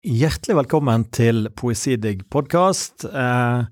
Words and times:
Hjertelig 0.00 0.54
velkommen 0.56 1.02
til 1.12 1.50
Poesidigg 1.52 2.22
podkast. 2.32 3.04
Eh, 3.04 3.66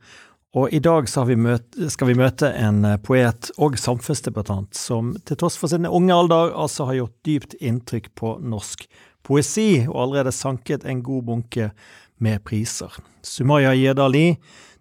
og 0.60 0.74
i 0.76 0.80
dag 0.84 1.06
vi 1.24 1.36
møte, 1.40 1.88
skal 1.88 2.10
vi 2.10 2.16
møte 2.20 2.50
en 2.52 2.82
eh, 2.84 2.98
poet 3.00 3.48
og 3.56 3.78
samfunnsdebattant 3.80 4.76
som 4.76 5.14
til 5.24 5.38
tross 5.40 5.56
for 5.56 5.72
sin 5.72 5.88
unge 5.88 6.12
alder 6.12 6.52
altså 6.52 6.84
har 6.90 6.98
gjort 6.98 7.16
dypt 7.24 7.56
inntrykk 7.64 8.12
på 8.12 8.34
norsk 8.44 8.84
poesi, 9.24 9.86
og 9.88 10.02
allerede 10.02 10.36
sanket 10.36 10.84
en 10.84 11.00
god 11.00 11.24
bunke 11.30 11.70
med 12.20 12.44
priser. 12.44 12.92
Sumaya 13.24 13.72
Jedali 13.72 14.34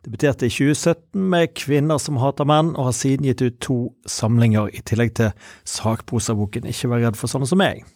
debuterte 0.03 0.51
i 0.51 0.51
2017 0.51 1.29
med 1.31 1.55
'Kvinner 1.55 1.97
som 1.97 2.19
hater 2.19 2.43
menn', 2.43 2.75
og 2.75 2.91
har 2.91 2.97
siden 2.99 3.23
gitt 3.23 3.41
ut 3.41 3.61
to 3.61 3.93
samlinger, 4.05 4.67
i 4.67 4.83
tillegg 4.83 5.15
til 5.15 5.31
sakprosaboken 5.63 6.67
'Ikke 6.67 6.91
vær 6.91 7.07
redd 7.07 7.15
for 7.15 7.31
sånne 7.31 7.47
som 7.47 7.63
meg'. 7.63 7.87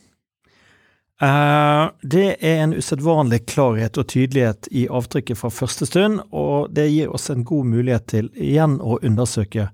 Uh, 1.21 1.91
det 2.01 2.39
er 2.41 2.63
en 2.63 2.71
usedvanlig 2.73 3.43
klarhet 3.51 3.97
og 4.01 4.07
tydelighet 4.09 4.65
i 4.73 4.87
avtrykket 4.89 5.37
fra 5.37 5.51
første 5.54 5.86
stund, 5.86 6.23
og 6.33 6.71
det 6.73 6.87
gir 6.89 7.13
oss 7.13 7.29
en 7.29 7.43
god 7.46 7.68
mulighet 7.69 8.07
til 8.09 8.32
igjen 8.33 8.79
å 8.82 8.97
undersøke 9.05 9.68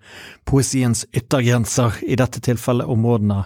poesiens 0.44 1.06
yttergrenser, 1.16 2.02
i 2.04 2.20
dette 2.20 2.44
tilfellet 2.44 2.92
områdene 2.92 3.46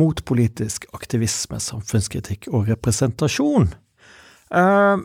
mot 0.00 0.24
politisk 0.24 0.88
aktivisme, 0.96 1.60
samfunnskritikk 1.60 2.48
og 2.48 2.72
representasjon. 2.72 3.68
Uh, 4.48 5.04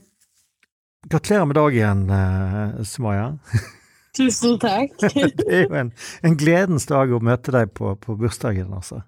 gratulerer 1.12 1.52
med 1.52 1.60
dagen, 1.60 2.08
uh, 2.08 2.80
Sumaya. 2.88 3.34
Tusen 4.18 4.56
takk. 4.64 4.96
det 5.44 5.52
er 5.52 5.68
jo 5.68 5.76
en, 5.84 5.92
en, 6.24 6.40
gledens 6.40 6.88
dag 6.88 7.12
å 7.12 7.20
møte 7.20 7.52
deg 7.60 7.76
på, 7.76 7.92
på 8.00 8.16
bursdagen, 8.16 8.72
altså. 8.72 9.04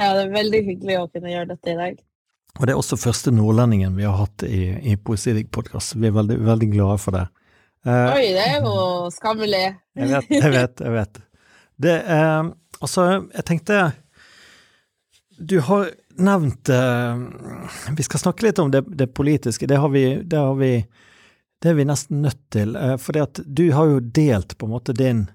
Ja, 0.00 0.14
det 0.16 0.24
er 0.30 0.36
veldig 0.40 0.66
hyggelig 0.72 1.02
å 1.04 1.08
kunne 1.12 1.36
gjøre 1.36 1.52
dette 1.52 1.76
i 1.76 1.80
dag. 1.84 2.04
Og 2.56 2.64
det 2.64 2.72
er 2.72 2.80
også 2.80 2.98
første 2.98 3.32
nordlendingen 3.34 3.96
vi 3.98 4.06
har 4.06 4.16
hatt 4.16 4.44
i, 4.46 4.70
i 4.92 4.96
Poesidig-podkast. 4.96 5.96
Vi 6.00 6.08
er 6.08 6.14
veldig, 6.16 6.38
veldig, 6.46 6.68
glade 6.72 7.00
for 7.02 7.16
det. 7.16 7.26
Eh, 7.86 8.14
Oi, 8.16 8.30
det 8.36 8.46
er 8.46 8.64
jo 8.64 8.76
skammelig. 9.14 9.66
jeg 9.96 10.12
vet, 10.12 10.30
jeg 10.32 10.54
vet. 10.54 10.80
jeg 10.86 10.94
vet. 10.96 11.20
Det 11.76 11.98
eh, 12.02 12.46
Altså, 12.76 13.02
jeg 13.32 13.44
tenkte 13.48 13.76
Du 15.40 15.54
har 15.64 15.86
nevnt 16.20 16.68
eh, 16.68 17.22
Vi 17.96 18.04
skal 18.04 18.20
snakke 18.20 18.44
litt 18.44 18.60
om 18.60 18.72
det, 18.72 18.82
det 18.88 19.14
politiske. 19.16 19.68
Det 19.68 19.78
har, 19.80 19.88
vi, 19.92 20.04
det 20.24 20.40
har 20.40 20.58
vi 20.60 20.72
det 21.62 21.72
er 21.72 21.78
vi 21.78 21.86
nesten 21.88 22.20
nødt 22.20 22.42
til. 22.52 22.76
Uh, 22.76 22.98
for 23.00 23.16
du 23.46 23.62
har 23.72 23.88
jo 23.88 24.00
delt 24.00 24.58
på 24.58 24.66
en 24.66 24.74
måte 24.74 24.92
din 24.92 25.26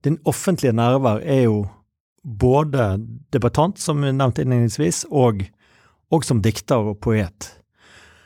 Din 0.00 0.16
offentlige 0.24 0.72
nærvær 0.72 1.20
er 1.20 1.42
jo 1.44 1.66
både 2.24 2.96
debattant, 3.32 3.78
som 3.78 4.00
nevnt 4.00 4.38
innledningsvis, 4.38 5.04
og 5.10 5.42
og 6.10 6.26
som 6.26 6.42
dikter 6.42 6.92
og 6.92 7.00
poet. 7.04 7.50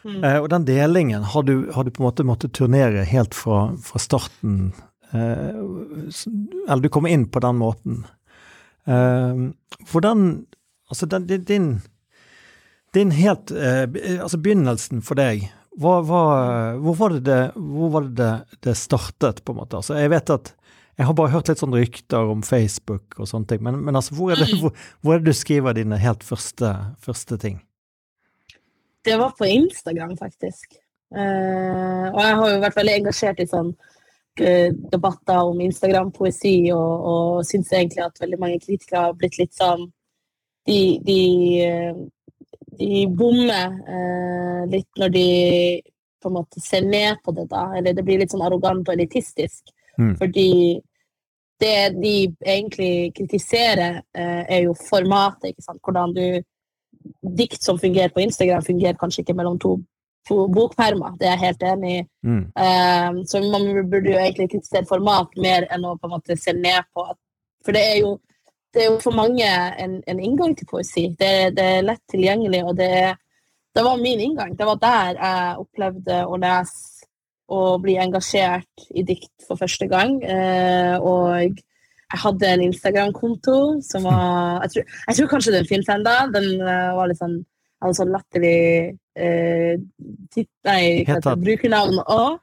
Mm. 0.04 0.24
Eh, 0.24 0.38
og 0.40 0.50
den 0.52 0.66
delingen 0.68 1.24
har 1.32 1.46
du, 1.48 1.70
har 1.72 1.84
du, 1.84 1.92
på 1.92 2.02
en 2.02 2.08
måte 2.08 2.26
måttet 2.28 2.54
turnere 2.56 3.06
helt 3.08 3.36
fra, 3.36 3.70
fra 3.80 4.00
starten 4.02 4.74
eh, 5.12 5.54
Eller 6.68 6.82
du 6.84 6.90
kommer 6.92 7.08
inn 7.08 7.24
på 7.32 7.40
den 7.40 7.56
måten. 7.60 8.04
Eh, 8.84 9.48
hvordan 9.92 10.44
Altså, 10.92 11.06
den, 11.08 11.24
din, 11.26 11.80
din 12.92 13.10
helt 13.16 13.50
eh, 13.50 13.88
Altså, 14.20 14.36
begynnelsen 14.36 15.00
for 15.02 15.16
deg 15.16 15.46
hva, 15.80 15.96
hva, 16.06 16.24
hvor 16.78 16.94
var 17.00 17.16
det 17.16 17.24
det, 17.26 17.40
hvor 17.56 17.88
var 17.90 18.04
det, 18.14 18.28
det 18.62 18.76
startet, 18.78 19.40
på 19.42 19.50
en 19.50 19.56
måte? 19.58 19.80
Altså, 19.80 19.96
jeg 19.98 20.12
vet 20.12 20.30
at 20.30 20.52
jeg 20.94 21.08
har 21.08 21.16
bare 21.18 21.32
hørt 21.32 21.48
litt 21.50 21.58
sånn 21.58 21.74
rykter 21.74 22.30
om 22.30 22.44
Facebook 22.46 23.16
og 23.18 23.26
sånne 23.26 23.50
ting, 23.50 23.64
men, 23.66 23.80
men 23.82 23.98
altså, 23.98 24.14
hvor 24.14 24.30
er, 24.30 24.38
det, 24.38 24.52
mm. 24.52 24.60
hvor, 24.62 24.84
hvor 25.02 25.16
er 25.16 25.24
det 25.24 25.32
du 25.32 25.38
skriver 25.40 25.74
dine 25.74 25.98
helt 25.98 26.22
første, 26.22 26.70
første 27.02 27.40
ting? 27.42 27.58
Det 29.04 29.16
var 29.20 29.30
på 29.38 29.46
Instagram, 29.46 30.16
faktisk. 30.16 30.78
Uh, 31.14 32.08
og 32.10 32.20
jeg 32.24 32.36
har 32.38 32.48
jo 32.50 32.62
vært 32.62 32.78
veldig 32.78 32.94
engasjert 32.98 33.42
i 33.42 33.46
sånn 33.46 33.68
uh, 33.70 34.70
debatter 34.90 35.50
om 35.50 35.60
Instagram-poesi, 35.62 36.56
og, 36.74 37.04
og 37.10 37.44
syns 37.46 37.70
egentlig 37.74 38.02
at 38.06 38.18
veldig 38.22 38.40
mange 38.40 38.62
kritikere 38.64 39.04
har 39.06 39.18
blitt 39.18 39.38
litt 39.42 39.54
sånn 39.54 39.86
De, 40.64 40.78
de, 41.04 41.20
uh, 41.68 41.98
de 42.80 43.04
bommer 43.12 43.74
litt 44.72 44.88
når 44.96 45.10
de 45.12 45.28
på 46.24 46.30
en 46.30 46.34
måte 46.38 46.62
ser 46.64 46.86
ned 46.88 47.20
på 47.22 47.34
det, 47.36 47.44
da. 47.50 47.66
Eller 47.76 47.92
det 47.94 48.02
blir 48.02 48.22
litt 48.22 48.32
sånn 48.32 48.42
arrogant 48.42 48.88
og 48.88 48.94
elitistisk. 48.96 49.68
Mm. 50.00 50.14
Fordi 50.16 50.48
det 51.60 51.76
de 52.00 52.14
egentlig 52.40 53.12
kritiserer, 53.14 54.00
er 54.16 54.64
jo 54.64 54.72
formatet, 54.88 55.52
ikke 55.52 55.66
sant. 55.68 55.82
Hvordan 55.84 56.16
du 56.16 56.24
dikt 57.38 57.62
som 57.62 57.78
fungerer 57.78 58.08
på 58.08 58.20
Instagram, 58.20 58.62
fungerer 58.62 58.98
kanskje 59.00 59.22
ikke 59.22 59.36
mellom 59.36 59.58
to, 59.58 59.76
to 60.28 60.46
bokpermer. 60.52 61.16
Det 61.20 61.28
er 61.28 61.36
jeg 61.36 61.44
helt 61.46 61.66
enig 61.70 61.96
i. 61.96 62.04
Mm. 62.26 62.44
Um, 62.66 63.18
så 63.28 63.42
man 63.42 63.66
burde 63.90 64.12
jo 64.12 64.20
egentlig 64.20 64.50
kritisere 64.52 64.88
format 64.88 65.36
mer 65.40 65.68
enn 65.72 65.84
å 65.86 65.96
på 65.98 66.08
en 66.08 66.14
måte 66.16 66.38
se 66.40 66.56
ned 66.56 66.88
på 66.94 67.06
For 67.64 67.72
det 67.72 67.82
er 67.94 68.00
jo, 68.02 68.16
det 68.74 68.82
er 68.82 68.90
jo 68.90 68.96
for 69.00 69.16
mange 69.16 69.46
en, 69.80 70.00
en 70.06 70.18
inngang 70.20 70.56
til 70.56 70.68
poesi. 70.68 71.06
Det, 71.18 71.54
det, 71.56 71.68
er 71.78 71.86
lett 71.86 72.02
tilgjengelig, 72.12 72.64
og 72.64 72.76
det, 72.76 73.14
det 73.74 73.84
var 73.86 74.02
min 74.02 74.20
inngang. 74.20 74.56
Det 74.56 74.66
var 74.68 74.82
der 74.82 75.20
jeg 75.20 75.62
opplevde 75.62 76.18
å 76.26 76.40
lese 76.42 77.08
og 77.54 77.80
bli 77.84 77.96
engasjert 78.00 78.84
i 78.96 79.04
dikt 79.04 79.46
for 79.46 79.60
første 79.60 79.88
gang. 79.88 80.16
Uh, 80.20 80.96
og 81.00 81.64
jeg 82.14 82.22
hadde 82.22 82.52
en 82.54 82.62
Instagram-konto 82.68 83.56
som 83.82 84.06
var 84.06 84.62
jeg 84.64 84.70
tror, 84.74 84.86
jeg 85.08 85.18
tror, 85.18 85.30
kanskje 85.34 85.56
den 85.56 85.66
finnes 85.68 85.90
ennå. 85.90 86.14
Den 86.34 86.48
var 86.62 87.10
litt 87.10 87.20
sånn 87.20 87.40
hadde 87.84 87.98
sånn 87.98 88.14
latterlig 88.14 88.58
uh, 89.20 89.74
titt, 90.32 90.50
Nei, 90.66 91.04
brukernavn 91.04 92.00
òg. 92.04 92.40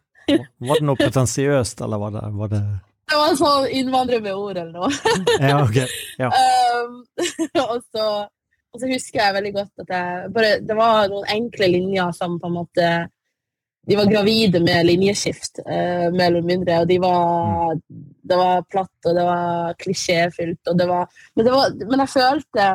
var 0.62 0.80
det 0.80 0.86
noe 0.88 1.00
pretensiøst, 1.00 1.82
eller 1.86 2.02
var 2.02 2.16
det, 2.16 2.26
var 2.38 2.52
det 2.54 2.62
Det 3.12 3.18
var 3.20 3.34
sånn 3.36 3.66
innvandrer 3.76 4.22
med 4.24 4.38
ord 4.40 4.56
eller 4.56 4.72
noe. 4.72 5.16
ja, 5.50 5.58
ok. 5.66 5.80
Ja. 6.22 6.30
Um, 6.32 7.02
og, 7.66 7.82
så, 7.92 8.06
og, 8.24 8.78
så, 8.78 8.86
husker 8.86 9.20
jeg 9.20 9.36
veldig 9.36 9.52
godt 9.58 9.84
at 9.84 9.92
jeg 9.98 10.30
bare 10.38 10.52
Det 10.64 10.78
var 10.78 11.10
noen 11.12 11.28
enkle 11.34 11.68
linjer 11.74 12.14
som 12.16 12.38
på 12.40 12.48
en 12.48 12.56
måte 12.56 12.88
de 13.88 13.96
var 13.96 14.06
gravide 14.06 14.60
med 14.60 14.86
linjeskift, 14.86 15.60
eh, 15.60 16.12
mer 16.14 16.28
eller 16.30 16.42
mindre. 16.42 16.82
Og 16.82 16.88
de 16.88 17.00
var 17.00 17.80
Det 18.24 18.38
var 18.38 18.62
platt, 18.70 19.06
og 19.06 19.16
det 19.16 19.24
var 19.26 19.74
klisjéfylt, 19.74 20.68
og 20.70 20.78
det 20.78 20.88
var 20.88 21.08
Men, 21.36 21.46
det 21.46 21.52
var, 21.52 21.74
men 21.90 22.00
jeg 22.00 22.10
følte 22.10 22.68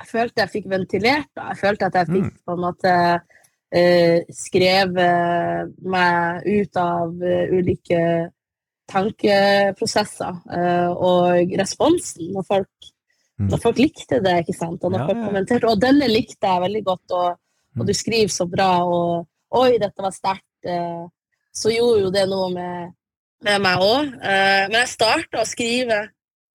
Jeg 0.00 0.06
følte 0.06 0.40
jeg 0.40 0.50
fikk 0.50 0.70
ventilert. 0.70 1.30
Jeg 1.36 1.56
følte 1.60 1.86
at 1.86 1.94
jeg 1.94 2.06
fikk 2.06 2.30
mm. 2.30 2.38
på 2.46 2.52
en 2.52 2.60
måte 2.62 2.92
eh, 3.74 4.22
skrevet 4.32 5.74
meg 5.82 6.46
ut 6.46 6.78
av 6.80 7.12
uh, 7.20 7.52
ulike 7.52 8.30
tankeprosesser. 8.88 10.38
Uh, 10.48 10.88
og 10.96 11.52
responsen 11.60 12.32
når 12.32 12.46
folk, 12.48 12.88
mm. 13.36 13.50
når 13.52 13.60
folk 13.60 13.82
likte 13.82 14.22
det, 14.24 14.38
ikke 14.40 14.56
sant, 14.56 14.80
og 14.80 14.94
når 14.94 15.04
ja, 15.04 15.10
folk 15.10 15.20
kommenterte. 15.26 15.68
Og 15.68 15.84
denne 15.84 16.08
likte 16.08 16.48
jeg 16.48 16.64
veldig 16.64 16.82
godt, 16.88 17.16
og, 17.20 17.36
og 17.76 17.86
du 17.86 17.92
skriver 17.92 18.32
så 18.32 18.48
bra. 18.48 18.70
og 18.88 19.28
Oi, 19.50 19.78
dette 19.82 20.02
var 20.02 20.14
sterkt. 20.14 20.46
Eh, 20.64 21.04
så 21.52 21.72
gjorde 21.74 22.04
jo 22.04 22.14
det 22.14 22.26
noe 22.30 22.50
med, 22.54 22.94
med 23.46 23.62
meg 23.64 23.82
òg. 23.82 24.14
Eh, 24.22 24.64
men 24.70 24.78
jeg 24.82 24.92
starta 24.94 25.42
å 25.42 25.48
skrive. 25.48 26.04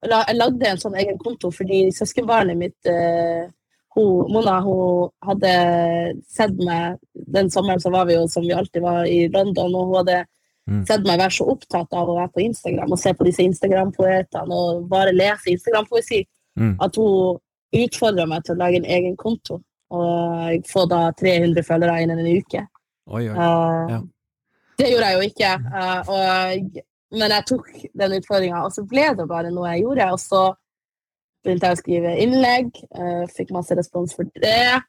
Jeg 0.05 0.37
lagde 0.37 0.69
en 0.69 0.79
sånn 0.79 0.95
egen 1.01 1.17
konto 1.17 1.49
fordi 1.53 1.87
søskenbarnet 1.95 2.59
mitt 2.59 2.89
eh, 2.91 3.47
hun, 3.95 4.31
Mona 4.31 4.59
hun 4.61 5.09
hadde 5.25 5.51
sett 6.29 6.53
meg 6.59 6.99
Den 7.13 7.49
sommeren 7.49 7.81
så 7.81 7.89
var 7.93 8.05
vi 8.09 8.17
jo 8.17 8.25
som 8.29 8.43
vi 8.45 8.53
alltid 8.53 8.83
var 8.83 9.07
i 9.07 9.25
London, 9.33 9.73
og 9.73 9.87
hun 9.87 9.97
hadde 10.01 10.19
mm. 10.69 10.83
sett 10.89 11.07
meg 11.07 11.21
være 11.23 11.37
så 11.37 11.47
opptatt 11.55 11.95
av 11.95 12.11
å 12.11 12.17
være 12.19 12.33
på 12.35 12.43
Instagram 12.45 12.93
og 12.93 13.01
se 13.01 13.15
på 13.15 13.27
disse 13.27 13.47
Instagram-poetene 13.47 14.59
og 14.59 14.85
bare 14.91 15.15
lese 15.15 15.55
Instagram-poesi 15.55 16.21
mm. 16.59 16.75
at 16.85 16.99
hun 16.99 17.39
utfordra 17.75 18.27
meg 18.29 18.45
til 18.45 18.55
å 18.55 18.61
lage 18.61 18.79
en 18.81 18.91
egen 18.97 19.17
konto 19.19 19.59
og 19.95 20.69
få 20.69 20.85
da 20.89 21.07
300 21.17 21.63
følgere 21.65 22.01
innen 22.03 22.21
en 22.21 22.37
uke. 22.41 22.65
Oi, 23.05 23.27
oi. 23.29 23.35
Uh, 23.37 23.91
ja. 23.91 24.01
Det 24.79 24.89
gjorde 24.91 25.09
jeg 25.09 25.17
jo 25.17 25.29
ikke. 25.29 25.51
Uh, 25.69 26.11
og, 26.11 26.81
men 27.15 27.33
jeg 27.35 27.47
tok 27.51 27.69
den 28.01 28.17
utfordringa, 28.17 28.63
og 28.65 28.73
så 28.75 28.83
ble 28.89 29.05
det 29.19 29.27
bare 29.29 29.53
noe 29.53 29.71
jeg 29.73 29.85
gjorde. 29.85 30.09
Og 30.15 30.21
så 30.23 30.43
begynte 31.45 31.69
jeg 31.69 31.77
å 31.77 31.81
skrive 31.83 32.17
innlegg, 32.23 32.73
uh, 32.97 33.23
fikk 33.31 33.53
masse 33.55 33.77
respons 33.77 34.17
for 34.17 34.29
det. 34.41 34.81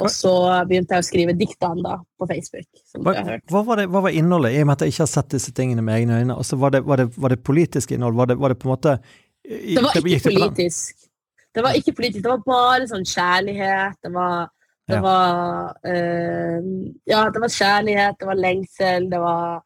Og 0.00 0.08
så 0.12 0.32
begynte 0.68 0.96
jeg 0.96 1.04
å 1.04 1.06
skrive 1.06 1.34
diktene 1.36 1.82
da, 1.84 1.96
på 2.18 2.28
Facebook. 2.30 2.68
Hva, 3.04 3.14
hva, 3.50 3.62
var 3.66 3.82
det, 3.82 3.88
hva, 3.92 4.04
var 4.06 4.14
innholdet, 4.16 4.54
i 4.54 4.62
og 4.62 4.70
med 4.70 4.78
at 4.78 4.84
jeg 4.86 4.94
ikke 4.94 5.04
har 5.04 5.12
sett 5.12 5.34
disse 5.34 5.52
tingene 5.56 5.84
med 5.84 5.98
egne 5.98 6.20
øyne? 6.22 6.36
Altså, 6.40 6.56
var, 6.60 6.72
det, 6.74 6.82
var, 6.88 7.04
var 7.20 7.34
det 7.34 7.42
politisk 7.44 7.92
innhold? 7.96 8.16
Var 8.16 8.30
det, 8.32 8.38
var 8.40 8.54
det 8.54 8.60
på 8.62 8.68
en 8.68 8.72
måte 8.72 8.96
Det 9.44 9.82
var 9.84 9.98
ikke 9.98 10.30
politisk. 10.30 11.06
Det 11.50 11.64
var 11.66 11.74
ikke 11.74 11.94
politisk, 11.98 12.22
det 12.22 12.30
var 12.30 12.42
bare 12.46 12.86
sånn 12.88 13.06
kjærlighet. 13.10 13.98
Det 14.06 14.12
var 14.14 14.48
det 14.90 14.98
ja. 14.98 15.02
var 15.04 15.72
uh, 15.86 16.68
Ja, 17.08 17.24
det 17.30 17.42
var 17.42 17.52
kjærlighet, 17.54 18.18
det 18.20 18.28
var 18.28 18.38
lengsel, 18.38 19.08
det 19.10 19.20
var 19.22 19.60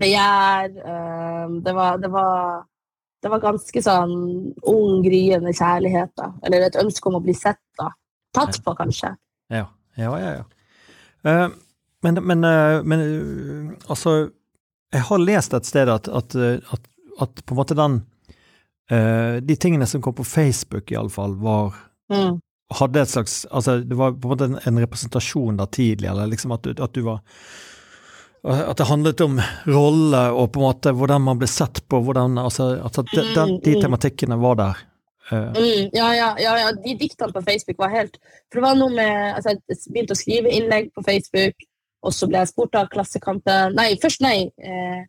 begjær. 0.00 0.72
Uh, 0.76 1.58
det, 1.64 1.74
var, 1.76 1.98
det, 2.02 2.10
var, 2.12 2.64
det 3.22 3.32
var 3.32 3.44
ganske 3.44 3.82
sånn 3.82 4.16
ung, 4.68 4.98
gryende 5.04 5.54
kjærlighet, 5.56 6.12
da. 6.20 6.30
Eller 6.46 6.68
et 6.68 6.80
ønske 6.80 7.10
om 7.10 7.18
å 7.18 7.22
bli 7.24 7.34
sett, 7.36 7.62
da. 7.80 7.90
Tatt 8.36 8.60
på, 8.64 8.74
kanskje. 8.76 9.14
Ja, 9.52 9.66
ja, 9.96 10.12
ja. 10.20 10.34
ja. 10.40 10.44
Uh, 11.26 11.62
Men, 12.04 12.20
men, 12.22 12.44
men, 12.86 13.00
altså 13.88 14.28
Jeg 14.92 15.00
har 15.08 15.18
lest 15.18 15.54
et 15.56 15.66
sted 15.66 15.88
at, 15.90 16.06
at, 16.06 16.36
at, 16.36 16.84
at 17.24 17.40
på 17.42 17.54
en 17.54 17.58
måte 17.58 17.74
den 17.74 17.96
De 19.48 19.56
tingene 19.58 19.88
som 19.90 20.02
kom 20.04 20.14
på 20.14 20.22
Facebook, 20.22 20.92
iallfall, 20.92 21.34
var 21.40 21.74
mm. 22.12 22.36
Hadde 22.74 23.02
et 23.02 23.10
slags 23.10 23.44
Altså, 23.50 23.78
det 23.78 23.94
var 23.94 24.16
på 24.16 24.26
en 24.26 24.34
måte 24.34 24.50
en, 24.50 24.58
en 24.66 24.82
representasjon 24.82 25.60
der 25.60 25.70
tidlig, 25.70 26.10
eller 26.10 26.30
liksom 26.30 26.54
at 26.56 26.66
at 26.74 26.94
du 26.94 27.04
var 27.06 27.22
at 28.46 28.78
det 28.78 28.86
handlet 28.86 29.20
om 29.24 29.40
rolle 29.66 30.20
og 30.30 30.52
på 30.54 30.60
en 30.60 30.66
måte 30.68 30.92
hvordan 30.94 31.24
man 31.24 31.38
ble 31.40 31.48
sett 31.50 31.80
på, 31.90 31.98
hvordan, 32.06 32.38
altså, 32.38 32.76
at 32.84 32.98
de, 33.00 33.22
de, 33.34 33.46
de, 33.64 33.72
mm, 33.74 33.80
tematikkene 33.82 34.38
var 34.38 34.60
der. 34.60 34.84
Uh. 35.32 35.48
Mm, 35.56 35.88
ja, 35.96 36.12
ja, 36.14 36.28
ja, 36.38 36.52
ja, 36.60 36.68
de 36.84 36.94
diktene 36.94 37.34
på 37.34 37.42
Facebook 37.42 37.80
var 37.82 37.90
helt 37.90 38.20
For 38.46 38.60
det 38.60 38.62
var 38.62 38.76
noe 38.78 38.92
med 38.94 39.32
altså, 39.34 39.56
Jeg 39.56 39.80
begynte 39.90 40.14
å 40.14 40.18
skrive 40.20 40.52
innlegg 40.54 40.92
på 40.94 41.02
Facebook, 41.02 41.66
og 42.06 42.14
så 42.14 42.28
ble 42.30 42.44
jeg 42.44 42.52
spurt 42.52 42.78
av 42.78 42.86
Klassekampen 42.92 43.74
Nei, 43.74 43.88
først 43.98 44.22
nei. 44.22 44.36
Eh, 44.62 45.00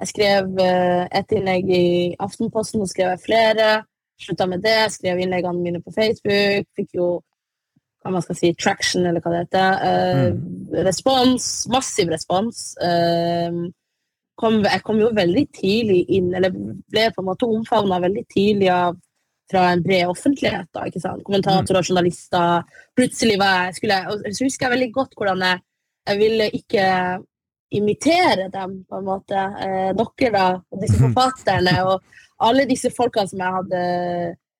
jeg 0.00 0.12
skrev 0.14 0.62
eh, 0.64 1.04
et 1.20 1.36
innlegg 1.36 1.68
i 1.68 1.88
Aftenposten, 2.22 2.80
og 2.80 2.88
skrev 2.88 3.12
jeg 3.12 3.24
flere. 3.26 3.68
Slutta 4.18 4.46
med 4.50 4.62
det, 4.64 4.92
skrev 4.94 5.20
innleggene 5.22 5.62
mine 5.62 5.82
på 5.82 5.94
Facebook. 5.94 6.68
Fikk 6.76 6.96
jo 6.98 7.08
hva 8.02 8.14
man 8.14 8.22
skal 8.24 8.38
si, 8.38 8.52
traction, 8.58 9.06
eller 9.06 9.22
hva 9.22 9.34
det 9.34 9.42
heter. 9.44 9.82
Eh, 9.88 10.22
mm. 10.32 10.78
Respons. 10.86 11.48
Massiv 11.72 12.10
respons. 12.14 12.62
Eh, 12.82 13.60
kom, 14.38 14.60
jeg 14.64 14.84
kom 14.86 15.00
jo 15.02 15.12
veldig 15.14 15.44
tidlig 15.54 16.04
inn, 16.18 16.32
eller 16.34 16.54
ble 16.54 17.08
på 17.14 17.22
en 17.22 17.30
måte 17.30 17.48
omfavna 17.48 18.00
veldig 18.04 18.24
tidlig 18.32 18.70
av 18.74 18.98
fra 19.48 19.70
en 19.72 19.82
bred 19.82 20.10
offentlighet. 20.10 20.68
da, 20.74 20.84
ikke 20.88 21.02
sant? 21.02 21.24
Kommentatorer, 21.26 21.80
mm. 21.80 21.88
journalister. 21.88 22.76
Plutselig 22.98 23.38
var 23.40 23.68
jeg, 23.68 23.78
skulle 23.78 23.98
jeg, 23.98 24.36
så 24.36 24.46
husker 24.46 24.66
jeg 24.66 24.76
veldig 24.76 24.92
godt 24.94 25.18
hvordan 25.18 25.44
jeg, 25.46 25.64
jeg 26.08 26.20
ville 26.22 26.50
ikke 26.58 26.86
imitere 27.78 28.48
dem, 28.52 28.78
på 28.88 29.00
en 29.00 29.08
måte. 29.08 29.44
Eh, 29.64 29.90
dere, 29.96 30.32
da, 30.34 30.46
og 30.58 30.82
disse 30.84 31.00
forfatterne, 31.00 31.76
og 31.88 32.26
alle 32.44 32.66
disse 32.68 32.90
folkene 32.94 33.30
som 33.30 33.42
jeg 33.42 33.56
hadde 33.58 33.82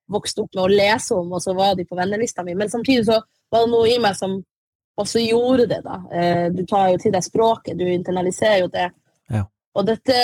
vokst 0.08 0.38
opp 0.40 0.54
med 0.56 0.64
å 0.64 0.72
lese 0.72 1.16
om, 1.16 1.32
og 1.36 1.42
så 1.44 1.54
var 1.56 1.74
de 1.76 1.84
på 1.86 1.98
vennelista 1.98 2.44
mi. 2.44 2.54
Men 2.58 2.70
samtidig 2.72 3.04
så 3.06 3.18
var 3.52 3.64
det 3.64 3.72
noe 3.72 3.90
i 3.90 3.98
meg 4.02 4.16
som 4.18 4.38
også 4.98 5.22
gjorde 5.22 5.68
det, 5.70 5.82
da. 5.84 5.98
Eh, 6.10 6.46
du 6.54 6.64
tar 6.66 6.88
jo 6.92 7.02
til 7.02 7.14
deg 7.14 7.22
språket, 7.24 7.78
du 7.78 7.86
internaliserer 7.86 8.64
jo 8.64 8.70
det. 8.72 8.88
Ja. 9.30 9.44
Og 9.78 9.86
dette 9.86 10.16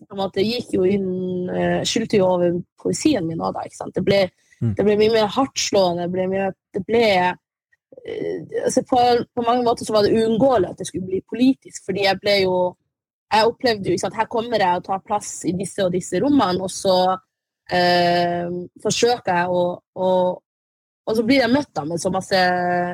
på 0.00 0.16
en 0.16 0.20
måte 0.22 0.44
gikk 0.44 0.74
jo 0.76 0.86
inn 0.88 1.50
uh, 1.50 1.82
Skyldte 1.86 2.20
jo 2.20 2.28
over 2.30 2.54
poesien 2.80 3.26
min 3.26 3.40
òg, 3.42 3.54
da. 3.56 3.66
ikke 3.66 3.78
sant? 3.78 3.94
Det 3.96 4.04
ble, 4.06 4.20
mm. 4.62 4.74
det 4.78 4.86
ble, 4.86 4.96
mye 5.00 5.12
mer 5.12 5.30
hardtslående. 5.34 6.06
Det 6.06 6.14
ble, 6.14 6.26
mye, 6.30 6.50
det 6.76 6.82
ble 6.86 7.02
uh, 7.28 8.60
altså 8.64 8.84
på, 8.88 9.00
på, 9.34 9.44
mange 9.46 9.64
måter 9.66 9.86
så 9.86 9.96
var 9.96 10.06
det 10.06 10.14
uunngåelig 10.16 10.70
at 10.70 10.80
det 10.80 10.88
skulle 10.88 11.10
bli 11.10 11.20
politisk, 11.28 11.82
fordi 11.88 12.06
jeg 12.06 12.20
ble 12.22 12.36
jo 12.44 12.54
Jeg 13.30 13.46
opplevde 13.46 13.92
jo 13.92 13.98
sant, 14.00 14.16
Her 14.18 14.26
kommer 14.30 14.58
jeg 14.58 14.80
og 14.80 14.86
tar 14.86 15.02
plass 15.06 15.44
i 15.46 15.54
disse 15.54 15.84
og 15.84 15.92
disse 15.94 16.18
rommene, 16.22 16.66
og 16.66 16.70
så 16.72 16.96
eh, 17.70 18.48
forsøker 18.82 19.42
jeg 19.42 19.54
å, 19.54 19.64
å 19.78 20.08
og 21.10 21.16
så 21.16 21.24
blir 21.26 21.42
jeg 21.42 21.50
møtt 21.50 21.70
da 21.74 21.82
med 21.88 21.98
så 21.98 22.10
masse 22.14 22.40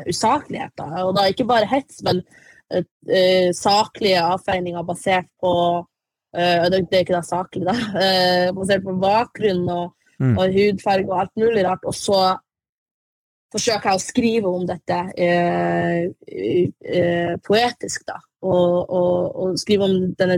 usakligheter. 0.08 0.94
Og 1.04 1.12
da 1.16 1.26
ikke 1.28 1.44
bare 1.48 1.68
hets, 1.68 2.00
men 2.06 2.22
uh, 2.72 3.50
saklige 3.56 4.22
avfeininger 4.24 4.88
basert 4.88 5.28
på 5.42 5.52
Uh, 6.36 6.66
det, 6.68 6.82
er 6.92 7.00
ikke 7.00 7.14
da 7.14 7.22
saklig, 7.24 7.62
da. 7.64 7.72
Basert 8.58 8.82
på 8.84 8.92
bakgrunn 9.00 9.62
og, 9.72 9.94
mm. 10.20 10.34
og, 10.34 10.50
hudfarge 10.52 11.08
og 11.08 11.20
alt 11.22 11.32
mulig 11.40 11.62
rart. 11.64 11.86
Og 11.88 11.94
så 11.96 12.18
forsøker 13.54 13.88
jeg 13.88 13.96
å 13.96 14.02
skrive 14.04 14.52
om 14.52 14.66
dette 14.68 14.98
poetisk, 17.46 18.04
da. 18.10 18.18
Og, 18.42 18.90
og, 18.90 19.36
og, 19.42 19.54
skrive 19.58 19.86
om 19.88 19.94
denne, 20.18 20.36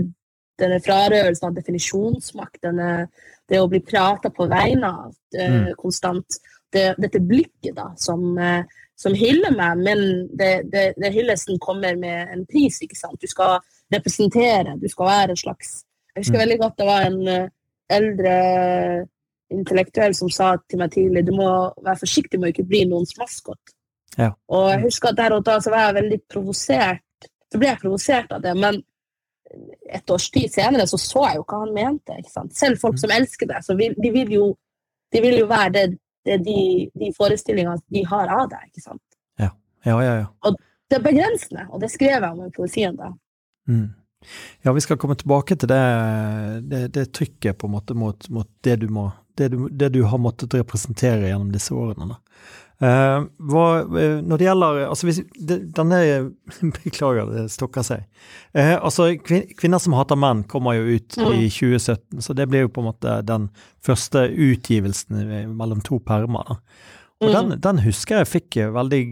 denne 0.60 0.78
frarøvelsen 0.84 1.48
av 1.48 1.56
definisjonsmakt. 1.56 2.60
Denne, 2.62 3.08
det 3.48 3.60
å 3.60 3.70
bli 3.70 3.80
prata 3.84 4.30
på 4.34 4.46
vegne 4.50 4.92
av 5.06 5.16
mm. 5.34 5.74
konstant. 5.80 6.38
Det, 6.72 6.92
dette 7.00 7.20
blikket 7.24 7.72
da, 7.78 7.86
som, 7.96 8.36
som 8.92 9.14
hyller 9.16 9.54
meg, 9.56 9.82
men 9.86 10.02
det, 10.36 10.50
det, 10.68 10.82
det 11.00 11.12
hyllesten 11.14 11.56
kommer 11.64 11.96
med 11.96 12.28
en 12.34 12.44
pris. 12.48 12.82
ikke 12.84 12.98
sant? 12.98 13.16
Du 13.20 13.30
skal 13.30 13.56
representere, 13.92 14.76
du 14.76 14.84
skal 14.92 15.08
være 15.08 15.32
en 15.32 15.40
slags 15.40 15.78
jeg 16.18 16.24
husker 16.24 16.38
mm. 16.38 16.42
veldig 16.42 16.58
godt 16.58 16.78
det 16.78 16.86
var 16.88 17.04
en 17.06 17.18
eh, 17.30 17.50
eldre 17.94 18.36
intellektuell 19.54 20.14
som 20.18 20.30
sa 20.34 20.56
til 20.68 20.80
meg 20.80 20.90
tidlig 20.92 21.22
du 21.28 21.34
må 21.36 21.50
være 21.84 22.00
forsiktig 22.00 22.40
med 22.40 22.50
å 22.50 22.52
ikke 22.52 22.68
bli 22.68 22.80
noens 22.90 23.14
maskot. 23.20 23.74
Ja. 24.18 24.32
Og 24.50 24.66
jeg 24.72 24.82
husker 24.82 25.12
at 25.12 25.20
der 25.20 25.36
og 25.36 25.44
da 25.46 25.60
så 25.62 25.70
var 25.72 25.86
jeg 25.86 25.98
veldig 26.00 26.18
provosert. 26.28 27.04
Så 27.52 27.60
ble 27.60 27.70
jeg 27.70 27.80
provosert 27.82 28.32
av 28.36 28.44
det, 28.44 28.54
men 28.58 28.82
et 29.88 30.10
års 30.12 30.30
tid 30.30 30.52
senere 30.52 30.86
så 30.88 30.98
så 31.00 31.24
jeg 31.30 31.40
jo 31.40 31.44
hva 31.48 31.62
han 31.62 31.74
mente. 31.76 32.16
ikke 32.20 32.32
sant? 32.32 32.56
Selv 32.56 32.80
folk 32.82 32.98
mm. 32.98 33.02
som 33.04 33.14
elsker 33.16 33.50
det, 33.50 33.62
så 33.64 33.76
vil, 33.78 33.94
de, 33.96 34.10
vil 34.14 34.32
jo, 34.34 34.48
de 35.14 35.22
vil 35.24 35.38
jo 35.40 35.46
være 35.50 35.70
det, 35.76 35.84
det 36.28 36.40
de, 36.44 36.58
de 37.00 37.12
forestillingene 37.16 37.80
de 37.94 38.04
har 38.10 38.34
av 38.34 38.50
deg. 38.52 38.66
ikke 38.68 38.84
sant? 38.84 39.04
Ja, 39.40 39.52
ja, 39.86 40.00
ja. 40.04 40.18
ja. 40.22 40.26
Og 40.44 40.58
det 40.88 40.98
er 40.98 41.06
begrensende, 41.06 41.64
og 41.72 41.80
det 41.84 41.92
skrev 41.92 42.16
jeg 42.16 42.28
om 42.28 42.44
i 42.44 42.52
poesien 42.54 42.98
da. 42.98 43.12
Mm. 43.68 43.88
Ja, 44.66 44.72
vi 44.74 44.82
skal 44.82 44.98
komme 44.98 45.14
tilbake 45.14 45.56
til 45.56 45.70
det, 45.70 45.82
det, 46.68 46.82
det 46.96 47.10
trykket 47.14 47.58
på 47.58 47.68
en 47.68 47.76
måte 47.76 47.94
mot, 47.94 48.28
mot 48.34 48.48
det, 48.66 48.80
du 48.82 48.88
må, 48.92 49.10
det, 49.38 49.52
du, 49.52 49.68
det, 49.70 49.92
du 49.94 50.02
har 50.10 50.20
måttet 50.20 50.56
representere 50.58 51.28
gjennom 51.28 51.52
disse 51.54 51.76
årene. 51.76 52.18
Uh, 52.78 53.24
hva, 53.50 53.62
uh, 53.90 54.20
når 54.22 54.38
det 54.38 54.44
gjelder 54.46 54.76
altså 54.86 55.08
hvis, 55.08 55.16
Denne 55.74 55.96
Beklager, 56.76 57.26
det 57.32 57.48
stokker 57.50 57.82
seg. 57.82 58.04
Uh, 58.54 58.76
altså, 58.76 59.08
kvin, 59.18 59.48
Kvinner 59.58 59.82
som 59.82 59.96
hater 59.98 60.18
menn 60.20 60.44
kommer 60.46 60.78
jo 60.78 60.98
ut 60.98 61.18
mm. 61.18 61.32
i 61.34 61.48
2017, 61.50 62.22
så 62.22 62.36
det 62.38 62.46
blir 62.50 62.68
jo 62.68 62.72
på 62.76 62.84
en 62.84 62.90
måte 62.92 63.16
den 63.26 63.48
første 63.82 64.28
utgivelsen 64.30 65.24
mellom 65.58 65.82
to 65.82 65.98
permer. 65.98 66.60
Og 67.18 67.26
mm. 67.26 67.34
den, 67.34 67.56
den, 67.66 67.82
husker 67.88 68.22
jeg 68.22 68.30
fikk 68.36 68.60
veldig 68.76 69.02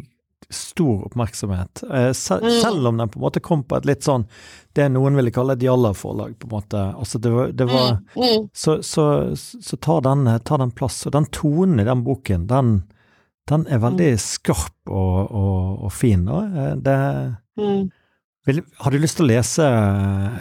stor 0.46 1.02
oppmerksomhet. 1.08 1.82
uh, 1.90 2.12
sel 2.14 2.46
mm. 2.46 2.50
Selv 2.62 2.86
om 2.92 3.02
den 3.02 3.10
på 3.10 3.18
en 3.18 3.26
måte 3.26 3.42
kom 3.42 3.66
på 3.66 3.80
et 3.80 3.90
litt 3.90 4.06
sånn 4.06 4.28
det 4.76 4.90
noen 4.92 5.16
ville 5.16 5.32
kalle 5.32 5.56
et 5.56 5.64
jallarforlag, 5.64 6.36
på 6.38 6.46
en 6.46 6.54
måte. 6.54 6.80
Altså 6.94 7.18
det 7.18 7.30
var, 7.32 7.50
det 7.50 7.66
var 7.70 7.96
mm. 7.96 8.20
Mm. 8.22 8.48
Så, 8.52 8.82
så, 8.84 9.06
så 9.34 9.76
tar, 9.76 10.04
den, 10.04 10.28
tar, 10.44 10.60
den, 10.62 10.70
plass. 10.70 11.06
Og 11.08 11.14
den 11.16 11.26
tonen 11.32 11.80
i 11.80 11.86
den 11.88 12.04
boken, 12.04 12.46
den, 12.50 12.76
den 13.50 13.66
er 13.70 13.82
veldig 13.82 14.10
skarp 14.20 14.90
og, 14.90 15.30
og, 15.30 15.84
og 15.86 15.92
fin. 15.94 16.24
Da. 16.26 16.72
det, 16.82 16.96
mm. 17.60 17.84
vil, 18.48 18.62
har 18.82 18.94
du 18.94 18.98
lyst 18.98 19.20
til 19.20 19.26
å 19.26 19.30
lese, 19.30 19.68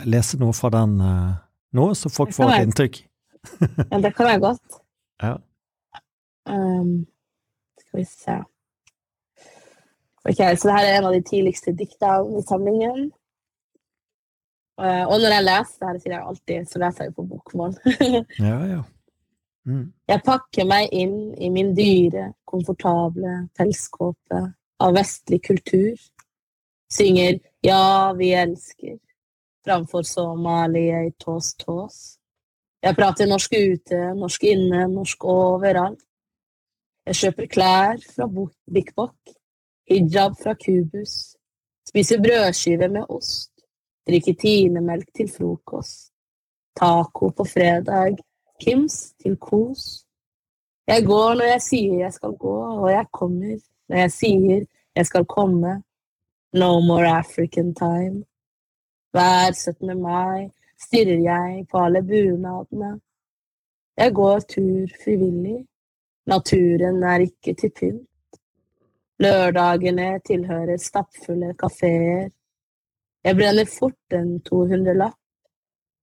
lese 0.10 0.40
noe 0.42 0.56
fra 0.58 0.72
den 0.74 0.96
uh, 1.02 1.36
nå, 1.78 1.92
så 1.98 2.10
folk 2.14 2.34
får 2.36 2.56
et 2.56 2.70
inntrykk? 2.70 3.04
ja, 3.92 4.00
det 4.02 4.16
kan 4.18 4.34
jeg 4.34 4.44
godt. 4.48 4.66
Ja. 5.24 5.38
Um, 6.44 7.06
skal 7.80 8.02
vi 8.02 8.04
se 8.04 8.34
Ok, 10.28 10.42
Så 10.60 10.68
dette 10.68 10.74
er 10.82 10.98
en 10.98 11.06
av 11.08 11.14
de 11.16 11.22
tidligste 11.24 11.72
diktene 11.72 12.36
i 12.36 12.44
samlingen. 12.44 13.06
Uh, 14.76 15.06
og 15.08 15.22
når 15.24 15.38
jeg 15.38 15.46
leser 15.46 15.78
det 15.80 15.88
her, 15.88 16.00
sier 16.04 16.14
jeg 16.18 16.26
alltid, 16.32 16.68
så 16.68 16.82
leser 16.84 17.06
jeg 17.06 17.14
jo 17.14 17.16
på 17.22 17.28
bokmål. 17.30 17.78
ja, 18.50 18.58
ja. 18.74 18.82
Mm. 19.66 19.94
Jeg 20.08 20.22
pakker 20.26 20.68
meg 20.70 20.94
inn 20.94 21.34
i 21.42 21.50
min 21.50 21.74
dyre, 21.78 22.34
komfortable 22.46 23.48
pelskåpe 23.58 24.42
av 24.80 24.94
vestlig 24.94 25.42
kultur. 25.44 25.96
Synger 26.92 27.40
'Ja, 27.64 28.14
vi 28.14 28.34
elsker' 28.34 29.00
framfor 29.66 30.04
så 30.04 30.36
i 30.76 30.88
jeg 30.88 31.14
tås-tås. 31.20 32.20
Jeg 32.84 32.96
prater 32.96 33.26
norsk 33.26 33.52
ute, 33.54 34.14
norsk 34.14 34.44
inne, 34.44 34.88
norsk 34.88 35.24
overalt. 35.24 36.04
Jeg 37.06 37.16
kjøper 37.16 37.48
klær 37.48 37.98
fra 38.16 38.28
Bik 38.74 38.96
Bok 38.96 39.18
hijab 39.90 40.34
fra 40.42 40.54
kubus, 40.54 41.36
spiser 41.88 42.22
brødskive 42.22 42.88
med 42.90 43.06
ost, 43.10 43.52
drikker 44.08 44.34
tinemelk 44.34 45.12
til 45.16 45.30
frokost, 45.30 46.12
taco 46.80 47.30
på 47.30 47.46
fredag, 47.46 48.18
Kims 48.60 49.14
til 49.22 49.38
kos. 49.38 50.06
Jeg 50.88 51.06
går 51.06 51.34
når 51.36 51.50
jeg 51.50 51.62
sier 51.62 52.00
jeg 52.00 52.14
skal 52.14 52.36
gå, 52.40 52.56
og 52.82 52.90
jeg 52.92 53.06
kommer 53.12 53.58
når 53.90 53.98
jeg 53.98 54.12
sier 54.12 54.66
jeg 54.96 55.06
skal 55.06 55.26
komme. 55.26 55.82
No 56.54 56.80
more 56.80 57.08
African 57.08 57.74
time. 57.76 58.24
Hver 59.12 59.52
17. 59.52 60.02
mai 60.02 60.50
stirrer 60.80 61.20
jeg 61.24 61.66
på 61.72 61.78
alle 61.78 62.02
bunadene. 62.04 63.00
Jeg 63.98 64.14
går 64.14 64.40
tur 64.40 64.88
frivillig. 65.04 65.66
Naturen 66.28 67.04
er 67.04 67.28
ikke 67.28 67.54
til 67.54 67.72
pynt. 67.80 68.40
Lørdagene 69.20 70.20
tilhører 70.28 70.78
stappfulle 70.78 71.54
kafeer. 71.60 72.30
Jeg 73.24 73.36
brenner 73.36 73.70
fort 73.80 74.18
en 74.20 74.42
200-lapp. 74.50 75.20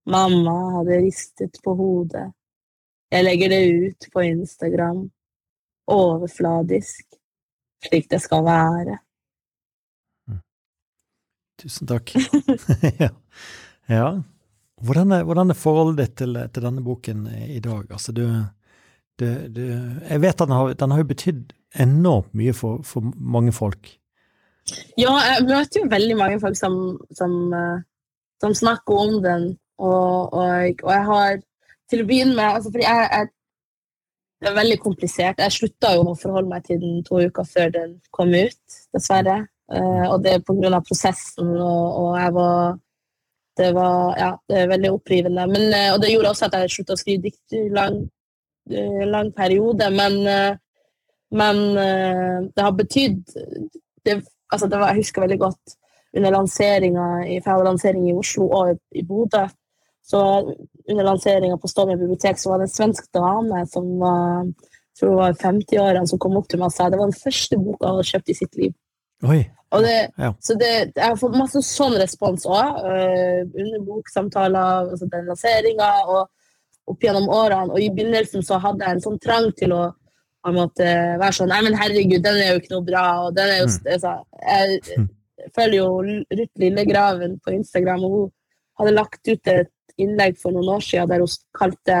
Mamma 0.05 0.55
hadde 0.77 1.01
ristet 1.05 1.59
på 1.63 1.75
hodet. 1.75 2.31
Jeg 3.13 3.25
legger 3.27 3.51
det 3.53 3.61
ut 3.69 4.05
på 4.13 4.23
Instagram. 4.25 5.03
Overfladisk, 5.93 7.05
slik 7.85 8.07
det 8.09 8.21
skal 8.23 8.45
være. 8.47 8.97
Tusen 11.61 11.87
takk. 11.87 12.15
ja. 13.03 13.09
ja. 13.91 14.07
Hvordan, 14.83 15.13
er, 15.15 15.23
hvordan 15.27 15.53
er, 15.53 15.59
forholdet 15.59 16.01
ditt 16.01 16.15
til, 16.23 16.39
til, 16.49 16.65
denne 16.65 16.83
boken 16.83 17.27
i 17.47 17.59
dag? 17.63 17.85
Altså, 17.91 18.11
du, 18.11 18.25
du, 19.19 19.27
du 19.47 19.61
Jeg 19.61 20.21
vet 20.21 20.41
at 20.41 20.47
den 20.47 20.57
har, 20.57 20.73
den 20.73 20.97
har 20.97 21.03
betydd 21.13 21.53
enormt 21.85 22.33
mye 22.33 22.53
for, 22.57 22.81
for, 22.87 23.13
mange 23.15 23.53
folk. 23.53 23.93
Ja, 24.97 25.13
jeg 25.27 25.45
møter 25.45 25.83
jo 25.83 25.89
veldig 25.91 26.17
mange 26.17 26.39
folk 26.39 26.57
som, 26.57 26.75
som, 27.13 27.53
eh, 27.53 27.79
som 28.41 28.53
snakker 28.55 28.99
om 29.05 29.17
den, 29.23 29.49
og, 29.77 30.33
og, 30.33 30.45
og, 30.83 30.91
jeg 30.91 31.05
har 31.09 31.41
til 31.91 32.03
å 32.03 32.07
begynne 32.09 32.35
med 32.37 32.57
altså 32.57 32.71
fordi 32.71 32.85
jeg, 32.85 33.07
jeg, 33.11 33.31
Det 34.43 34.49
er 34.49 34.55
veldig 34.59 34.79
komplisert. 34.83 35.39
Jeg 35.39 35.55
slutta 35.55 35.93
jo 35.95 36.07
å 36.11 36.19
forholde 36.19 36.49
meg 36.49 36.65
til 36.67 36.79
den 36.81 37.03
to 37.07 37.21
uker 37.23 37.45
før 37.47 37.69
den 37.71 37.93
kom 38.11 38.33
ut, 38.35 38.79
dessverre. 38.91 39.37
Uh, 39.71 40.09
og 40.11 40.17
det 40.25 40.33
er 40.33 40.41
på 40.43 40.57
grunn 40.57 40.75
av 40.75 40.83
prosessen, 40.83 41.53
og, 41.55 41.85
og 42.01 42.17
jeg 42.19 42.33
var 42.35 42.73
det 43.53 43.69
var 43.77 44.17
ja, 44.17 44.27
det 44.49 44.57
er 44.59 44.71
veldig 44.73 44.91
opprivende. 44.97 45.45
Men, 45.47 45.69
uh, 45.71 45.93
og 45.93 46.01
det 46.03 46.11
gjorde 46.11 46.33
også 46.33 46.49
at 46.49 46.57
jeg 46.59 46.73
slutta 46.73 46.97
å 46.97 46.99
skrive 46.99 47.23
dikt 47.29 47.55
i 47.55 47.63
lang, 47.71 48.01
uh, 48.73 49.03
lang 49.13 49.31
periode. 49.37 49.87
Men, 49.95 50.19
men 51.33 51.63
det 52.51 52.65
har 52.67 52.75
betydd 52.77 53.23
det, 54.05 54.19
altså 54.51 54.67
det 54.67 54.77
var, 54.77 54.91
Jeg 54.91 55.05
husker 55.05 55.23
veldig 55.23 55.39
godt 55.39 55.77
under 56.17 56.35
lanseringa 56.35 57.07
i, 57.25 57.39
lansering 57.41 58.09
i 58.09 58.13
Oslo 58.13 58.49
og 58.53 58.75
i 58.91 59.05
Bodø 59.07 59.47
så 60.03 60.19
under 60.89 61.07
lanseringa 61.07 61.57
på 61.57 61.69
Stovner 61.71 61.99
bibliotek 61.99 62.39
så 62.39 62.51
var 62.51 62.61
det 62.61 62.67
en 62.67 62.75
svensk 62.75 63.09
dame 63.15 63.63
som 63.71 63.87
var 64.01 64.47
jeg 64.93 64.99
tror 64.99 65.09
det 65.09 65.17
var 65.17 65.37
50-årene 65.41 66.05
som 66.09 66.19
kom 66.21 66.35
opp 66.37 66.49
til 66.51 66.59
meg 66.61 66.69
og 66.69 66.73
sa 66.75 66.85
det 66.91 66.99
var 66.99 67.09
den 67.09 67.17
første 67.17 67.57
boka 67.57 67.87
hun 67.87 67.95
hadde 67.97 68.09
kjøpt 68.11 68.29
i 68.29 68.35
sitt 68.37 68.57
liv. 68.59 68.75
Det, 69.81 69.95
ja. 70.21 70.29
Så 70.39 70.53
det, 70.59 70.69
jeg 70.93 71.01
har 71.01 71.17
fått 71.17 71.37
masse 71.39 71.63
sånn 71.65 71.95
respons 71.97 72.45
òg, 72.45 72.77
eh, 72.91 73.39
under 73.47 73.79
boksamtaler, 73.87 74.91
altså 74.93 75.07
den 75.09 75.25
lanseringa 75.31 75.89
og 76.03 76.93
opp 76.93 77.07
gjennom 77.07 77.25
årene. 77.33 77.73
Og 77.73 77.81
i 77.81 77.89
begynnelsen 77.95 78.45
så 78.45 78.59
hadde 78.61 78.85
jeg 78.85 78.99
en 78.99 79.03
sånn 79.07 79.19
trang 79.23 79.49
til 79.57 79.73
å 79.73 79.81
måtte 80.53 80.85
være 81.17 81.37
sånn 81.39 81.49
Nei, 81.49 81.61
men 81.65 81.77
herregud, 81.79 82.21
den 82.21 82.37
er 82.37 82.51
jo 82.51 82.61
ikke 82.61 82.73
noe 82.75 82.85
bra. 82.85 83.05
og 83.25 83.35
den 83.37 83.49
er 83.49 83.61
jo, 83.63 83.69
mm. 83.71 83.91
altså, 83.95 84.13
Jeg, 84.43 84.79
jeg 85.41 85.51
følger 85.55 85.77
jo 85.79 86.17
Ruth 86.37 86.61
Lillegraven 86.61 87.37
på 87.41 87.55
Instagram, 87.57 88.05
og 88.05 88.17
hun 88.17 88.31
hadde 88.81 88.97
lagt 88.99 89.31
ut 89.31 89.53
et 89.55 89.73
innlegg 90.01 90.37
for 90.41 90.55
noen 90.55 90.75
år 90.75 90.83
siden 90.83 91.09
der 91.09 91.23
hun 91.23 91.35
kalte 91.57 91.97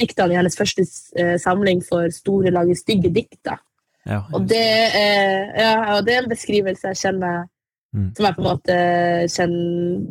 diktene 0.00 0.34
i 0.34 0.38
hennes 0.38 0.58
første 0.58 0.84
eh, 1.16 1.36
samling 1.40 1.80
for 1.84 2.10
'Store, 2.12 2.50
lange, 2.50 2.76
stygge 2.76 3.12
dikter'. 3.12 3.62
Ja, 4.06 4.22
og, 4.32 4.48
det 4.48 4.66
er, 4.94 5.50
ja, 5.58 5.96
og 5.96 6.04
det 6.06 6.14
er 6.14 6.22
en 6.22 6.30
beskrivelse 6.30 6.92
jeg 6.92 7.00
kjenner 7.00 7.40
mm. 7.90 8.12
Som 8.14 8.26
jeg 8.28 8.36
på 8.36 8.42
en 8.42 8.46
måte 8.46 8.76
kjenner 9.34 10.04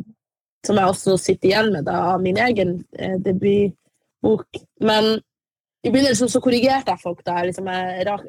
Som 0.66 0.76
jeg 0.76 0.90
også 0.90 1.14
sitter 1.16 1.48
igjen 1.48 1.70
med 1.72 1.86
da, 1.88 1.94
av 2.12 2.20
min 2.20 2.36
egen 2.36 2.74
eh, 2.98 3.16
debutbok. 3.24 4.60
Men 4.84 5.14
i 5.86 5.90
begynnelsen 5.94 6.28
så 6.28 6.40
korrigerte 6.42 6.92
jeg 6.92 7.00
folk. 7.02 7.22
da, 7.24 7.38
liksom, 7.46 7.68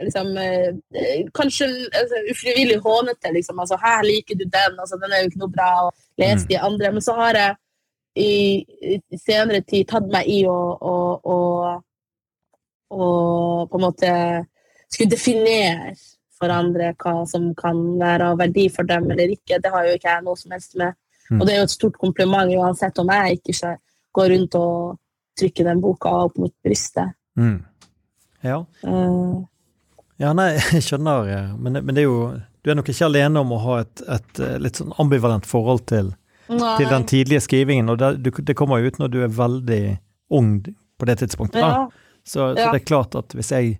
liksom 0.05 0.27
eh, 0.37 1.25
Kanskje 1.35 1.67
altså, 1.99 2.23
ufrivillig 2.31 2.77
hånete. 2.85 3.33
liksom, 3.33 3.59
altså, 3.59 3.75
'Her 3.81 4.03
liker 4.03 4.35
du 4.35 4.45
den', 4.45 4.79
altså, 4.79 4.95
'den 4.95 5.11
er 5.11 5.19
jo 5.19 5.29
ikke 5.29 5.43
noe 5.43 5.55
bra', 5.57 5.85
og 5.87 5.91
les 6.17 6.43
mm. 6.43 6.47
de 6.47 6.59
andre. 6.59 6.91
Men 6.91 7.01
så 7.01 7.13
har 7.13 7.33
jeg 7.33 7.55
i, 8.17 8.97
i 8.97 9.19
senere 9.21 9.61
tid 9.67 9.87
tatt 9.89 10.07
meg 10.11 10.27
i 10.29 10.41
å, 10.49 10.57
å, 10.75 10.95
å, 11.21 11.37
å 12.97 13.07
på 13.69 13.79
en 13.79 13.85
måte 13.85 14.11
skulle 14.87 15.11
definere 15.13 15.95
for 16.37 16.53
andre 16.53 16.91
hva 17.01 17.23
som 17.29 17.49
kan 17.57 17.79
være 17.99 18.31
av 18.31 18.39
verdi 18.41 18.67
for 18.73 18.87
dem 18.87 19.09
eller 19.11 19.33
ikke. 19.33 19.59
Det 19.61 19.71
har 19.73 19.87
jo 19.87 19.97
ikke 19.97 20.11
jeg 20.11 20.25
noe 20.25 20.39
som 20.39 20.53
helst 20.53 20.77
med. 20.79 20.97
Mm. 21.31 21.39
Og 21.39 21.47
det 21.47 21.53
er 21.53 21.59
jo 21.59 21.67
et 21.67 21.75
stort 21.75 21.97
kompliment 21.99 22.53
uansett 22.55 23.01
om 23.01 23.09
jeg 23.11 23.39
ikke 23.39 23.73
går 24.17 24.31
rundt 24.33 24.57
og 24.59 24.99
trykker 25.37 25.67
den 25.67 25.81
boka 25.83 26.13
opp 26.25 26.37
mot 26.41 26.53
brystet. 26.65 27.17
Mm. 27.37 27.59
Ja. 28.45 28.61
Uh, 28.85 29.43
ja, 30.21 30.31
nei, 30.37 30.53
jeg 30.77 30.85
skjønner, 30.85 31.33
men, 31.57 31.81
men, 31.81 31.93
det 31.93 32.05
er 32.05 32.07
jo 32.07 32.21
Du 32.63 32.71
er 32.71 32.77
nok 32.77 32.89
ikke 32.91 33.09
alene 33.09 33.41
om 33.41 33.53
å 33.55 33.59
ha 33.63 33.81
et, 33.83 34.01
et 34.11 34.41
litt 34.61 34.79
sånn 34.79 34.95
ambivalent 35.01 35.45
forhold 35.47 35.85
til 35.89 36.13
Nei. 36.47 36.75
til 36.79 36.89
den 36.91 37.07
tidlige 37.09 37.43
skrivingen. 37.43 37.89
Og 37.89 37.99
det, 37.99 38.33
det, 38.39 38.55
kommer 38.57 38.81
jo 38.81 38.91
ut 38.91 38.99
når 39.01 39.11
du 39.13 39.19
er 39.23 39.33
veldig 39.33 39.81
ung 40.29 40.53
på 40.99 41.09
det 41.09 41.19
tidspunktet. 41.21 41.61
Ja. 41.61 41.89
Så, 42.23 42.55
så, 42.55 42.55
det 42.55 42.81
er 42.81 42.85
klart 42.85 43.15
at 43.15 43.35
hvis 43.37 43.51
jeg, 43.51 43.77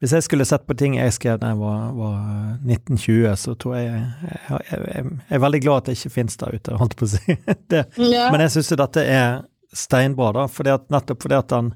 hvis 0.00 0.14
jeg 0.16 0.24
skulle 0.24 0.46
sett 0.48 0.66
på 0.66 0.76
ting 0.78 0.96
jeg 0.96 1.12
skrev 1.12 1.40
da 1.42 1.52
jeg 1.52 1.60
var, 1.60 1.90
var 1.96 2.20
1920, 2.64 3.34
så 3.40 3.56
tror 3.60 3.76
jeg 3.76 3.90
jeg, 3.90 4.38
jeg 4.70 4.84
jeg, 4.94 5.10
er 5.28 5.42
veldig 5.44 5.60
glad 5.64 5.82
at 5.82 5.90
det 5.90 5.98
ikke 5.98 6.14
finnes 6.14 6.40
der 6.40 6.54
ute, 6.54 6.78
holdt 6.80 6.96
på 7.00 7.08
å 7.08 7.12
si. 7.16 7.36
Det. 7.72 7.84
Men 7.98 8.46
jeg 8.46 8.54
syns 8.56 8.72
dette 8.80 9.04
er 9.04 9.42
steinbra, 9.74 10.32
da, 10.32 10.46
fordi 10.48 10.72
at, 10.74 10.88
nettopp 10.92 11.26
fordi 11.26 11.36
at 11.36 11.52
den, 11.52 11.74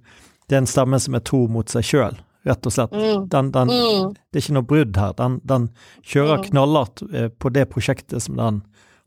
det 0.49 0.57
er 0.57 0.63
en 0.63 0.71
stemme 0.71 1.01
som 1.03 1.19
er 1.19 1.25
tro 1.27 1.43
mot 1.51 1.69
seg 1.69 1.85
sjøl, 1.85 2.17
rett 2.49 2.69
og 2.69 2.73
slett. 2.73 2.95
Mm. 2.95 3.27
Den, 3.33 3.51
den, 3.53 3.73
mm. 3.75 4.15
Det 4.31 4.41
er 4.41 4.47
ikke 4.47 4.57
noe 4.57 4.69
brudd 4.71 5.01
her. 5.01 5.13
Den, 5.19 5.41
den 5.49 5.69
kjører 6.07 6.39
mm. 6.39 6.47
knallhardt 6.49 7.05
eh, 7.13 7.29
på 7.29 7.53
det 7.53 7.67
prosjektet 7.75 8.25
som 8.25 8.39
den 8.39 8.63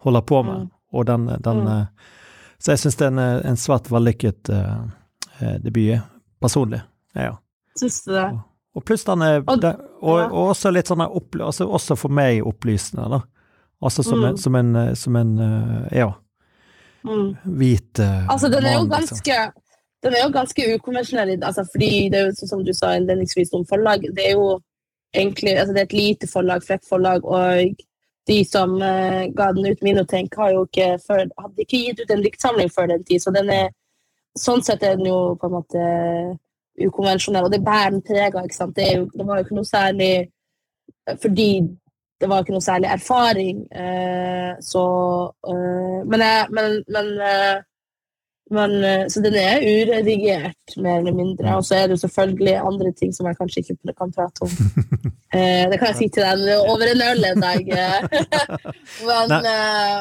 holder 0.06 0.26
på 0.28 0.44
med. 0.46 0.68
Mm. 0.68 0.70
Og 0.92 1.06
den, 1.08 1.28
den 1.40 1.64
mm. 1.66 1.72
Eh, 1.78 1.86
så 2.62 2.76
jeg 2.76 2.82
syns 2.84 2.98
det 3.00 3.08
er 3.08 3.14
en, 3.16 3.22
en 3.52 3.58
svært 3.58 3.88
vellykket 3.90 4.52
uh, 4.54 4.84
debut, 5.64 5.98
personlig. 6.38 6.84
Ja. 7.18 7.32
Syns 7.80 8.04
du 8.06 8.12
det? 8.14 8.26
Og, 8.28 8.44
og 8.78 8.84
pluss 8.86 9.06
den 9.08 9.24
er 9.26 9.40
og, 9.42 9.56
det, 9.64 9.72
og, 9.98 10.20
ja. 10.20 10.28
og, 10.28 10.52
også 10.52 10.70
litt 10.70 10.92
sånn 10.92 11.02
altså 11.02 11.66
Også 11.66 11.98
for 11.98 12.14
meg 12.14 12.44
opplysende, 12.46 13.08
da. 13.10 13.24
Altså 13.82 14.06
som, 14.06 14.22
mm. 14.22 14.28
en, 14.28 14.38
som 14.38 14.60
en, 14.60 14.70
som 14.96 15.18
en 15.18 15.34
ja. 15.90 16.12
Mm. 17.02 17.34
Hvit 17.58 18.04
uh, 18.04 18.30
Altså, 18.30 18.52
den 18.54 18.68
er 18.70 18.78
jo 18.78 18.86
liksom. 18.86 18.94
ganske 18.94 19.40
den 20.02 20.16
er 20.18 20.24
jo 20.24 20.34
ganske 20.34 20.68
ukonvensjonell, 20.76 21.36
altså, 21.46 21.66
fordi 21.74 22.10
det 22.10 22.20
er 22.20 22.30
jo 22.30 22.38
sånn 22.40 22.50
som 22.50 22.62
du 22.66 22.72
sa 22.74 22.96
innledningsvis 22.98 23.52
om 23.54 23.66
forlag. 23.70 24.08
Det 24.18 24.24
er 24.32 24.32
jo 24.34 24.56
egentlig 25.14 25.54
altså, 25.60 25.76
det 25.76 25.84
er 25.84 25.90
et 25.90 25.98
lite 25.98 26.30
forlag, 26.32 26.66
frekt 26.66 26.88
forlag, 26.90 27.26
og 27.26 27.76
de 28.28 28.44
som 28.46 28.76
uh, 28.78 29.24
ga 29.34 29.52
den 29.56 29.72
ut 29.72 29.84
Minotenk, 29.86 30.36
jo 30.54 30.66
ikke 30.68 30.94
før, 31.08 31.26
hadde 31.42 31.66
ikke 31.66 31.82
gitt 31.86 32.02
ut 32.04 32.14
en 32.14 32.24
diktsamling 32.26 32.72
før 32.74 32.92
den 32.94 33.04
tid. 33.08 33.24
Så 33.24 33.34
den 33.36 33.50
er, 33.54 33.72
sånn 34.38 34.64
sett 34.66 34.84
er 34.84 34.98
den 35.00 35.10
jo 35.10 35.20
på 35.40 35.50
en 35.50 35.58
måte 35.58 35.86
ukonvensjonell, 36.82 37.48
og 37.48 37.54
det 37.54 37.64
bærer 37.66 37.96
den 37.96 38.06
prega. 38.06 38.46
Det, 38.46 38.90
det 39.14 39.28
var 39.28 39.40
jo 39.40 39.46
ikke 39.46 39.58
noe 39.58 39.68
særlig 39.68 40.14
Fordi 41.22 41.50
det 42.22 42.28
var 42.30 42.44
ikke 42.44 42.54
noe 42.54 42.64
særlig 42.64 42.90
erfaring, 42.94 43.64
uh, 43.74 44.54
så 44.62 44.86
Men, 46.06 46.22
jeg, 46.22 46.48
men, 46.54 46.82
men 46.94 47.08
men, 48.52 48.84
eh, 48.84 49.08
så 49.08 49.22
den 49.24 49.36
er 49.40 49.62
uredigert, 49.64 50.74
mer 50.78 50.98
eller 51.00 51.14
mindre. 51.16 51.54
Og 51.56 51.64
så 51.66 51.78
er 51.80 51.88
det 51.88 52.02
selvfølgelig 52.02 52.56
andre 52.60 52.92
ting 53.00 53.14
som 53.16 53.30
jeg 53.30 53.38
kanskje 53.40 53.64
ikke 53.64 53.96
kan 53.98 54.14
prate 54.16 54.48
om. 54.48 54.56
Eh, 55.32 55.70
det 55.72 55.78
kan 55.80 55.94
jeg 55.94 55.96
si 55.96 56.06
til 56.12 56.26
deg 56.28 56.66
over 56.68 56.90
en 56.92 57.02
øl 57.06 57.22
en 57.24 57.40
dag. 57.40 57.70
men, 59.08 59.30
Nei, 59.32 59.54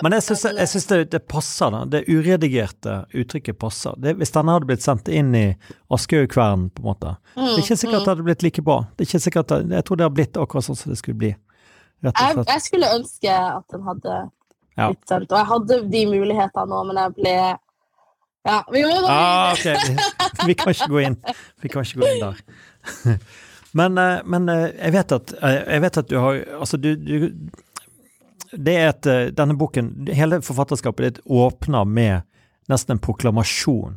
men 0.02 0.16
jeg 0.16 0.24
syns, 0.26 0.88
det, 0.90 0.98
det, 1.12 1.20
passer, 1.30 1.70
da. 1.70 1.84
Det 1.86 2.00
uredigerte 2.08 2.96
uttrykket 3.14 3.60
passer. 3.62 3.94
Det, 4.02 4.16
hvis 4.18 4.34
denne 4.34 4.56
hadde 4.56 4.66
blitt 4.66 4.82
sendt 4.82 5.06
inn 5.06 5.30
i 5.38 5.44
Aschehougkvernen, 5.86 6.72
på 6.74 6.82
en 6.82 6.88
måte 6.88 7.14
Det 7.36 7.46
er 7.46 7.62
ikke 7.62 7.78
sikkert 7.78 8.00
at 8.00 8.08
det 8.08 8.14
hadde 8.16 8.26
blitt 8.26 8.42
like 8.48 8.66
bra. 8.66 8.80
Det 8.90 9.06
er 9.06 9.12
ikke 9.12 9.22
sikkert, 9.28 9.54
Jeg 9.70 9.86
tror 9.86 10.02
det 10.02 10.08
har 10.08 10.18
blitt 10.18 10.42
akkurat 10.42 10.66
sånn 10.66 10.80
som 10.82 10.90
det 10.90 10.98
skulle 10.98 11.22
bli. 11.22 11.32
Jeg, 12.02 12.42
jeg, 12.42 12.66
skulle 12.66 12.90
ønske 12.98 13.38
at 13.38 13.70
den 13.70 13.86
hadde 13.86 14.20
blitt 14.80 15.14
sendt, 15.14 15.30
og 15.30 15.38
jeg 15.38 15.50
hadde 15.54 15.82
de 15.94 16.06
mulighetene 16.10 16.70
nå, 16.74 16.84
men 16.90 17.04
jeg 17.04 17.18
ble 17.20 17.38
ja, 18.48 18.62
vi 18.72 18.82
må 18.86 18.96
gå! 18.96 19.06
Ah, 19.10 19.52
okay. 19.52 19.76
vi, 20.48 20.56
kan 20.56 20.72
ikke 20.72 20.90
gå 20.92 21.06
inn. 21.08 21.16
Vi 21.62 21.72
kan 21.72 21.86
ikke 21.86 22.02
gå 22.02 22.10
inn 22.14 22.24
der. 22.24 23.20
Men, 23.72 23.98
eh, 23.98 24.18
men 24.24 24.48
eh, 24.48 24.68
jeg, 24.74 24.92
vet 24.92 25.12
at, 25.14 25.32
eh, 25.42 25.58
jeg, 25.58 25.82
vet 25.84 25.98
at, 26.00 26.08
du 26.10 26.16
har 26.18 26.40
Altså, 26.58 26.76
du, 26.76 26.96
du 26.96 27.30
Det 28.50 28.74
er 28.74 28.88
et 28.90 29.08
Denne 29.38 29.54
boken, 29.54 29.92
hele 30.10 30.40
forfatterskapet 30.42 31.06
ditt 31.06 31.20
åpner 31.26 31.86
med 31.86 32.26
nesten 32.70 32.96
en 32.96 33.02
proklamasjon. 33.02 33.96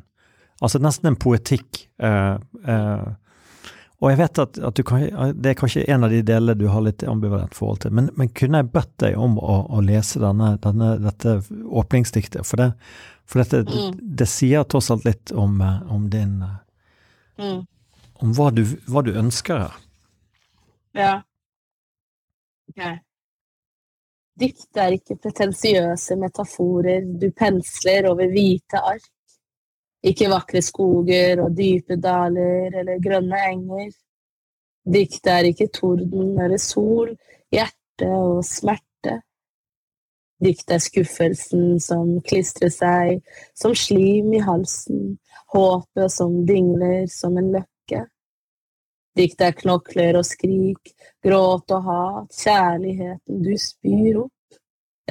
Altså 0.62 0.80
nesten 0.82 1.12
en 1.12 1.18
poetikk. 1.20 1.84
Uh, 2.02 2.40
uh, 2.66 3.12
og 4.02 4.08
jeg 4.10 4.18
vet 4.18 4.40
at, 4.42 4.58
at, 4.58 4.74
du 4.74 4.82
kan, 4.82 5.04
det 5.38 5.52
er 5.52 5.60
kanskje 5.60 5.84
en 5.94 6.08
av 6.08 6.10
de 6.10 6.24
delene 6.26 6.56
du 6.58 6.66
har 6.72 6.82
litt 6.82 7.06
ambivalent 7.06 7.54
forhold 7.54 7.84
til, 7.84 7.94
men, 7.94 8.08
men 8.18 8.32
kunne 8.34 8.64
jeg 8.64 8.72
bedt 8.74 8.96
deg 9.04 9.20
om 9.22 9.38
å, 9.38 9.60
å 9.78 9.84
lese 9.86 10.24
denne, 10.24 10.56
denne, 10.64 10.96
dette 11.06 11.36
åpningsdiktet? 11.70 12.42
For, 12.50 12.64
det, 12.64 12.72
for 13.34 13.42
dette, 13.42 13.64
mm. 13.66 13.92
det, 13.92 14.16
det, 14.22 14.26
sier 14.30 14.66
tross 14.70 14.92
alt 14.94 15.08
litt 15.08 15.32
om, 15.32 15.62
eh, 15.62 15.94
om 15.94 16.10
din 16.10 16.42
eh, 16.46 16.60
mm. 17.42 17.62
Om 18.24 18.36
hva 18.38 18.52
du, 18.54 18.62
hva 18.88 19.02
du, 19.04 19.10
ønsker 19.20 19.58
her. 19.66 19.80
Ja. 20.96 21.16
Ok. 22.70 22.84
Dikt 24.40 24.80
er 24.80 24.96
ikke 24.96 25.18
pretensiøse 25.20 26.16
metaforer 26.22 27.04
du 27.20 27.26
pensler 27.36 28.08
over 28.12 28.30
hvite 28.32 28.80
ark. 28.80 29.10
Ikke 30.08 30.30
vakre 30.32 30.62
skoger 30.64 31.42
og 31.44 31.58
dype 31.58 31.98
daler 32.00 32.80
eller 32.80 33.02
grønne 33.04 33.42
enger. 33.50 33.92
Dikt 34.94 35.28
er 35.34 35.50
ikke 35.50 35.72
torden 35.74 36.38
eller 36.38 36.62
sol, 36.62 37.12
hjerte 37.52 38.08
og 38.14 38.44
smerte. 38.48 38.93
Dikt 40.44 40.72
er 40.76 40.82
skuffelsen 40.84 41.78
som 41.80 42.18
klistrer 42.28 42.72
seg 42.74 43.22
som 43.56 43.76
slim 43.78 44.34
i 44.36 44.42
halsen, 44.44 45.14
håpet 45.54 46.12
som 46.12 46.42
dingler 46.48 47.06
som 47.12 47.38
en 47.40 47.52
løkke. 47.54 48.02
Dikt 49.16 49.44
er 49.46 49.54
knokler 49.56 50.18
og 50.20 50.26
skrik, 50.28 50.92
gråt 51.24 51.72
og 51.76 51.88
hat, 51.88 52.34
kjærligheten 52.34 53.44
du 53.46 53.54
spyr 53.62 54.24
opp 54.26 54.58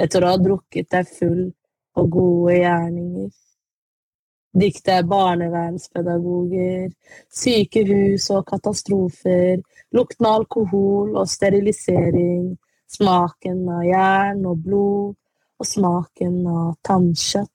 etter 0.03 0.25
å 0.25 0.33
ha 0.33 0.41
drukket 0.43 0.91
deg 0.93 1.09
full 1.09 1.47
på 1.95 2.05
gode 2.13 2.59
gjerninger. 2.59 3.31
Dikt 4.53 4.89
er 4.93 5.07
barnevernspedagoger, 5.09 6.91
sykehus 7.33 8.29
og 8.35 8.45
katastrofer, 8.51 9.63
lukten 9.97 10.29
av 10.29 10.43
alkohol 10.43 11.17
og 11.17 11.31
sterilisering, 11.31 12.51
smaken 12.93 13.65
av 13.79 13.87
jern 13.89 14.45
og 14.51 14.61
blod 14.67 15.17
og 15.63 15.69
smaken 15.69 16.43
av 16.51 16.75
tannkjøtt. 16.83 17.51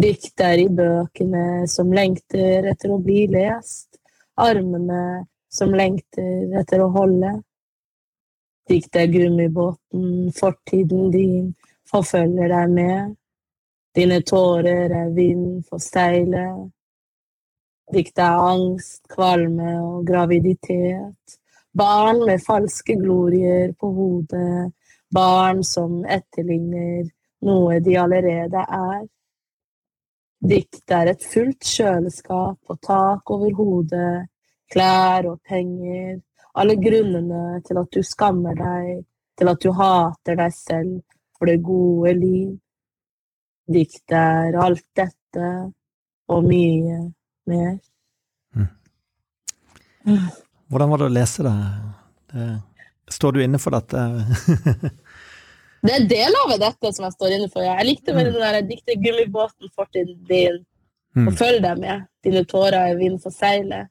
Dikt 0.00 0.42
er 0.46 0.62
i 0.62 0.68
bøkene 0.70 1.66
som 1.68 1.90
lengter 1.92 2.68
etter 2.70 2.94
å 2.94 3.00
bli 3.02 3.24
lest, 3.32 3.98
armene 4.38 5.26
som 5.50 5.74
lengter 5.74 6.54
etter 6.60 6.84
å 6.84 6.92
holde. 6.94 7.34
Dikt 8.70 8.96
er 8.96 9.10
gummibåten 9.10 10.30
fortiden 10.36 11.10
din 11.10 11.50
forfølger 11.90 12.54
deg 12.54 12.76
med. 12.78 13.16
Dine 13.98 14.20
tårer 14.22 14.94
er 14.94 15.14
vind 15.16 15.64
for 15.66 15.82
steilet. 15.82 16.68
Dikt 17.90 18.22
er 18.22 18.38
angst, 18.46 19.02
kvalme 19.10 19.74
og 19.82 20.04
graviditet. 20.06 21.40
Barn 21.74 22.22
med 22.28 22.44
falske 22.46 22.94
glorier 22.98 23.74
på 23.74 23.90
hodet. 23.96 24.70
Barn 25.10 25.64
som 25.66 26.04
etterligner 26.04 27.08
noe 27.46 27.80
de 27.80 27.96
allerede 27.98 28.62
er. 28.62 29.04
Dikt 30.40 30.92
er 30.96 31.10
et 31.12 31.24
fullt 31.26 31.66
kjøleskap 31.66 32.72
og 32.72 32.78
tak 32.84 33.30
over 33.34 33.52
hodet, 33.58 34.28
klær 34.70 35.28
og 35.28 35.40
penger, 35.44 36.20
alle 36.56 36.76
grunnene 36.80 37.60
til 37.66 37.80
at 37.82 37.90
du 37.92 38.00
skammer 38.06 38.56
deg, 38.56 39.04
til 39.36 39.52
at 39.52 39.60
du 39.62 39.70
hater 39.76 40.38
deg 40.40 40.54
selv 40.56 40.96
for 41.36 41.50
det 41.50 41.60
gode 41.64 42.14
liv. 42.16 42.56
Dikt 43.70 44.16
er 44.16 44.56
alt 44.58 44.86
dette 44.96 45.50
og 46.30 46.46
mye 46.46 46.98
mer. 47.50 47.76
Mm. 48.56 50.26
Hvordan 50.70 50.90
var 50.90 51.02
det 51.02 51.10
å 51.10 51.14
lese 51.18 51.44
det? 51.46 51.54
det 52.32 52.48
står 53.12 53.36
du 53.36 53.42
inne 53.44 53.60
for 53.62 53.74
dette? 53.76 54.04
det 55.86 55.94
er 55.94 56.08
deler 56.10 56.42
av 56.46 56.56
dette 56.60 56.92
som 56.94 57.06
jeg 57.06 57.16
står 57.16 57.36
inne 57.36 57.48
for. 57.52 57.64
Ja. 57.64 57.76
Jeg 57.80 57.92
likte 57.92 58.16
med 58.16 58.28
mm. 58.28 58.32
den 58.34 58.42
der 58.44 58.68
diktet 58.68 59.00
'Gummibåten 59.02 59.72
fortiden 59.76 60.18
din'. 60.28 60.62
Mm. 61.16 61.26
Og 61.26 61.34
følg 61.38 61.62
deg 61.64 61.80
med. 61.82 62.06
Dine 62.24 62.44
tårer 62.46 62.92
er 62.92 63.00
vind 63.00 63.18
for 63.22 63.34
seilet. 63.34 63.90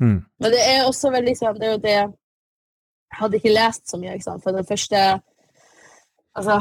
Mm. 0.00 0.20
Men 0.40 0.54
det 0.54 0.60
er 0.64 0.86
også 0.86 1.10
veldig 1.12 1.32
sånn 1.36 1.58
Det 1.58 1.66
er 1.66 1.72
jo 1.74 1.80
det 1.82 1.90
Jeg 1.92 3.18
hadde 3.18 3.36
ikke 3.36 3.52
lest 3.52 3.90
så 3.90 3.98
mye, 4.00 4.14
ikke 4.16 4.24
sant? 4.30 4.42
for 4.42 4.56
den 4.56 4.64
første 4.64 5.00
Altså, 6.38 6.54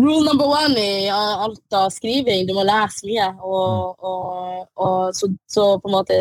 rule 0.00 0.24
number 0.24 0.48
one 0.48 0.80
i 0.80 1.08
alt 1.12 1.76
av 1.76 1.90
skriving, 1.92 2.46
du 2.48 2.54
må 2.56 2.62
lese 2.64 3.04
mye. 3.04 3.26
Og, 3.44 3.66
mm. 3.92 4.06
og, 4.08 4.62
og 4.80 5.14
så, 5.14 5.28
så, 5.44 5.66
på 5.82 5.90
en 5.90 5.96
måte 5.98 6.16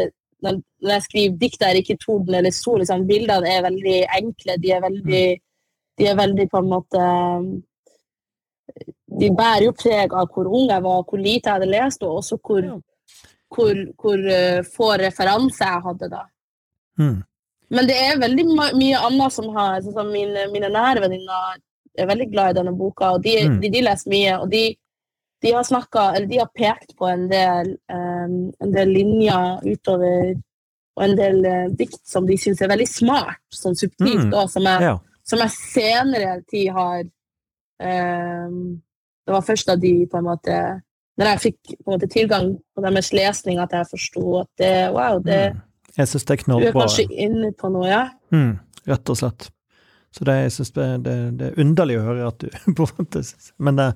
når 0.46 0.60
jeg 0.94 1.06
skriver 1.06 1.38
dikt, 1.42 1.64
er 1.64 1.80
ikke 1.80 1.98
torden 2.00 2.38
eller 2.40 2.54
sol. 2.56 2.80
Liksom, 2.82 3.08
bildene 3.10 3.52
er 3.52 3.66
veldig 3.66 3.98
enkle. 4.20 4.58
De 4.64 4.74
er 4.76 4.84
veldig, 4.84 5.24
de 6.00 6.08
er 6.08 6.20
veldig 6.20 6.48
på 6.52 6.62
en 6.62 6.70
måte 6.74 7.08
De 9.20 9.32
bærer 9.36 9.66
jo 9.66 9.76
preg 9.76 10.14
av 10.14 10.30
hvor 10.34 10.48
ung 10.48 10.70
jeg 10.70 10.84
var, 10.86 11.02
hvor 11.04 11.20
lite 11.20 11.50
jeg 11.50 11.58
hadde 11.58 11.72
lest, 11.72 12.04
og 12.06 12.20
også 12.22 12.38
hvor, 12.46 12.68
hvor, 13.56 13.80
hvor 14.00 14.28
uh, 14.30 14.60
få 14.76 14.92
referanser 15.02 15.66
jeg 15.66 15.86
hadde 15.88 16.12
da. 16.12 16.22
Mm. 17.02 17.18
Men 17.70 17.90
det 17.90 17.98
er 18.02 18.22
veldig 18.22 18.46
mye 18.78 19.02
annet 19.08 19.34
som 19.34 19.50
har 19.56 19.82
sånn 19.82 19.98
som 19.98 20.14
Mine, 20.14 20.46
mine 20.54 20.70
nære 20.74 21.04
venninner 21.04 21.58
er 22.00 22.08
veldig 22.10 22.30
glad 22.32 22.54
i 22.54 22.60
denne 22.60 22.76
boka, 22.78 23.16
og 23.18 23.26
de, 23.26 23.36
mm. 23.50 23.58
de, 23.64 23.74
de 23.74 23.82
leser 23.84 24.14
mye. 24.14 24.38
og 24.38 24.54
de, 24.54 24.64
de 25.42 25.52
har 25.56 25.64
snakket, 25.64 26.16
eller 26.16 26.28
de 26.28 26.40
har 26.42 26.50
pekt 26.56 26.96
på 26.98 27.08
en 27.08 27.28
del, 27.32 27.72
um, 27.92 28.50
en 28.60 28.74
del 28.74 28.92
linjer 28.92 29.64
utover 29.68 30.34
og 31.00 31.06
en 31.06 31.16
del 31.16 31.40
uh, 31.46 31.70
dikt 31.80 32.02
som 32.08 32.28
de 32.28 32.36
syns 32.40 32.60
er 32.64 32.72
veldig 32.72 32.88
smart, 32.90 33.42
sånn 33.56 33.78
subtilt, 33.80 34.28
mm. 34.28 34.36
og 34.36 34.52
som 34.52 34.68
jeg, 34.68 34.90
ja. 34.90 34.98
som 35.24 35.44
jeg 35.46 35.56
senere 35.56 36.36
tid 36.52 36.74
har 36.76 37.02
um, 37.06 38.60
Det 39.24 39.36
var 39.36 39.48
først 39.48 39.70
da 39.70 39.78
de 39.80 39.94
på 40.10 40.18
en 40.18 40.26
måte 40.28 40.60
Når 41.20 41.28
jeg 41.30 41.44
fikk 41.44 41.72
på 41.72 41.86
en 41.86 41.94
måte 41.94 42.12
tilgang 42.12 42.52
på 42.76 42.84
deres 42.84 43.14
lesning, 43.16 43.62
at 43.64 43.76
jeg 43.76 43.92
forsto 43.92 44.26
at 44.42 44.52
det 44.60 44.74
Wow, 44.96 45.24
det 45.24 45.42
mm. 45.54 45.66
Jeg 46.00 46.08
syns 46.08 46.28
det 46.28 46.36
er 46.36 46.44
knallbra. 46.44 46.68
Du 46.68 46.70
er 46.70 46.84
kanskje 46.84 47.24
inne 47.26 47.50
på 47.60 47.70
noe, 47.74 47.88
ja? 47.90 48.04
Mm, 48.32 48.54
rett 48.88 49.10
og 49.12 49.18
slett. 49.20 49.50
Så 50.16 50.26
det, 50.26 50.36
jeg 50.44 50.54
synes 50.56 50.72
det, 50.72 50.86
det, 51.06 51.16
det, 51.40 51.50
er 51.50 51.62
underlig 51.62 52.00
å 52.00 52.06
høre 52.08 52.30
at 52.30 52.42
du 52.42 52.48
på 52.78 52.88
en 52.88 53.02
måte 53.02 53.24
Men, 53.58 53.78
det, 53.78 53.90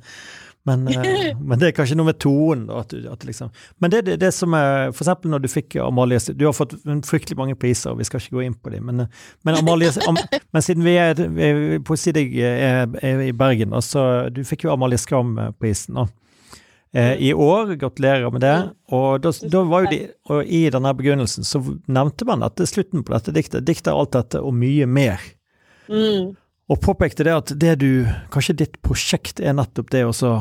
men, 0.66 0.88
eh, 0.92 1.34
men 1.40 1.60
det 1.60 1.70
er 1.70 1.76
kanskje 1.76 1.98
noe 2.00 2.08
med 2.08 2.20
tonen. 2.24 2.70
At 2.72 2.94
at 2.94 3.26
liksom. 3.28 3.52
Men 3.84 3.92
det 3.92 4.02
det, 4.08 4.18
det, 4.22 4.32
som 4.36 4.56
er 4.58 4.92
For 4.92 5.04
eksempel 5.04 5.34
når 5.34 5.44
du 5.44 5.50
fikk 5.52 5.76
Amalie 5.84 6.20
Du 6.34 6.46
har 6.48 6.56
fått 6.56 6.76
fryktelig 7.08 7.38
mange 7.40 7.58
priser, 7.60 7.92
og 7.92 8.00
vi 8.00 8.08
skal 8.08 8.22
ikke 8.22 8.38
gå 8.38 8.46
inn 8.48 8.56
på 8.56 8.72
dem, 8.74 8.88
men, 8.88 9.08
men 9.44 9.60
Amalie 9.60 9.92
Am, 10.08 10.20
Men 10.52 10.66
siden 10.66 10.86
vi 10.88 10.98
er, 11.00 11.20
Poesidigg 11.86 12.36
er, 12.40 12.88
er, 13.02 13.24
i 13.28 13.32
Bergen, 13.36 13.76
så 13.84 14.30
du 14.34 14.44
fikk 14.48 14.68
jo 14.68 14.74
Amalie 14.74 15.00
Skram-prisen. 15.02 16.00
eh, 16.94 17.14
i 17.14 17.34
år. 17.34 17.76
Gratulerer 17.76 18.32
med 18.32 18.42
det. 18.42 18.58
Og, 18.92 19.22
da, 19.22 19.32
da 19.52 19.64
var 19.68 19.86
jo 19.86 19.92
de, 19.92 20.02
og 20.30 20.46
i 20.46 20.70
denne 20.74 20.94
begrunnelsen 20.96 21.48
så 21.48 21.62
nevnte 21.88 22.28
man 22.30 22.46
at 22.46 22.56
det 22.60 22.70
slutten 22.72 23.04
på 23.04 23.16
dette 23.16 23.34
diktet 23.36 23.68
Diktet 23.68 23.92
er 23.92 24.00
alt 24.00 24.16
dette 24.16 24.42
og 24.42 24.56
mye 24.56 24.88
mer. 24.88 25.22
Mm. 25.90 26.34
Og 26.74 26.82
påpekte 26.82 27.26
det 27.28 27.34
at 27.38 27.54
det 27.62 27.78
du 27.84 27.90
Kanskje 28.34 28.58
ditt 28.64 28.80
prosjekt 28.86 29.42
er 29.44 29.56
nettopp 29.58 29.92
det 29.94 30.06
også 30.08 30.34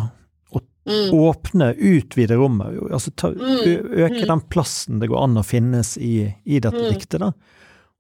å 0.52 0.60
mm. 0.88 1.10
åpne, 1.14 1.72
utvide 1.78 2.36
rommet. 2.40 2.78
Altså 2.90 3.12
ta, 3.14 3.28
mm. 3.30 3.90
øke 3.92 4.22
mm. 4.24 4.28
den 4.28 4.44
plassen 4.50 5.02
det 5.02 5.10
går 5.12 5.20
an 5.22 5.38
å 5.38 5.44
finnes 5.46 5.94
i, 6.00 6.24
i 6.44 6.58
dette 6.58 6.80
mm. 6.80 6.88
diktet, 6.90 7.20
da. 7.22 7.32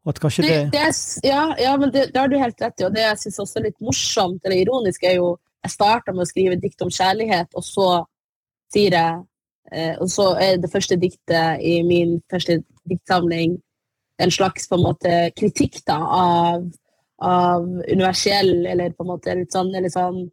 Det, 0.02 0.18
det, 0.42 0.56
det 0.72 0.88
Ja, 1.22 1.44
ja, 1.58 1.76
men 1.78 1.92
det, 1.94 2.08
har 2.16 2.26
du 2.28 2.34
helt 2.34 2.58
rett 2.58 2.80
i. 2.80 2.86
Og 2.88 2.94
det 2.94 3.04
jeg 3.04 3.20
syns 3.20 3.38
også 3.44 3.60
er 3.60 3.68
litt 3.68 3.84
morsomt 3.84 4.42
eller 4.42 4.58
ironisk, 4.64 5.04
er 5.06 5.20
jo 5.20 5.36
Jeg 5.62 5.76
starta 5.76 6.10
med 6.10 6.24
å 6.24 6.26
skrive 6.26 6.56
dikt 6.58 6.82
om 6.82 6.90
kjærlighet, 6.90 7.52
og 7.54 7.62
så 7.62 7.84
sier 8.74 8.96
jeg 8.96 9.20
eh, 9.70 9.94
Og 10.02 10.10
så 10.10 10.32
er 10.42 10.56
det 10.58 10.72
første 10.72 10.98
diktet 10.98 11.62
i 11.62 11.76
min 11.86 12.16
første 12.32 12.58
diktsamling 12.90 13.60
en 14.22 14.34
slags 14.34 14.66
på 14.68 14.76
en 14.76 14.84
måte 14.88 15.12
kritikk 15.38 15.78
da, 15.86 16.00
av 16.02 16.66
av 17.22 17.62
universell, 17.64 18.66
eller 18.66 18.90
på 18.90 19.04
en 19.04 19.10
måte 19.12 19.34
litt 19.38 19.54
sånn, 19.54 19.70
eller 19.78 19.92
sånn 19.92 20.24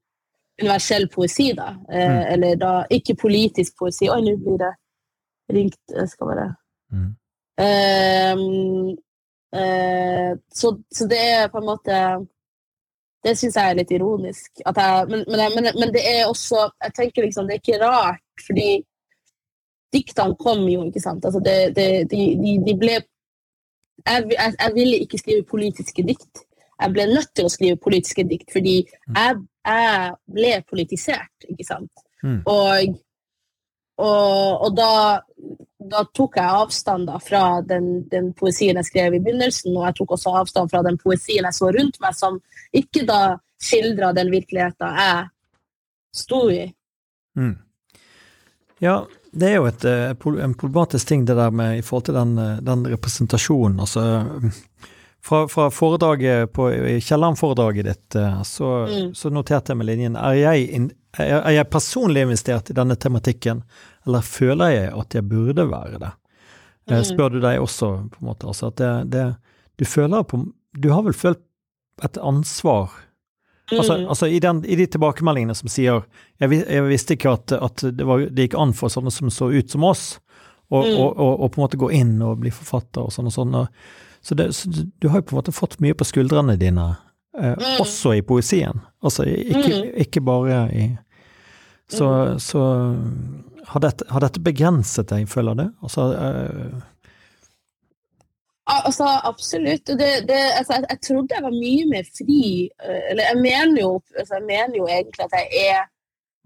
universell 0.61 1.07
poesi, 1.13 1.51
da. 1.53 1.69
Eh, 1.91 2.11
mm. 2.11 2.23
Eller 2.33 2.55
da 2.59 2.73
ikke 2.89 3.17
politisk 3.19 3.77
poesi. 3.79 4.09
Oi, 4.09 4.19
nå 4.25 4.35
blir 4.41 4.57
det 4.61 4.71
ringt. 5.53 5.79
Jeg 5.93 6.09
skal 6.09 6.31
bare 6.31 6.47
mm. 6.93 7.11
eh, 7.65 8.41
eh, 9.61 10.33
så, 10.61 10.73
så, 10.95 11.07
det 11.09 11.21
er 11.29 11.47
på 11.53 11.61
en 11.61 11.69
måte 11.69 12.01
Det 13.23 13.33
syns 13.35 13.57
jeg 13.59 13.71
er 13.71 13.79
litt 13.81 13.91
ironisk. 13.91 14.51
Jeg, 14.65 14.73
men, 15.09 15.25
men, 15.27 15.45
men, 15.55 15.71
men, 15.75 15.93
det 15.93 16.03
er 16.07 16.27
også 16.27 16.69
Jeg 16.85 16.95
tenker 16.95 17.27
liksom, 17.27 17.47
det 17.47 17.57
er 17.57 17.63
ikke 17.63 17.81
rart, 17.83 18.25
fordi 18.45 18.69
diktene 19.93 20.37
kom 20.39 20.67
jo, 20.69 20.85
ikke 20.87 21.01
sant. 21.01 21.25
Altså 21.25 21.41
det, 21.43 21.75
det, 21.75 21.89
de, 22.11 22.25
de, 22.39 22.57
de, 22.65 22.75
ble 22.77 22.99
jeg, 22.99 24.29
jeg, 24.31 24.53
jeg 24.59 24.73
ville 24.75 24.99
ikke 25.03 25.17
skrive 25.17 25.43
politiske 25.49 26.05
dikt 26.07 26.45
jeg 26.79 26.95
ble 26.95 27.05
nødt 27.11 27.31
til 27.35 27.47
å 27.47 27.51
skrive 27.51 27.81
politiske 27.81 28.25
dikt 28.27 28.53
fordi 28.53 28.79
mm. 28.85 29.17
jeg, 29.17 29.39
jeg 29.67 30.11
ble 30.37 30.53
politisert, 30.69 31.47
ikke 31.51 31.67
sant. 31.67 32.05
Mm. 32.23 32.39
Og, 32.47 32.95
og, 33.99 34.65
og 34.67 34.77
da, 34.77 34.93
da, 35.91 36.03
tok 36.15 36.39
jeg 36.39 36.61
avstand 36.63 37.09
da, 37.11 37.19
fra 37.23 37.43
den, 37.65 37.91
den, 38.11 38.31
poesien 38.37 38.79
jeg 38.79 38.89
skrev 38.89 39.17
i 39.17 39.21
begynnelsen, 39.23 39.75
og 39.75 39.89
jeg 39.89 39.99
tok 39.99 40.15
også 40.17 40.35
avstand 40.41 40.71
fra 40.71 40.83
den 40.87 40.99
poesien 41.01 41.47
jeg 41.47 41.59
så 41.59 41.71
rundt 41.75 41.99
meg, 42.03 42.15
som 42.17 42.39
ikke 42.75 43.05
da 43.07 43.21
skildra 43.59 44.13
den 44.15 44.31
virkeligheten 44.31 44.99
jeg 45.03 45.25
sto 46.15 46.45
i. 46.53 46.63
Mm. 47.39 47.57
Ja, 48.79 49.01
det 49.35 49.49
er 49.49 49.59
jo 49.59 49.67
et, 49.67 49.83
eh, 49.85 50.15
en 50.43 50.55
problematisk 50.55 51.11
ting 51.11 51.25
det 51.27 51.35
der 51.37 51.51
med 51.51 51.77
i 51.77 51.83
forhold 51.83 52.07
til 52.07 52.15
den, 52.15 52.37
eh, 52.39 52.61
den 52.63 52.87
representasjonen. 52.87 53.79
altså 53.79 54.05
fra, 55.25 55.47
fra 55.51 55.67
foredraget 55.73 56.53
på 56.55 56.69
Kielland-foredraget 57.03 57.85
ditt, 57.85 58.15
eh, 58.15 58.41
så, 58.47 58.69
mm. 58.87 59.09
så, 59.15 59.29
noterte 59.29 59.73
jeg 59.73 59.77
med 59.81 59.89
linjen 59.89 60.15
er 60.15 60.37
jeg, 60.39 60.69
in, 60.77 60.87
er 61.19 61.51
jeg, 61.51 61.69
personlig 61.69 62.23
investert 62.27 62.71
i 62.71 62.77
denne 62.77 62.95
tematikken, 62.95 63.63
eller 64.07 64.25
føler 64.25 64.73
jeg 64.75 64.93
at 64.95 65.17
jeg 65.19 65.27
burde 65.29 65.67
være 65.69 65.99
det? 65.99 66.13
Eh, 66.89 66.97
mm. 67.01 67.03
Spør 67.11 67.35
du 67.35 67.41
deg 67.43 67.59
også, 67.61 67.91
på 68.13 68.23
en 68.23 68.31
måte. 68.31 68.47
Altså 68.47 68.71
at 68.71 68.79
det, 68.79 68.93
det, 69.13 69.27
du 69.79 69.85
føler 69.85 70.23
på 70.23 70.45
Du 70.77 70.89
har 70.93 71.03
vel 71.03 71.13
følt 71.13 71.41
et 72.03 72.17
ansvar 72.17 72.89
Altså, 73.71 73.97
Mm. 73.97 74.07
altså 74.09 74.25
i, 74.25 74.39
den, 74.39 74.65
i 74.65 74.75
de 74.75 74.85
tilbakemeldingene 74.89 75.53
som 75.55 75.69
sier 75.69 76.01
Jeg, 76.41 76.63
jeg 76.65 76.83
visste 76.87 77.13
ikke 77.13 77.35
at, 77.37 77.51
at 77.53 77.83
det, 77.93 78.05
var, 78.07 78.23
det 78.25 78.47
gikk 78.47 78.55
an 78.57 78.73
for 78.73 78.89
sånne 78.89 79.11
som 79.13 79.29
så 79.29 79.51
ut 79.53 79.69
som 79.69 79.83
oss, 79.85 80.19
og, 80.71 80.85
Mm. 80.85 80.95
og, 80.97 81.17
og, 81.17 81.33
og 81.43 81.51
på 81.51 81.59
en 81.59 81.63
måte 81.65 81.77
gå 81.77 81.91
inn 81.93 82.15
og 82.21 82.39
bli 82.41 82.49
forfatter 82.49 83.05
og 83.05 83.13
sånn 83.13 83.29
og 83.29 83.33
sånn. 83.35 83.55
og- 83.55 83.67
Så, 84.21 84.35
det, 84.35 84.49
så 84.55 84.69
du, 84.99 85.07
har 85.09 85.21
jo 85.21 85.27
på 85.29 85.35
en 85.35 85.39
måte 85.41 85.51
fått 85.55 85.77
mye 85.79 85.93
på 85.95 86.05
skuldrene 86.07 86.57
dine, 86.59 86.95
eh, 87.39 87.55
Mm. 87.55 87.79
også 87.81 88.17
i 88.17 88.21
poesien. 88.21 88.81
Altså 89.03 89.23
ikke, 89.23 89.73
Mm. 89.83 89.93
ikke 90.05 90.21
bare 90.21 90.57
i 90.75 90.97
Så, 91.89 92.37
så 92.39 92.59
har, 93.67 93.79
dette, 93.79 94.05
har 94.09 94.19
dette 94.21 94.39
begrenset 94.39 95.07
deg, 95.09 95.27
føler 95.29 95.55
du? 95.55 95.63
Altså 95.81 96.11
eh, 96.13 96.81
Altså, 98.85 99.05
absolutt. 99.25 99.87
Det, 99.87 100.09
det, 100.29 100.41
altså, 100.57 100.73
jeg, 100.73 100.85
jeg 100.89 100.99
trodde 101.07 101.33
jeg 101.35 101.43
var 101.43 101.55
mye 101.55 101.85
mer 101.89 102.03
fri. 102.17 102.69
eh, 102.83 103.01
Eller 103.11 103.23
jeg 103.31 103.37
mener, 103.41 103.81
jo, 103.81 104.01
altså, 104.17 104.35
jeg 104.37 104.45
mener 104.45 104.75
jo 104.77 104.85
egentlig 104.87 105.23
at 105.25 105.33
jeg 105.39 105.63
er 105.71 105.87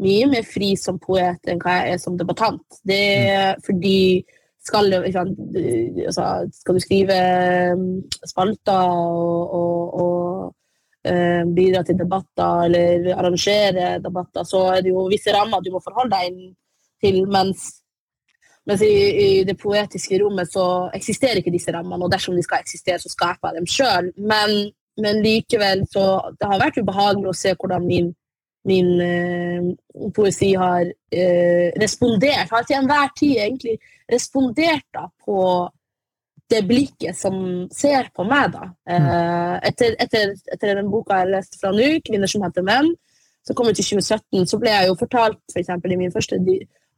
mye 0.03 0.29
mer 0.31 0.45
fri 0.53 0.69
som 0.79 0.99
poet 1.03 1.51
enn 1.51 1.59
hva 1.59 1.73
jeg 1.81 1.93
er 1.93 1.99
som 2.01 2.15
debattant. 2.17 2.79
Det 2.87 3.01
er 3.27 3.59
fordi 3.65 4.23
skal, 4.63 4.93
altså, 4.95 6.25
skal 6.55 6.75
du 6.75 6.81
skrive 6.83 7.19
mm, 7.77 7.87
spalter 8.29 8.89
og, 8.89 9.55
og, 9.59 9.93
og 10.03 11.09
eh, 11.09 11.43
bidra 11.55 11.83
til 11.83 11.99
debatter 11.99 12.67
eller 12.69 13.13
arrangere 13.17 13.97
debatter, 14.03 14.47
så 14.47 14.65
er 14.73 14.83
det 14.85 14.93
jo 14.93 15.07
visse 15.11 15.35
rammer 15.35 15.63
du 15.63 15.73
må 15.73 15.83
forholde 15.83 16.15
deg 16.15 16.43
til. 17.03 17.23
mens 17.27 17.83
mens 18.65 18.81
i, 18.81 18.93
i 19.25 19.43
det 19.43 19.57
poetiske 19.59 20.17
rommet 20.21 20.47
så 20.51 20.65
eksisterer 20.95 21.41
ikke 21.41 21.51
disse 21.51 21.73
rammene, 21.75 22.05
og 22.05 22.11
dersom 22.11 22.35
de 22.37 22.43
skal 22.45 22.63
eksistere, 22.63 22.99
så 23.01 23.11
skaper 23.11 23.49
jeg 23.49 23.59
dem 23.59 23.67
sjøl. 23.67 24.07
Men, 24.31 24.53
men 25.03 25.19
likevel 25.25 25.83
så 25.91 26.05
Det 26.39 26.47
har 26.47 26.61
vært 26.61 26.79
ubehagelig 26.79 27.27
å 27.31 27.35
se 27.35 27.51
hvordan 27.59 27.83
min, 27.87 28.13
min 28.69 28.89
eh, 29.01 29.69
poesi 30.15 30.53
har 30.55 30.87
eh, 30.87 31.69
respondert, 31.81 32.51
har 32.51 32.67
til 32.67 32.79
enhver 32.79 33.09
tid 33.17 33.39
egentlig 33.45 33.77
respondert 34.11 34.85
da 34.95 35.07
på 35.25 35.39
det 36.53 36.61
blikket 36.67 37.17
som 37.17 37.35
ser 37.73 38.09
på 38.15 38.25
meg, 38.27 38.53
da. 38.53 38.69
Eh, 38.87 39.55
etter, 39.69 39.95
etter, 39.99 40.35
etter 40.53 40.77
den 40.79 40.91
boka 40.91 41.21
jeg 41.21 41.33
leste 41.33 41.59
fra 41.59 41.73
nå, 41.73 41.89
'Kvinner 42.03 42.29
som 42.29 42.45
heter 42.45 42.65
menn', 42.67 42.93
som 43.43 43.55
kom 43.55 43.67
ut 43.67 43.79
i 43.79 43.83
2017, 43.83 44.45
så 44.47 44.59
ble 44.59 44.71
jeg 44.71 44.87
jo 44.87 44.99
fortalt 44.99 45.41
for 45.51 45.59
eksempel, 45.59 45.91
i 45.91 45.99
min 45.99 46.13
første 46.13 46.39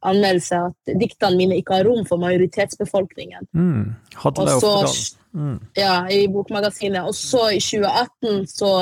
anmeldelse 0.06 0.58
at 0.68 0.98
diktene 1.00 1.38
mine 1.40 1.56
ikke 1.58 1.80
har 1.80 1.88
rom 1.88 2.04
for 2.06 2.20
majoritetsbefolkningen. 2.22 3.48
mm, 3.52 3.94
Hadde 4.22 4.46
det 4.46 4.60
så, 4.60 4.72
ofte 4.84 5.16
mm, 5.32 5.58
ja, 5.78 5.94
i 6.12 6.26
Bokmagasinet. 6.30 7.02
Og 7.02 7.14
så 7.14 7.48
i 7.56 7.60
2018 7.60 8.46
så 8.46 8.72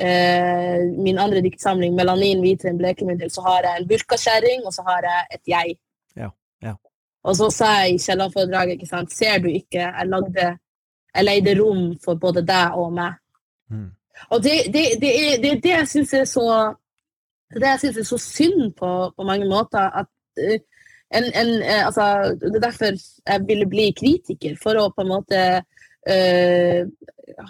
Min 0.00 1.18
andre 1.22 1.40
diktsamling, 1.40 1.94
'Melanin 1.94 2.40
hvitvin, 2.42 2.78
blekemiddel', 2.78 3.30
så 3.30 3.40
har 3.46 3.62
jeg 3.62 3.80
en 3.80 3.88
burkakjerring, 3.88 4.64
og 4.66 4.72
så 4.74 4.82
har 4.82 5.02
jeg 5.06 5.26
et 5.34 5.44
jeg. 5.46 5.76
Ja, 6.16 6.28
ja. 6.62 6.74
Og 7.24 7.36
så 7.36 7.50
sa 7.50 7.68
jeg 7.80 7.94
i 7.94 7.98
Kielland-foredraget, 7.98 8.72
ikke 8.74 8.90
sant, 8.90 9.12
ser 9.12 9.38
du 9.38 9.48
ikke, 9.48 9.80
jeg 9.80 10.06
lagde 10.06 10.58
Jeg 11.14 11.24
leide 11.24 11.52
rom 11.62 11.94
for 12.04 12.14
både 12.18 12.42
deg 12.42 12.74
og 12.74 12.92
meg. 12.92 13.12
mm, 13.70 13.90
Og 14.30 14.42
det, 14.42 14.66
det, 14.66 14.82
det, 15.00 15.10
er, 15.14 15.42
det 15.42 15.50
er 15.52 15.60
det 15.60 15.70
jeg 15.70 15.88
syns 15.88 16.14
er 16.14 16.24
så 16.24 16.74
det 17.54 17.68
jeg 17.68 17.80
synes 17.80 17.96
er 17.96 18.06
så 18.08 18.18
synd 18.18 18.72
på, 18.78 18.90
på 19.16 19.22
mange 19.22 19.48
måter. 19.48 19.78
At 20.00 20.10
eh, 20.38 20.60
en, 21.14 21.24
en, 21.24 21.62
eh, 21.62 21.86
altså, 21.86 22.34
det 22.40 22.56
er 22.56 22.66
derfor 22.66 22.84
jeg 23.26 23.46
ville 23.46 23.68
bli 23.70 23.92
kritiker, 23.96 24.56
for 24.62 24.80
å 24.80 24.90
på 24.90 25.04
en 25.04 25.12
måte 25.12 25.40
eh, 26.10 26.84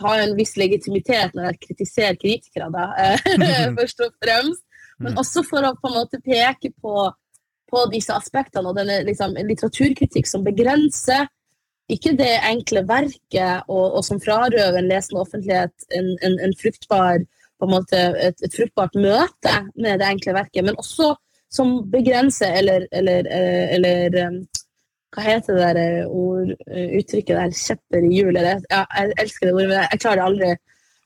ha 0.00 0.14
en 0.20 0.36
viss 0.38 0.54
legitimitet 0.60 1.34
når 1.34 1.50
jeg 1.50 1.60
kritiserer 1.68 2.20
kritikere, 2.20 2.70
da, 2.72 2.88
eh, 3.00 3.74
først 3.78 4.06
og 4.06 4.14
fremst. 4.22 4.64
Men 4.98 5.12
Mm. 5.12 5.18
også 5.18 5.42
for 5.42 5.66
å 5.66 5.74
på 5.74 5.90
en 5.90 5.96
måte 5.96 6.20
peke 6.22 6.70
på, 6.80 7.08
på 7.66 7.80
disse 7.90 8.14
aspektene 8.14 8.70
og 8.70 8.76
denne 8.78 9.00
liksom, 9.02 9.34
litteraturkritikk 9.34 10.28
som 10.30 10.44
begrenser 10.46 11.26
ikke 11.90 12.14
det 12.16 12.30
enkle 12.46 12.84
verket, 12.88 13.66
og, 13.68 13.98
og 13.98 14.04
som 14.06 14.20
frarøver 14.22 14.78
en 14.78 14.88
lesende 14.88 15.20
offentlighet 15.20 15.88
en, 15.98 16.14
en, 16.24 16.38
en 16.46 16.54
fruktbar 16.56 17.24
på 17.58 17.66
en 17.66 17.74
måte 17.74 18.00
et, 18.22 18.38
et 18.40 18.54
fruktbart 18.54 18.96
møte 18.96 19.56
med 19.76 20.00
det 20.00 20.08
enkle 20.08 20.34
verket, 20.36 20.64
men 20.64 20.78
også 20.80 21.12
som 21.54 21.76
begrenser 21.90 22.56
eller, 22.58 22.86
eller, 22.90 23.28
eller, 23.30 23.68
eller 23.76 24.16
eh, 24.22 24.38
Hva 25.14 25.22
heter 25.22 25.54
det 25.54 25.66
der 25.68 25.80
eh, 25.80 26.06
ord, 26.10 26.52
eh, 26.66 26.94
uttrykket 26.98 27.36
der? 27.38 27.52
Kjepper 27.54 28.06
i 28.06 28.12
hjulet? 28.16 28.64
Ja, 28.70 28.84
jeg 28.98 29.18
elsker 29.22 29.46
det 29.46 29.54
ordet, 29.54 29.68
men 29.70 29.82
jeg 29.82 30.00
klarer 30.02 30.20
det 30.20 30.28
aldri. 30.28 30.54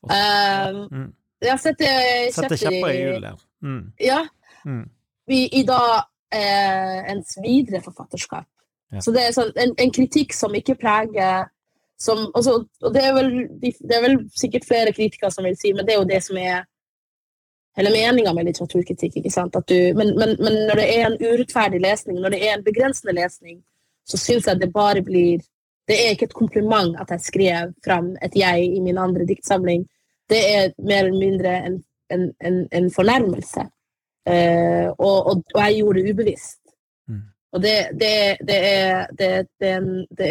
Uh, 0.09 0.79
mm. 0.95 1.09
jeg 1.43 1.51
har 1.51 1.61
sett 1.61 1.83
eh, 1.83 2.29
Sette 2.33 2.57
kjepper 2.57 2.93
i 2.93 3.01
hjulet. 3.03 3.45
Mm, 3.67 3.83
Ja, 4.01 4.21
mm, 4.65 4.85
i, 5.35 5.41
i 5.59 5.65
da 5.67 5.81
eh, 6.33 6.99
ens 7.13 7.35
videre 7.43 7.83
forfatterskap. 7.85 8.47
Ja. 8.95 9.03
Så 9.05 9.13
det 9.13 9.27
er 9.27 9.35
sånn, 9.37 9.53
en, 9.61 9.75
en 9.77 9.93
kritikk 9.93 10.33
som 10.33 10.55
ikke 10.57 10.79
preger 10.81 11.51
som, 11.99 12.29
altså, 12.35 12.63
Og 12.81 12.95
det 12.95 13.03
er, 13.05 13.15
vel, 13.17 13.33
det 13.61 13.97
er 13.97 14.05
vel 14.05 14.21
sikkert 14.39 14.69
flere 14.69 14.93
kritikere 14.95 15.33
som 15.35 15.45
vil 15.45 15.57
si, 15.59 15.73
men 15.75 15.87
det 15.87 15.97
er 15.97 15.99
jo 15.99 16.07
det 16.09 16.21
som 16.25 16.39
er 16.39 16.63
hele 17.79 17.91
meninga 17.95 18.33
med 18.35 18.47
litteraturkritikk. 18.49 19.17
ikke 19.19 19.33
sant? 19.35 19.59
Du, 19.69 19.75
men, 19.99 20.15
men, 20.19 20.37
men 20.39 20.61
når 20.71 20.81
det 20.81 20.87
er 20.95 21.09
en 21.09 21.19
urettferdig 21.19 21.81
lesning, 21.83 22.21
når 22.23 22.35
det 22.35 22.41
er 22.47 22.55
en 22.55 22.65
begrensende 22.67 23.15
lesning, 23.19 23.59
så 24.09 24.19
syns 24.21 24.49
jeg 24.49 24.61
det 24.61 24.73
bare 24.73 25.03
blir 25.05 25.43
Det 25.89 25.97
er 25.97 26.11
ikke 26.13 26.27
et 26.29 26.37
kompliment 26.37 26.97
at 27.01 27.11
jeg 27.15 27.25
skrev 27.25 27.71
fram 27.85 28.11
et 28.23 28.35
jeg 28.37 28.65
i 28.77 28.81
min 28.85 28.99
andre 29.01 29.25
diktsamling. 29.25 29.87
Det 30.29 30.41
er 30.55 30.75
mer 30.85 31.07
eller 31.07 31.21
mindre 31.21 31.53
en, 31.65 31.79
en, 32.13 32.27
en, 32.45 32.59
en 32.73 32.91
fornærmelse. 32.93 33.65
Uh, 34.29 34.93
og, 34.99 35.17
og, 35.31 35.45
og 35.55 35.61
jeg 35.63 35.79
gjorde 35.79 36.03
det 36.03 36.13
ubevisst. 36.13 36.61
Mm. 37.09 37.23
Og 37.53 37.63
det, 37.63 37.73
det, 38.01 38.37
det 38.49 38.59
er 38.69 39.07
det, 39.19 39.31
det, 39.61 39.71
er 39.71 39.81
det 40.19 40.29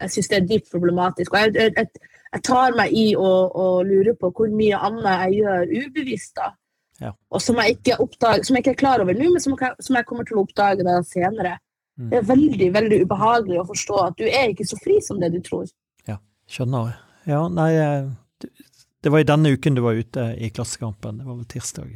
Jeg 0.00 0.10
syns 0.10 0.28
det 0.28 0.38
er 0.38 0.46
dypt 0.46 0.70
problematisk. 0.70 1.34
Og 1.34 1.40
jeg, 1.40 1.54
jeg, 1.54 1.72
jeg, 1.76 2.14
jeg 2.32 2.42
tar 2.46 2.78
meg 2.78 2.94
i 2.94 3.08
å, 3.18 3.32
å 3.50 3.68
lure 3.82 4.14
på 4.20 4.30
hvor 4.30 4.54
mye 4.54 4.78
annet 4.78 5.22
jeg 5.24 5.42
gjør 5.42 5.76
ubevisst, 5.82 6.36
da. 6.38 6.52
Ja. 7.00 7.12
Og 7.30 7.42
som 7.42 7.58
jeg, 7.62 7.78
ikke 7.78 7.98
oppdager, 8.02 8.44
som 8.46 8.56
jeg 8.56 8.64
ikke 8.64 8.74
er 8.76 8.82
klar 8.82 9.02
over 9.02 9.14
nå, 9.14 9.30
men 9.32 9.42
som 9.42 9.54
jeg, 9.58 9.74
som 9.82 9.98
jeg 9.98 10.06
kommer 10.06 10.26
til 10.26 10.38
å 10.38 10.44
oppdage 10.46 10.86
det 10.86 10.98
senere. 11.10 11.58
Mm. 11.98 12.10
Det 12.12 12.18
er 12.20 12.26
veldig 12.28 12.68
veldig 12.74 12.98
ubehagelig 13.04 13.58
å 13.60 13.66
forstå 13.66 13.96
at 14.06 14.16
du 14.20 14.24
er 14.28 14.52
ikke 14.52 14.66
så 14.70 14.76
fri 14.84 15.00
som 15.02 15.18
det 15.20 15.32
du 15.34 15.40
tror. 15.42 15.66
Skjønner. 16.48 16.94
Ja, 17.28 17.42
nei 17.52 17.72
eh, 17.76 18.06
det- 18.40 18.50
Det 19.04 19.10
var 19.12 19.18
i 19.20 19.26
denne 19.28 19.50
uken 19.52 19.74
du 19.76 19.82
var 19.84 19.92
ute 19.98 20.22
i 20.40 20.48
Klassekampen, 20.50 21.18
det 21.18 21.26
var 21.26 21.34
vel 21.36 21.44
tirsdag. 21.44 21.90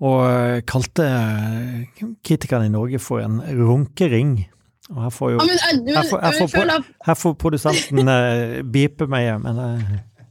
Og 0.00 0.24
eh, 0.26 0.60
kalte 0.66 1.04
eh, 1.06 2.02
kritikerne 2.26 2.66
i 2.66 2.72
Norge 2.74 2.98
for 2.98 3.20
en 3.22 3.38
runkering. 3.40 4.48
Og 4.90 5.02
her 5.04 5.10
får 5.14 5.30
jo 5.30 5.38
Ja, 5.38 5.44
men, 5.46 5.56
jeg, 5.62 5.80
du, 5.86 5.92
Jeg 5.92 6.50
får- 6.50 6.84
Her 7.06 7.14
får 7.14 7.34
produsenten 7.38 8.10
bipe 8.72 9.06
meg, 9.06 9.30
men 9.44 9.56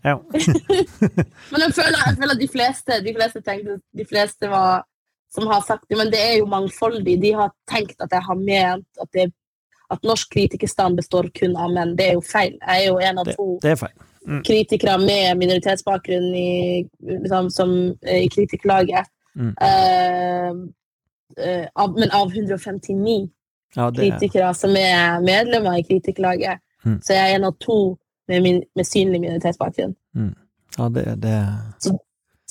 ja. 0.03 0.17
Men 1.51 1.63
jeg 1.63 1.73
føler, 1.75 1.97
jeg 2.05 2.17
føler 2.19 2.33
at 2.35 2.39
de 2.43 2.47
fleste, 2.51 2.99
de 3.03 3.13
fleste 3.15 3.41
tenkte 3.43 3.79
De 3.95 4.05
fleste 4.07 4.47
var, 4.51 4.83
som 5.33 5.47
har 5.47 5.61
sagt 5.61 5.85
det, 5.89 5.97
men 5.97 6.11
det 6.11 6.19
er 6.19 6.37
jo 6.39 6.45
mangfoldig. 6.49 7.21
De 7.21 7.31
har 7.37 7.51
tenkt 7.71 8.01
at 8.01 8.11
jeg 8.11 8.21
har 8.25 8.35
ment 8.35 9.01
at, 9.01 9.09
det, 9.13 9.27
at 9.93 10.03
norsk 10.03 10.31
kritikerstand 10.33 10.97
består 10.97 11.29
kun 11.39 11.57
av 11.57 11.73
menn. 11.73 11.95
Det 11.97 12.07
er 12.09 12.13
jo 12.17 12.23
feil. 12.25 12.55
Jeg 12.61 12.85
er 12.85 12.87
jo 12.87 12.97
en 12.97 13.21
av 13.21 13.25
Det, 13.29 13.35
to 13.37 13.59
det 13.61 13.75
feil. 13.79 14.41
kritikere 14.45 14.97
med 14.97 15.37
minoritetsbakgrunn 15.37 16.29
i, 16.35 16.49
liksom, 17.01 17.49
som, 17.49 17.75
eh, 18.01 18.23
i 18.25 18.29
kritikerlaget. 18.29 19.05
Mm. 19.35 19.53
Uh, 19.61 20.51
uh, 21.37 21.65
av, 21.75 21.93
men 21.99 22.11
av 22.11 22.31
159 22.33 23.29
Ja, 23.75 23.85
er 23.87 23.91
kritikere 23.93 24.53
som 24.57 24.73
er 24.75 25.21
medlemmer 25.21 25.77
i 25.77 25.85
kritikerlaget, 25.85 26.59
Mm. 26.85 27.01
så 27.03 27.13
jeg 27.13 27.31
er 27.31 27.35
en 27.35 27.43
av 27.43 27.57
to 27.59 27.97
med, 28.27 28.41
min, 28.41 28.63
med 28.75 28.85
synlig 28.87 29.19
minoritetsbakgrunn. 29.21 29.95
Ja, 30.77 30.89
det, 30.89 31.21
det 31.21 31.33
Så 31.79 31.97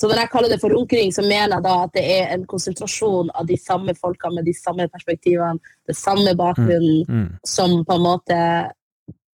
når 0.07 0.21
jeg 0.21 0.31
kaller 0.31 0.49
det 0.49 0.61
for 0.61 0.71
runkering, 0.71 1.11
så 1.11 1.21
mener 1.21 1.57
jeg 1.57 1.63
da 1.65 1.75
at 1.83 1.93
det 1.93 2.03
er 2.13 2.33
en 2.33 2.45
konsentrasjon 2.47 3.31
av 3.35 3.47
de 3.49 3.57
samme 3.59 3.95
folka 3.97 4.29
med 4.31 4.45
de 4.47 4.53
samme 4.55 4.87
perspektivene, 4.87 5.59
det 5.87 5.95
samme 5.97 6.35
bakgrunnen, 6.39 7.01
mm, 7.09 7.29
som 7.43 7.81
på 7.85 7.97
en 7.97 8.05
måte 8.05 8.37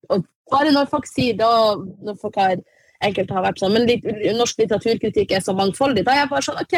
Og 0.09 0.25
bare 0.51 0.71
når 0.71 0.89
folk 0.89 1.07
sier 1.09 1.37
da, 1.37 1.75
når 2.05 2.17
folk 2.21 2.35
har 2.37 2.57
enkelte 3.01 3.33
har 3.33 3.43
vært 3.45 3.59
sånn, 3.61 3.73
men 3.73 3.87
litt, 3.89 4.05
norsk 4.37 4.59
litteraturkritikk 4.61 5.31
er 5.33 5.41
så 5.41 5.53
mangfoldig, 5.57 6.03
da 6.05 6.13
er 6.13 6.23
jeg 6.23 6.29
bare 6.29 6.45
sånn 6.45 6.61
OK, 6.61 6.75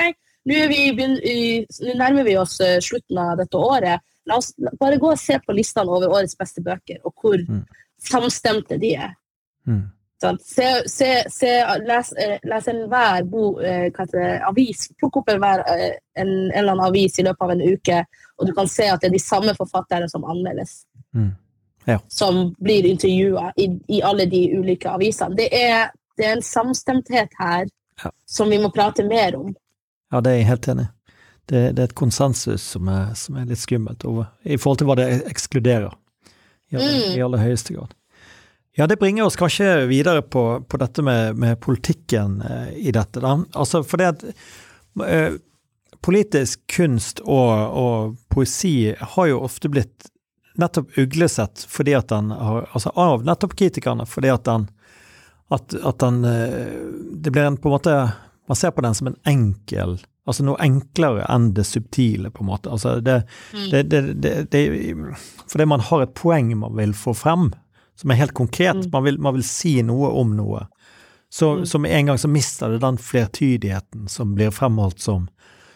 nå, 0.47 0.55
er 0.55 1.97
nærmer 1.99 2.23
vi 2.23 2.37
oss 2.39 2.59
eh, 2.63 2.79
slutten 2.83 3.19
av 3.19 3.35
dette 3.41 3.59
året. 3.59 4.03
La 4.27 4.37
oss 4.39 4.53
bare 4.79 4.99
gå 4.99 5.11
og 5.11 5.19
se 5.19 5.37
på 5.43 5.55
listene 5.55 5.91
over 5.91 6.11
årets 6.11 6.37
beste 6.39 6.63
bøker, 6.63 6.99
og 7.03 7.13
hvor 7.15 7.37
Mm. 7.37 7.65
samstemte 7.99 8.79
de 8.79 8.95
er. 8.95 9.15
mm, 9.67 9.83
Sant? 10.21 10.41
Se, 10.41 10.67
se, 10.89 11.23
se, 11.29 11.49
les, 11.85 12.13
eh, 12.17 12.39
les 12.43 12.67
enhver 12.67 13.21
eh, 13.61 14.47
avis. 14.49 14.87
Plukk 14.97 15.19
opp 15.21 15.29
enhver, 15.29 15.59
eh, 15.69 15.91
en, 16.17 16.27
en 16.27 16.51
eller 16.57 16.71
annen 16.73 16.85
avis 16.87 17.19
i 17.19 17.25
løpet 17.27 17.45
av 17.45 17.51
en 17.53 17.61
uke, 17.61 17.99
og 18.37 18.47
du 18.49 18.53
kan 18.57 18.67
se 18.67 18.87
at 18.89 19.01
det 19.01 19.11
er 19.11 19.13
de 19.17 19.21
samme 19.21 19.53
forfatterne 19.57 20.09
som 20.09 20.25
anmeldes. 20.25 20.79
mm. 21.13 21.31
Som 22.11 22.55
blir 22.59 22.83
intervjua 22.85 23.51
i, 23.55 23.69
i 23.87 24.01
alle 24.03 24.25
de 24.27 24.41
ulike 24.59 24.89
avisene. 24.91 25.37
Det 25.37 25.47
er, 25.55 25.91
det 26.17 26.25
er 26.25 26.33
en 26.35 26.43
samstemthet 26.43 27.29
her 27.39 27.69
Ja. 28.03 28.11
som 28.27 28.49
vi 28.49 28.57
må 28.61 28.69
prate 28.69 29.03
mer 29.07 29.35
om. 29.37 29.55
Ja, 30.11 30.19
det 30.21 30.31
er 30.31 30.35
jeg 30.35 30.45
helt 30.45 30.67
enig 30.67 30.83
i. 30.83 30.89
Det, 31.47 31.61
det, 31.77 31.79
er 31.79 31.87
et 31.87 31.95
konsensus 31.95 32.61
som 32.61 32.87
er, 32.91 33.13
som 33.15 33.37
er 33.39 33.45
litt 33.47 33.61
skummelt 33.61 34.03
over, 34.05 34.25
i 34.43 34.57
forhold 34.57 34.77
til 34.81 34.87
hva 34.89 34.97
det 34.99 35.07
ekskluderer. 35.31 35.95
I 36.69 36.75
Mm. 36.75 37.15
i 37.15 37.21
aller 37.23 37.37
høyeste 37.39 37.73
grad. 37.73 37.93
Ja, 38.77 38.85
det 38.87 38.99
bringer 39.01 39.25
oss 39.25 39.35
kanskje 39.39 39.85
videre 39.89 40.21
på, 40.21 40.43
på 40.69 40.77
dette 40.77 41.01
med, 41.01 41.35
med 41.41 41.57
politikken 41.63 42.41
eh, 42.45 42.67
i 42.77 42.91
dette. 42.93 43.19
Da. 43.23 43.31
Altså, 43.57 43.81
for 43.83 43.97
det 43.97 44.11
at 44.11 44.25
eh, 45.07 45.39
politisk 46.05 46.61
kunst 46.75 47.19
og, 47.25 47.51
og 47.73 48.17
poesi 48.29 48.93
har 48.99 49.31
jo 49.31 49.39
ofte 49.47 49.71
blitt 49.73 50.11
nettopp 50.57 50.93
uglesett 50.97 51.65
fordi 51.69 51.93
at 51.97 52.09
den 52.13 52.29
har, 52.33 52.67
altså 52.73 52.93
av 52.97 53.25
nettopp 53.25 53.53
kritikerne, 53.57 54.05
fordi 54.09 54.29
at 54.33 54.45
den 54.49 54.69
at, 55.53 55.73
at 55.79 55.99
den 56.03 56.25
eh, 56.27 56.79
Det 57.23 57.31
blir 57.31 57.45
en 57.47 57.55
på 57.57 57.69
en 57.69 57.75
måte 57.77 57.91
Man 58.49 58.57
ser 58.59 58.73
på 58.75 58.81
den 58.83 58.95
som 58.97 59.07
en 59.07 59.15
enkel 59.31 59.93
Altså 60.27 60.43
noe 60.43 60.59
enklere 60.59 61.23
enn 61.31 61.53
det 61.55 61.63
subtile, 61.63 62.27
på 62.35 62.43
en 62.43 62.49
måte. 62.49 62.69
Altså 62.73 62.97
det, 62.99 63.21
Mm. 63.53 63.69
det, 63.71 63.83
det, 63.89 64.01
det, 64.21 64.33
det 64.51 64.63
Fordi 65.47 65.65
man 65.71 65.79
har 65.87 66.03
et 66.03 66.13
poeng 66.19 66.49
man 66.59 66.75
vil 66.75 66.91
få 66.93 67.13
frem, 67.15 67.45
som 67.97 68.11
er 68.13 68.19
helt 68.21 68.33
konkret. 68.37 68.75
Mm. 68.85 68.89
Man, 68.93 69.03
vil, 69.07 69.17
man 69.19 69.33
vil 69.39 69.43
si 69.47 69.75
noe 69.85 70.11
om 70.21 70.35
noe. 70.37 70.67
Så, 71.29 71.49
Mm. 71.57 71.65
så 71.65 71.79
med 71.83 71.91
en 71.91 72.05
gang 72.05 72.17
så 72.21 72.27
mister 72.31 72.69
det 72.71 72.79
den 72.81 72.97
flertydigheten 72.97 74.07
som 74.07 74.35
blir 74.35 74.49
fremholdt 74.55 75.01
som, 75.03 75.25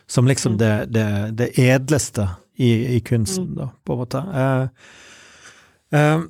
som 0.07 0.27
liksom 0.29 0.53
Mm. 0.53 0.57
det, 0.57 0.85
det, 0.93 1.07
det 1.37 1.49
edleste 1.59 2.29
i, 2.57 2.69
i 2.95 2.99
kunsten, 2.99 3.49
Mm. 3.51 3.55
da, 3.57 3.69
på 3.85 3.93
en 3.93 3.99
måte. 3.99 4.21
Uh, 4.31 4.67
uh, 5.97 6.21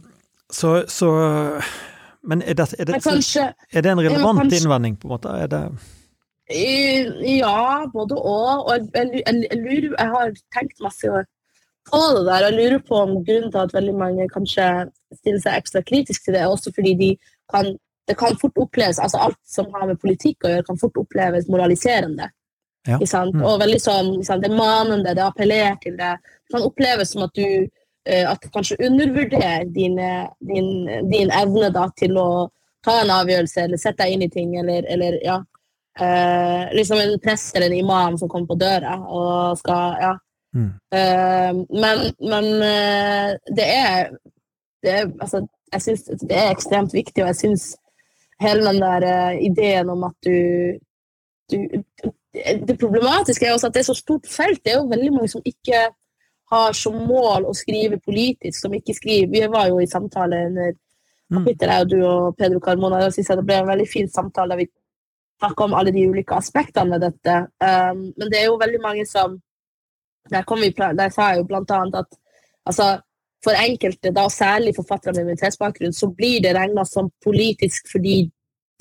så, 0.49 0.83
så 0.87 1.11
Men 2.23 2.41
er 2.41 2.53
det, 2.53 2.73
er, 2.79 2.85
det, 2.85 2.91
Men 2.93 3.01
kanskje 3.01 3.53
er 3.73 3.81
det 3.81 3.91
en 3.91 3.99
relevant 3.99 4.39
kanskje- 4.39 4.61
innvending, 4.63 4.97
på 4.97 5.07
en 5.07 5.11
måte? 5.15 5.29
Er 5.29 5.47
det 5.47 5.61
Ja, 7.39 7.85
både 7.93 8.15
og. 8.17 8.65
Og 8.67 8.73
jeg, 8.77 8.89
jeg, 8.93 9.23
jeg, 9.51 9.83
Jeg 9.99 10.07
har 10.15 10.31
tenkt 10.53 10.81
masse 10.83 11.07
på 11.89 12.01
det 12.15 12.25
der. 12.27 12.45
og 12.45 12.49
Jeg 12.49 12.57
lurer 12.57 12.83
på 12.87 12.99
om 12.99 13.15
grunnen 13.25 13.51
til 13.51 13.61
at 13.63 13.73
veldig 13.73 13.95
mange 13.97 14.27
kanskje 14.33 14.67
stiller 15.19 15.41
seg 15.43 15.57
ekstra 15.61 15.81
kritisk 15.85 16.25
til 16.25 16.35
det, 16.35 16.43
er 16.43 16.51
også 16.51 16.73
fordi 16.75 16.93
de 16.99 17.15
kan 17.53 17.73
det 18.09 18.17
kan 18.17 18.37
fort 18.41 18.57
oppleves, 18.57 18.99
altså 18.99 19.17
Alt 19.17 19.37
som 19.47 19.67
har 19.73 19.87
med 19.87 19.99
politikk 20.01 20.43
å 20.43 20.49
gjøre, 20.51 20.65
kan 20.67 20.79
fort 20.81 20.97
oppleves 20.99 21.47
moraliserende. 21.47 22.31
Ja. 22.89 22.97
Mm. 22.97 23.43
Og 23.45 23.59
veldig 23.61 23.79
sånn? 23.79 24.09
Det 24.25 24.49
er 24.49 24.57
manende, 24.57 25.13
det 25.15 25.23
appellerer 25.23 25.77
til 25.83 25.95
det. 25.99 26.15
Det 26.17 26.55
kan 26.55 26.65
oppleves 26.65 27.13
som 27.13 27.27
at 27.27 27.35
du 27.37 27.45
eh, 28.09 28.25
at 28.25 28.41
du 28.41 28.49
kanskje 28.49 28.79
undervurderer 28.81 29.69
dine, 29.69 30.09
din, 30.49 30.71
din 31.11 31.31
evne 31.31 31.69
da, 31.73 31.85
til 31.97 32.17
å 32.17 32.49
ta 32.83 32.97
en 33.03 33.13
avgjørelse 33.13 33.67
eller 33.67 33.81
sette 33.81 34.01
deg 34.01 34.15
inn 34.15 34.25
i 34.25 34.31
ting. 34.33 34.57
Eller, 34.57 34.87
eller 34.89 35.19
ja, 35.21 35.37
eh, 36.01 36.73
liksom 36.73 36.99
en 37.03 37.15
prest 37.21 37.55
eller 37.55 37.69
en 37.69 37.79
imam 37.83 38.17
som 38.17 38.31
kommer 38.31 38.49
på 38.49 38.59
døra 38.65 38.97
og 39.05 39.61
skal 39.61 40.01
ja. 40.01 40.11
Mm. 40.53 40.71
Eh, 40.91 41.53
men 41.81 41.97
men 42.19 42.45
eh, 42.67 43.29
det 43.55 43.67
er, 43.67 44.09
det 44.83 44.91
er 44.91 45.05
altså, 45.21 45.47
Jeg 45.71 45.81
syns 45.81 46.01
det 46.03 46.35
er 46.35 46.51
ekstremt 46.51 46.93
viktig, 46.93 47.23
og 47.23 47.29
jeg 47.31 47.35
syns 47.35 47.77
hele 48.41 48.65
den 48.65 48.81
der 48.81 49.05
eh, 49.07 49.45
ideen 49.45 49.89
om 49.89 50.03
at 50.03 50.17
du, 50.25 50.35
du 51.51 51.57
Det 52.67 52.79
problematiske 52.79 53.45
er 53.45 53.53
også 53.53 53.67
at 53.67 53.73
det 53.73 53.79
er 53.79 53.89
så 53.93 53.93
stort 53.93 54.27
felt. 54.27 54.63
Det 54.65 54.73
er 54.73 54.77
jo 54.79 54.91
veldig 54.91 55.13
mange 55.13 55.27
som 55.27 55.41
ikke 55.45 55.87
har 56.51 56.75
som 56.75 56.95
mål 57.07 57.47
å 57.47 57.55
skrive 57.55 57.99
politisk, 57.99 58.59
som 58.59 58.73
ikke 58.73 58.95
skriver 58.95 59.31
Vi 59.31 59.47
var 59.51 59.67
jo 59.67 59.79
i 59.79 59.87
samtale 59.87 60.45
under 60.47 60.71
Mm. 61.31 61.37
kapittelet, 61.37 61.73
jeg 61.73 61.81
og 61.81 61.89
du 61.89 61.99
og 62.05 62.35
Pedro 62.37 62.59
Carmona. 62.59 62.95
og 62.95 63.17
jeg 63.17 63.37
det 63.37 63.45
ble 63.45 63.55
en 63.55 63.67
veldig 63.67 63.87
fin 63.87 64.09
samtale 64.09 64.49
der 64.49 64.57
vi 64.57 64.67
snakka 65.39 65.63
om 65.63 65.73
alle 65.73 65.91
de 65.91 66.09
ulike 66.09 66.35
aspektene 66.35 66.91
ved 66.91 67.01
dette. 67.01 67.35
Men 68.17 68.27
det 68.31 68.39
er 68.41 68.45
jo 68.45 68.59
veldig 68.59 68.81
mange 68.81 69.05
som 69.05 69.39
Der, 70.29 70.43
vi, 70.61 70.69
der 70.97 71.09
sa 71.09 71.31
jeg 71.31 71.41
jo 71.41 71.47
blant 71.49 71.71
annet 71.71 71.95
at 71.95 72.19
altså, 72.65 72.99
for 73.43 73.57
enkelte, 73.57 74.11
da 74.13 74.27
særlig 74.29 74.75
forfattere 74.75 75.15
med 75.15 75.31
minoritetsbakgrunn, 75.31 75.93
så 75.93 76.11
blir 76.13 76.41
det 76.43 76.53
regna 76.55 76.85
som 76.85 77.09
politisk 77.25 77.89
fordi 77.91 78.29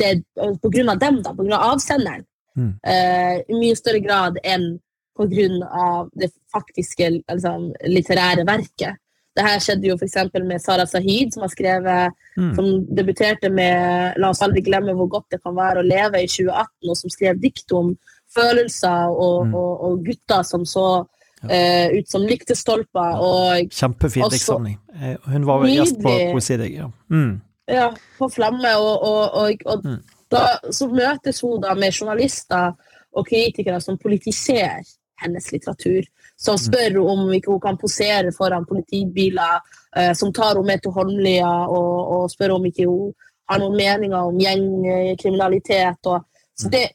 det 0.00 0.22
på 0.37 0.68
grunn 0.72 0.88
av 0.88 0.98
dem, 1.00 1.22
da, 1.24 1.33
på 1.33 1.44
grunn 1.44 1.57
av 1.57 1.74
avsenderen. 1.74 2.26
Mm. 2.57 2.72
uh, 2.83 3.37
I 3.40 3.57
mye 3.57 3.76
større 3.79 4.00
grad 4.05 4.40
enn 4.44 4.74
på 5.16 5.26
grunn 5.31 5.62
av 5.62 6.11
det 6.18 6.31
faktiske 6.53 7.11
liksom, 7.18 7.70
litterære 7.88 8.44
verket. 8.48 9.00
Det 9.37 9.44
her 9.46 9.61
skjedde 9.62 9.87
jo 9.87 9.96
f.eks. 9.96 10.16
med 10.42 10.61
Sara 10.61 10.87
Sahid, 10.87 11.33
som 11.35 11.46
har 11.46 11.53
skrevet 11.53 12.16
Mm. 12.37 12.55
som 12.55 12.66
debuterte 12.96 13.50
med 13.50 14.14
'La 14.16 14.29
oss 14.31 14.40
aldri 14.42 14.61
glemme 14.62 14.94
hvor 14.94 15.09
godt 15.11 15.31
det 15.31 15.42
kan 15.42 15.55
være 15.57 15.81
å 15.81 15.87
leve' 15.87 16.22
i 16.22 16.29
2018, 16.31 16.88
og 16.88 16.96
som 16.96 17.11
skrev 17.11 17.40
dikt 17.42 17.72
om 17.72 17.96
følelser 18.35 19.11
og, 19.11 19.46
Mm. 19.46 19.55
og, 19.55 19.81
og 19.85 20.05
gutter 20.05 20.42
som 20.42 20.64
så 20.64 21.07
eh, 21.48 21.88
ut 21.98 22.09
som 22.11 22.22
lyktestolper. 22.26 23.20
Og 23.24 23.70
Kjempefin 23.72 24.29
diktsamling. 24.31 24.79
Eh, 25.00 25.16
Hun 25.24 25.46
var 25.46 25.62
nydelig. 25.62 25.76
gjest 25.79 26.03
på. 26.03 26.14
Poesidig. 26.33 26.74
Ja. 26.76 26.90
Mm. 27.11 27.40
ja, 27.70 27.90
på 28.18 28.29
flamme. 28.29 28.76
Og, 28.76 29.03
og, 29.03 29.35
og, 29.35 29.53
og 29.66 29.85
Mm. 29.85 29.98
da, 30.31 30.44
så 30.70 30.87
møtes 30.88 31.40
hun 31.40 31.61
da 31.62 31.74
med 31.74 31.92
journalister 31.92 32.72
og 33.16 33.26
kritikere 33.26 33.81
som 33.81 33.98
politiserer 33.98 34.83
hennes 35.22 35.53
litteratur. 35.53 36.03
Som 36.40 36.57
spør 36.57 36.96
om 37.05 37.33
ikke 37.37 37.50
hun 37.53 37.61
kan 37.61 37.76
posere 37.76 38.33
foran 38.33 38.64
politibiler, 38.64 39.61
eh, 39.96 40.12
som 40.14 40.33
tar 40.33 40.55
henne 40.55 40.66
med 40.66 40.81
til 40.83 40.90
Holmlia 40.92 41.50
og, 41.68 42.12
og 42.14 42.31
spør 42.31 42.55
om 42.57 42.64
ikke 42.66 42.87
hun 42.88 43.12
har 43.50 43.59
noen 43.59 43.76
meninger 43.76 44.16
om 44.31 44.38
gjengkriminalitet. 44.38 46.07
Og, 46.07 46.24
så 46.55 46.68
det, 46.68 46.87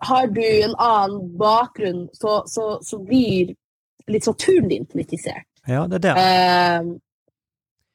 har 0.00 0.26
du 0.26 0.40
en 0.42 0.74
annen 0.78 1.38
bakgrunn, 1.38 2.08
så, 2.12 2.42
så, 2.46 2.78
så 2.82 2.98
blir 3.04 3.54
litteraturen 4.10 4.68
din 4.68 4.86
politisert. 4.90 5.46
ja, 5.66 5.86
det 5.86 6.00
er 6.00 6.06
det. 6.08 6.14
Eh, 6.18 6.90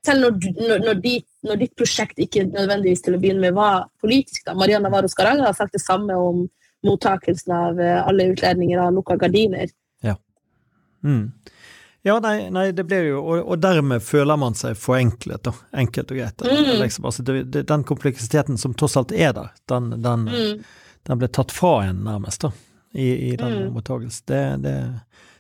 selv 0.05 0.21
når, 0.21 0.31
du, 0.37 0.49
når, 0.85 0.99
ditt, 1.01 1.27
når 1.43 1.55
ditt 1.63 1.75
prosjekt 1.75 2.19
ikke 2.21 2.43
nødvendigvis 2.51 3.01
til 3.01 3.15
å 3.17 3.19
begynne 3.21 3.41
med 3.47 3.55
var 3.57 3.87
politisk. 4.03 4.43
Da. 4.45 4.53
Mariana 4.53 4.89
Varo 4.93 5.09
Skaranga 5.09 5.47
har 5.47 5.55
sagt 5.57 5.73
det 5.73 5.81
samme 5.81 6.13
om 6.13 6.43
mottakelsen 6.85 7.53
av 7.57 7.79
eh, 7.81 8.01
alle 8.05 8.27
utlendinger 8.35 8.83
av 8.85 8.93
lukka 8.93 9.17
gardiner. 9.17 9.71
Mm. 11.03 11.31
Ja, 12.01 12.19
nei, 12.19 12.49
nei, 12.49 12.71
det 12.71 12.83
blir 12.85 13.03
jo 13.11 13.19
og, 13.21 13.39
og 13.49 13.59
dermed 13.61 14.01
føler 14.01 14.37
man 14.41 14.55
seg 14.57 14.73
forenklet, 14.77 15.43
da. 15.45 15.51
Enkelt 15.77 16.11
og 16.13 16.17
greit. 16.17 16.41
Mm. 16.45 16.69
Liksom, 16.81 17.05
altså, 17.05 17.25
det, 17.25 17.35
det, 17.53 17.63
den 17.69 17.83
kompleksiteten 17.85 18.57
som 18.61 18.73
tross 18.77 18.97
alt 18.97 19.13
er 19.13 19.33
der, 19.37 19.51
den, 19.69 19.91
den, 20.05 20.25
Mm. 20.29 20.63
den 21.05 21.21
ble 21.21 21.29
tatt 21.29 21.53
fra 21.53 21.75
en 21.85 22.03
nærmest, 22.05 22.41
da, 22.45 22.51
i, 22.93 23.07
i 23.31 23.35
den 23.37 23.53
Mm. 23.67 23.73
mottagelsen. 23.73 24.25
Det, 24.29 24.41
det, 24.65 24.75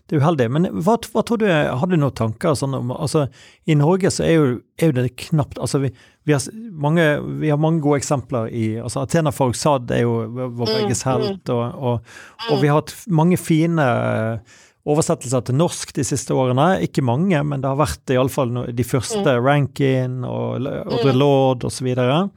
det 0.05 0.15
er 0.17 0.21
uheldig. 0.21 0.45
Men 0.53 0.67
hva, 0.85 0.97
hva 1.13 1.23
tror 1.25 1.39
du, 1.41 1.47
har 1.49 1.87
du 1.89 1.95
noen 1.97 2.13
tanker 2.13 2.53
sånn 2.57 2.75
om 2.77 2.91
Altså, 2.93 3.23
i 3.65 3.73
Norge 3.79 4.11
så 4.13 4.23
er 4.27 4.35
jo, 4.35 4.43
er 4.77 4.91
jo 4.91 4.95
det 4.99 5.15
knapt 5.27 5.57
Altså, 5.57 5.79
vi, 5.81 5.89
vi, 6.29 6.35
har 6.35 6.45
mange, 6.85 7.07
vi 7.41 7.49
har 7.49 7.57
mange 7.61 7.81
gode 7.81 7.97
eksempler 8.03 8.51
i 8.53 8.67
altså 8.81 9.01
Athena 9.01 9.33
Farrokhzad 9.33 9.89
er 9.95 10.03
jo 10.03 10.13
vår 10.29 10.69
Mm, 10.69 10.75
begges 10.75 11.01
helt, 11.09 11.49
og, 11.49 11.63
og, 11.73 12.13
og 12.51 12.53
Mm. 12.55 12.61
vi 12.61 12.69
har 12.69 12.79
hatt 12.81 12.93
mange 13.09 13.37
fine 13.41 13.81
eh, 13.81 14.61
oversettelser 14.85 15.41
til 15.47 15.57
norsk 15.57 15.95
de 15.97 16.03
siste 16.05 16.33
årene. 16.37 16.67
Ikke 16.85 17.01
mange, 17.01 17.41
men 17.41 17.61
det 17.63 17.71
har 17.71 17.79
vært 17.81 18.13
iallfall 18.13 18.51
de 18.77 18.85
første 18.85 19.33
Rankin 19.41 20.21
og 20.23 20.61
Audre 20.61 21.13
Mm. 21.15 21.17
Lorde 21.17 21.65
osv. 21.65 21.79
Så, 21.81 21.85
videre. 21.89 22.29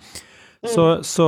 så, 0.64 0.86
så 1.04 1.26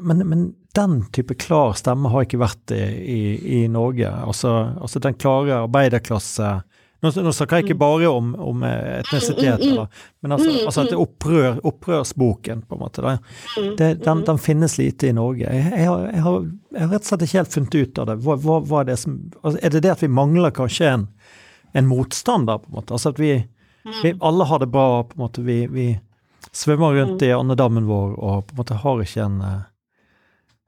men, 0.00 0.22
men 0.28 0.44
den 0.74 1.04
type 1.12 1.34
klar 1.34 1.74
stemme 1.78 2.10
har 2.12 2.26
ikke 2.26 2.40
vært 2.42 2.74
i, 2.74 2.82
i, 2.82 3.20
i 3.58 3.62
Norge. 3.68 4.08
Altså, 4.08 4.52
altså 4.80 5.02
den 5.02 5.18
klare 5.20 5.64
arbeiderklasse 5.66 6.60
Nå, 7.02 7.10
nå 7.18 7.32
snakker 7.34 7.58
jeg 7.58 7.66
ikke 7.66 7.80
bare 7.80 8.06
om, 8.14 8.28
om 8.38 8.60
etnisitet, 8.62 9.58
Mm, 9.58 9.62
mm, 9.62 9.62
mm. 9.62 9.72
eller, 9.72 10.02
men 10.22 10.34
altså, 10.36 10.50
altså 10.66 10.82
at 10.84 10.92
opprør, 10.94 11.56
opprørsboken, 11.66 12.60
på 12.62 12.76
en 12.76 12.78
måte. 12.78 13.14
Det, 13.78 13.88
den, 14.04 14.20
den 14.28 14.38
finnes 14.38 14.76
lite 14.78 15.08
i 15.08 15.16
Norge. 15.16 15.48
Jeg, 15.50 15.72
jeg, 15.72 15.88
har, 15.90 16.04
jeg, 16.12 16.22
har, 16.22 16.36
jeg 16.70 16.84
har 16.84 16.92
rett 16.94 17.02
og 17.02 17.10
slett 17.10 17.24
ikke 17.26 17.40
helt 17.40 17.56
funnet 17.56 17.74
ut 17.74 17.98
av 17.98 18.06
det. 18.06 18.16
Hva, 18.22 18.36
hva, 18.44 18.60
hva 18.70 18.84
er, 18.84 18.88
det 18.92 18.96
som, 19.02 19.18
altså, 19.40 19.58
er 19.58 19.74
det 19.74 19.82
det 19.82 19.92
at 19.96 20.04
vi 20.04 20.12
mangler 20.14 20.54
kanskje 20.54 20.92
en, 20.92 21.08
en 21.74 21.90
motstander, 21.90 22.62
på 22.62 22.70
en 22.70 22.78
måte? 22.78 22.94
Altså 22.94 23.10
at 23.10 23.18
vi, 23.18 23.32
vi 24.04 24.14
alle 24.22 24.46
har 24.52 24.62
det 24.62 24.70
bra, 24.70 25.02
på 25.02 25.18
en 25.18 25.24
måte. 25.24 25.42
Vi, 25.42 25.58
vi 25.74 25.88
svømmer 26.54 26.94
rundt 27.00 27.26
i 27.26 27.34
andedammen 27.34 27.90
vår 27.90 28.14
og 28.14 28.46
på 28.46 28.54
en 28.54 28.62
måte 28.62 28.78
har 28.84 29.02
ikke 29.02 29.26
en 29.26 29.42
eh. 29.48 29.60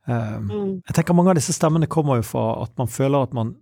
Jeg 0.09 0.95
tenker 0.95 1.15
mange 1.17 1.31
av 1.33 1.39
disse 1.39 1.53
stemmene 1.57 1.87
kommer 1.91 2.21
jo 2.21 2.27
fra 2.29 2.63
at 2.65 2.73
man 2.81 2.91
føler 2.93 3.23
at 3.25 3.33
man 3.37 3.55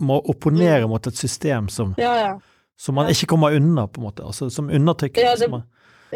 må 0.00 0.18
opponere 0.28 0.88
mot 0.88 1.06
et 1.08 1.16
system 1.16 1.68
som, 1.72 1.94
Ja, 1.98 2.14
ja. 2.20 2.32
som 2.76 2.94
man 2.94 3.08
ikke 3.12 3.26
kommer 3.32 3.54
unna, 3.56 3.86
på 3.88 4.00
en 4.00 4.06
måte. 4.08 4.24
Altså 4.24 4.50
som 4.52 4.68
undertrykker. 4.70 5.22
Ja, 5.22 5.34
det- 5.36 5.62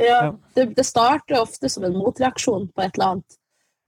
ja 0.07 0.33
det, 0.55 0.77
det 0.77 0.87
starter 0.87 1.41
ofte 1.41 1.69
som 1.69 1.85
en 1.85 1.93
motreaksjon 1.97 2.69
på 2.75 2.83
et 2.83 2.93
eller 2.95 3.07
annet. 3.07 3.37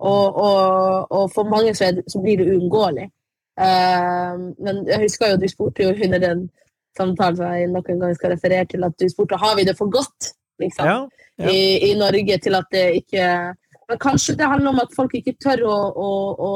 Og, 0.00 0.37
og, 0.37 1.12
og 1.12 1.28
for 1.32 1.44
mange 1.44 1.74
så, 1.74 1.85
er 1.85 1.92
det, 1.92 2.04
så 2.11 2.20
blir 2.20 2.37
det 2.40 2.48
uunngåelig. 2.56 3.08
Uh, 3.61 4.52
men 4.64 4.87
jeg 4.88 5.00
husker 5.04 5.30
jo 5.35 5.37
du 5.37 5.48
spurte 5.48 5.85
jo 5.85 5.92
under 6.04 6.18
den 6.18 6.46
samtalen 6.96 7.37
som 7.37 7.52
jeg 7.52 7.68
noen 7.68 8.00
gang 8.00 8.14
skal 8.16 8.32
referere 8.32 8.64
til, 8.64 8.85
at 8.85 8.96
du 8.98 9.04
spurte 9.12 9.37
har 9.38 9.56
vi 9.56 9.64
det 9.68 9.76
for 9.76 9.92
godt 9.92 10.32
liksom, 10.61 10.87
ja, 10.88 10.96
ja. 11.38 11.50
I, 11.52 11.90
i 11.90 11.94
Norge 12.00 12.38
til 12.42 12.56
at 12.56 12.64
det 12.72 12.87
ikke 13.02 13.26
Men 13.92 14.00
kanskje 14.00 14.38
det 14.40 14.46
handler 14.48 14.72
om 14.72 14.81
at 14.81 14.94
folk 14.96 15.12
ikke 15.18 15.35
tør 15.42 15.61
å, 15.68 15.74
å, 16.00 16.09
å, 16.33 16.50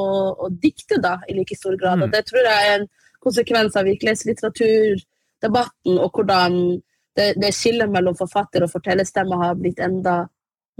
å 0.45 0.47
dikte 0.63 0.97
da, 1.03 1.19
i 1.29 1.35
like 1.37 1.53
stor 1.57 1.75
grad. 1.77 2.01
Og 2.01 2.07
Mm. 2.09 2.13
det 2.15 2.23
tror 2.25 2.47
jeg 2.49 2.59
er 2.65 2.73
en 2.79 2.87
konsekvens 3.21 3.75
av 3.77 3.85
virkelighetslitteraturdebatten, 3.85 5.99
og 6.01 6.09
hvordan 6.17 6.57
det, 7.17 7.27
det 7.41 7.51
skillet 7.53 7.89
mellom 7.93 8.15
forfatter 8.17 8.63
og 8.65 8.71
fortellerstemme 8.73 9.35
har 9.41 9.53
blitt 9.59 9.79
enda 9.83 10.23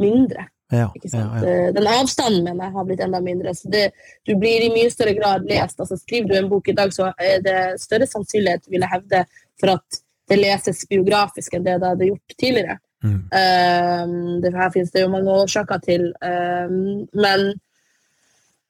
mindre. 0.02 0.48
Ja, 0.72 0.90
ja, 1.04 1.10
ja. 1.14 1.20
Eh, 1.48 1.74
Den 1.74 1.88
avstanden 1.88 2.44
mener 2.44 2.66
jeg 2.66 2.74
har 2.74 2.86
blitt 2.90 3.00
enda 3.06 3.22
mindre. 3.24 3.54
Så 3.56 3.70
det, 3.72 3.92
du 4.26 4.34
blir 4.36 4.62
i 4.66 4.74
mye 4.74 4.90
større 4.92 5.14
grad 5.16 5.46
lest. 5.48 5.80
Altså, 5.80 5.98
skriver 6.02 6.28
du 6.34 6.38
en 6.42 6.50
bok 6.50 6.68
i 6.68 6.74
dag, 6.76 6.92
så 6.94 7.14
er 7.18 7.40
det 7.46 7.80
større 7.82 8.08
sannsynlighet, 8.10 8.68
vil 8.68 8.82
jeg 8.84 8.90
hevde, 8.98 9.24
for 9.62 9.68
at 9.78 10.02
det 10.28 10.38
leses 10.42 10.84
biografisk 10.90 11.54
enn 11.56 11.64
det 11.70 11.78
det 11.80 11.88
hadde 11.94 12.10
gjort 12.10 12.30
tidligere. 12.38 12.80
Mm. 13.08 14.12
Um, 14.12 14.42
det 14.44 14.52
her 14.56 14.74
finnes 14.76 14.92
det 14.94 15.06
jo 15.06 15.14
mange 15.14 15.40
årsaker 15.44 15.82
til. 15.86 16.12
Um, 16.22 17.08
men 17.16 17.48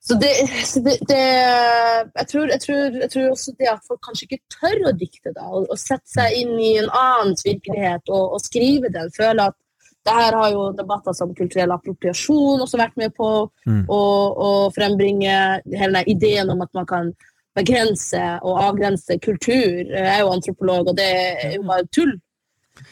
så 0.08 0.15
det, 0.21 0.32
så 0.63 0.80
det, 0.80 0.97
det 1.10 1.19
jeg, 1.19 2.28
tror, 2.32 2.47
jeg, 2.47 2.60
tror, 2.63 3.00
jeg 3.02 3.10
tror 3.12 3.30
også 3.30 3.54
det 3.60 3.69
at 3.73 3.88
folk 3.88 4.04
kanskje 4.06 4.28
ikke 4.28 4.56
tør 4.56 4.86
å 4.88 4.93
dikte, 4.95 5.34
da, 5.36 5.47
og, 5.50 5.65
og 5.73 5.80
sette 5.82 6.08
seg 6.08 6.38
inn 6.39 6.54
i 6.63 6.78
en 6.80 6.91
annens 6.95 7.43
virkelighet 7.43 8.08
og, 8.08 8.38
og 8.38 8.43
skrive 8.45 8.91
den. 8.93 9.12
Føler 9.17 9.50
at 9.50 9.58
det 10.08 10.15
her 10.15 10.38
har 10.39 10.52
jo 10.54 10.69
debatter 10.78 11.15
som 11.17 11.34
kulturell 11.36 11.73
appropriasjon 11.76 12.63
også 12.63 12.80
vært 12.80 12.95
med 13.00 13.15
på 13.17 13.32
Mm. 13.67 13.84
frembringe 14.71 15.62
hele 15.76 16.04
ideen 16.08 16.50
om 16.50 16.62
at 16.63 16.69
man 16.73 16.86
kan 16.88 17.10
begrense 17.58 18.21
og 18.47 18.62
avgrense 18.63 19.17
kultur. 19.19 19.84
Jeg 19.91 20.08
er 20.08 20.21
jo 20.21 20.32
antropolog, 20.32 20.88
og 20.88 20.97
det 20.97 21.10
er 21.43 21.56
jo 21.58 21.65
bare 21.67 21.88
tull. 21.91 22.13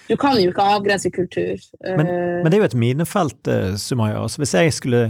Du 0.10 0.16
kan 0.18 0.36
jo 0.40 0.52
ikke 0.52 0.66
avgrense 0.76 1.12
kultur. 1.12 1.56
Men, 1.84 2.08
Eh, 2.08 2.42
men 2.44 2.50
det 2.52 2.54
er 2.54 2.64
jo 2.64 2.70
et 2.72 2.76
minefelt, 2.76 3.48
eh, 3.48 3.76
Sumaya. 3.82 4.22
Altså, 4.24 4.38
hvis, 4.44 4.54
jeg 4.54 4.74
skulle, 4.74 5.02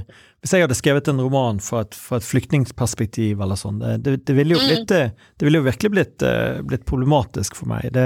hvis 0.42 0.54
jeg 0.54 0.62
hadde 0.66 0.76
skrevet 0.78 1.08
en 1.08 1.22
roman 1.22 1.60
fra 1.60 1.82
et, 1.82 1.96
fra 1.96 2.18
et 2.18 2.24
flyktningperspektiv 2.28 3.42
eller 3.42 3.56
sånn, 3.60 3.80
det, 3.80 3.98
det, 4.04 4.16
det 4.26 4.36
ville 4.38 4.56
jo 4.56 4.62
Mm. 4.62 4.70
blitt 4.72 4.92
eh, 4.92 5.10
Det 5.38 5.46
ville 5.48 5.60
jo 5.62 5.68
virkelig 5.70 5.92
blitt, 5.92 6.26
blitt 6.68 6.86
problematisk 6.86 7.56
for 7.56 7.68
meg. 7.68 7.92
Det, 7.94 8.06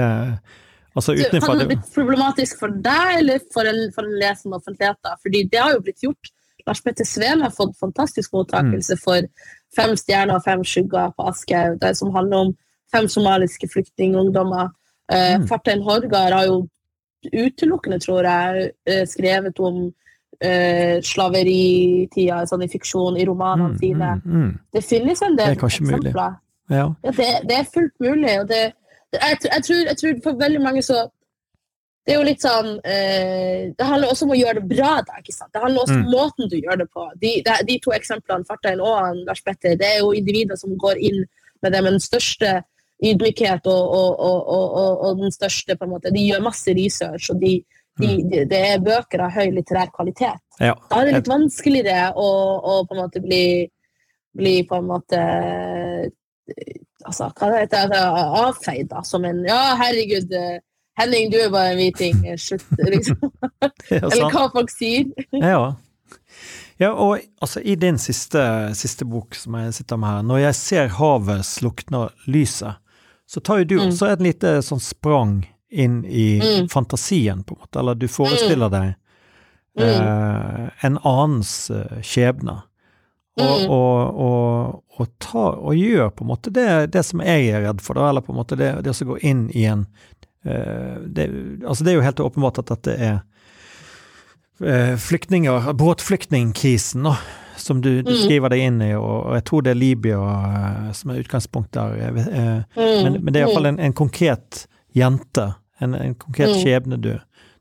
altså 0.96 1.14
det 1.14 1.42
kan 1.42 1.58
det 1.58 1.68
blitt 1.70 1.94
problematisk 1.94 2.58
for 2.58 2.68
deg 2.68 3.18
eller 3.20 3.40
for 3.54 3.64
en, 3.70 3.92
for 3.94 4.02
en 4.08 4.18
lesende 4.18 4.56
offentlighet? 4.58 4.98
da? 5.04 5.14
Fordi 5.22 5.44
det 5.50 5.60
har 5.60 5.72
jo 5.76 5.80
blitt 5.86 6.02
gjort. 6.02 6.32
Lars 6.66 6.82
Petter 6.84 7.04
Sveen 7.08 7.40
har 7.40 7.50
fått 7.50 7.76
fantastisk 7.80 8.32
mottakelse 8.36 8.94
Mm. 8.98 9.02
for 9.04 9.20
Fem 9.76 9.92
stjerner 9.94 10.34
og 10.34 10.42
fem 10.42 10.64
skygger 10.66 11.12
på 11.14 11.28
Aschehoug, 11.30 11.84
som 11.94 12.10
handler 12.10 12.36
om 12.36 12.48
fem 12.90 13.06
somaliske 13.06 13.68
flyktningungdommer. 13.70 14.72
Eh, 15.10 15.38
Mm. 15.38 15.46
Fartein 15.48 15.82
Horgard 15.82 16.32
har 16.32 16.44
jo 16.46 16.68
utelukkende, 17.34 17.98
tror 18.00 18.22
jeg, 18.24 18.70
eh, 18.86 19.04
skrevet 19.06 19.58
om 19.60 19.80
uh, 20.44 20.96
slaveritida 21.04 22.46
sånn 22.48 22.62
i 22.64 22.68
fiksjon 22.72 23.18
i 23.20 23.24
romanene 23.28 23.74
mm, 23.74 23.78
sine. 23.80 24.10
mm, 24.24 24.36
mm. 24.42 24.52
Det 24.72 24.82
finnes 24.86 25.22
en 25.26 25.36
del 25.36 25.50
er 25.52 25.58
eksempler. 25.58 26.12
Ja. 26.70 26.84
Ja, 27.04 27.10
det, 27.18 27.26
det 27.50 27.56
er 27.58 27.66
fullt 27.74 27.96
mulig. 28.00 28.36
Og 28.40 28.46
det, 28.48 28.60
det, 29.12 29.18
jeg, 29.20 29.38
tror- 29.42 29.52
jeg, 29.54 29.64
tror, 29.66 29.80
jeg 29.90 29.96
tror 30.00 30.20
for 30.22 30.38
veldig 30.44 30.60
mange 30.62 30.82
så 30.86 31.08
Det 32.06 32.14
er 32.14 32.18
jo 32.22 32.24
litt 32.30 32.40
sånn 32.40 32.68
uh, 32.80 33.58
Det 33.76 33.84
handler 33.86 34.08
også 34.08 34.24
om 34.24 34.32
å 34.32 34.38
gjøre 34.38 34.62
det 34.62 34.68
bra. 34.78 34.94
Da, 35.04 35.18
ikke 35.20 35.34
sant? 35.36 35.50
Det 35.52 35.60
handler 35.62 35.82
også 35.82 35.98
om 35.98 36.06
Mm. 36.06 36.12
måten 36.14 36.48
du 36.48 36.56
gjør 36.56 36.78
det 36.80 36.88
på. 36.94 37.04
De, 37.20 37.32
de, 37.44 37.56
de 37.68 37.78
to 37.84 37.92
eksemplene, 37.92 38.46
Fartein 38.48 38.80
og 38.80 39.20
Lars 39.26 39.42
Petter, 39.44 39.76
det 39.76 39.86
er 39.86 39.98
jo 40.00 40.12
individer 40.16 40.56
som 40.56 40.72
går 40.78 40.96
inn 41.10 41.20
med 41.62 41.72
det 41.74 41.82
med 41.84 41.92
den 41.98 42.00
største 42.00 42.62
ydmykhet 43.02 43.66
og, 43.66 43.94
og, 43.96 44.20
og, 44.20 45.04
og, 45.08 45.20
den 45.22 45.32
største 45.32 45.76
på 45.76 45.86
en 45.86 45.94
måte, 45.94 46.12
De 46.12 46.24
gjør 46.26 46.44
masse 46.44 46.74
research, 46.76 47.30
og 47.32 47.40
de, 47.40 47.54
de, 48.00 48.10
de, 48.28 48.44
det 48.50 48.60
er 48.74 48.84
bøker 48.84 49.24
av 49.24 49.36
høy 49.38 49.50
litterær 49.56 49.92
kvalitet. 49.94 50.40
ja. 50.60 50.74
Da 50.90 51.00
er 51.00 51.08
det 51.08 51.18
litt 51.18 51.30
vanskeligere 51.32 52.12
å, 52.16 52.30
å 52.60 52.80
på 52.84 52.96
en 52.96 53.02
måte 53.04 53.22
bli, 53.24 53.44
bli 54.36 54.56
på 54.68 54.80
en 54.80 54.90
måte 54.90 55.20
altså, 57.06 57.30
hva 57.36 57.52
heter 57.58 57.90
det? 57.90 58.00
Avfeid 58.44 58.90
da, 58.90 59.04
som 59.06 59.24
en 59.24 59.44
Ja, 59.48 59.76
herregud, 59.80 60.32
eh, 60.32 60.58
Henning, 61.00 61.30
du 61.32 61.38
er 61.40 61.52
bare 61.52 61.72
en 61.74 61.80
hviting. 61.80 62.26
eh, 62.26 62.36
Slutt, 62.36 62.66
liksom. 62.94 63.16
Eller 63.90 64.34
hva 64.34 64.48
folk 64.52 64.72
sier. 64.72 65.08
Ja. 65.32 65.74
ja, 66.80 66.90
og 66.92 67.20
altså 67.40 67.62
i 67.62 67.76
din 67.80 67.98
siste, 67.98 68.42
siste 68.76 69.08
bok 69.08 69.38
som 69.38 69.56
jeg 69.60 69.74
sitter 69.80 69.96
med 69.96 70.08
her, 70.08 70.22
'Når 70.22 70.38
jeg 70.38 70.54
ser 70.54 70.94
havet 70.98 71.44
slukner 71.44 72.12
lyset', 72.26 72.76
så 73.30 73.40
tar 73.46 73.60
jo 73.62 73.64
du 73.70 73.76
Mm. 73.78 73.88
også 73.92 74.08
et 74.12 74.22
lite 74.24 74.56
sånn 74.66 74.80
sprang 74.82 75.36
inn 75.70 76.00
i 76.04 76.40
Mm. 76.42 76.68
fantasien, 76.68 77.44
på 77.46 77.54
en 77.54 77.60
måte, 77.62 77.78
eller 77.78 77.94
du 77.94 78.08
forestiller 78.10 78.70
deg 78.70 78.94
Mm. 79.78 79.84
eh, 79.86 80.70
en 80.82 80.98
annens 81.06 81.70
eh, 81.70 82.00
skjebne. 82.02 82.62
Og, 83.40 83.70
og, 83.70 84.16
og, 84.20 84.82
og, 84.98 85.06
ta, 85.22 85.44
og 85.62 85.72
gjør 85.78 86.10
på 86.10 86.24
en 86.26 86.28
måte 86.28 86.50
det, 86.52 86.90
det 86.92 87.04
som 87.06 87.20
jeg 87.24 87.46
er 87.54 87.62
redd 87.68 87.80
for, 87.80 87.94
da, 87.96 88.08
eller 88.10 88.20
på 88.20 88.34
en 88.34 88.40
måte 88.42 88.56
det, 88.58 88.82
det 88.84 88.92
som 88.98 89.08
går 89.08 89.22
inn 89.24 89.46
i 89.54 89.62
en 89.70 89.86
eh, 90.44 90.98
det, 91.06 91.28
altså 91.64 91.84
det 91.86 91.92
er 91.92 92.00
jo 92.00 92.04
helt 92.04 92.20
åpenbart 92.20 92.58
at 92.58 92.66
dette 92.74 92.96
er 92.98 93.20
eh, 94.60 94.96
flyktninger, 95.00 95.70
båtflyktningkrisen, 95.72 97.02
da, 97.06 97.14
som 97.60 97.80
du, 97.80 98.02
du 98.02 98.10
Mm. 98.12 98.18
skriver 98.24 98.48
deg 98.50 98.60
inn 98.66 98.82
i, 98.82 98.92
og, 98.94 99.26
og 99.26 99.34
jeg 99.36 99.44
tror 99.44 99.62
det 99.62 99.70
er 99.70 99.78
Libya 99.80 100.18
eh, 100.18 100.92
som 100.92 101.10
er 101.10 101.22
utgangspunkt 101.22 101.72
der. 101.72 101.96
eh, 102.00 102.62
Mm. 102.76 103.02
men, 103.04 103.24
men 103.24 103.32
det 103.32 103.40
er 103.42 103.46
iallfall 103.46 103.66
en, 103.66 103.78
en 103.80 103.92
konkret 103.92 104.66
jente, 104.94 105.54
en, 105.80 105.94
en 105.94 106.14
konkret 106.14 106.48
Mm. 106.54 106.60
skjebne 106.62 107.00
du, 107.00 107.12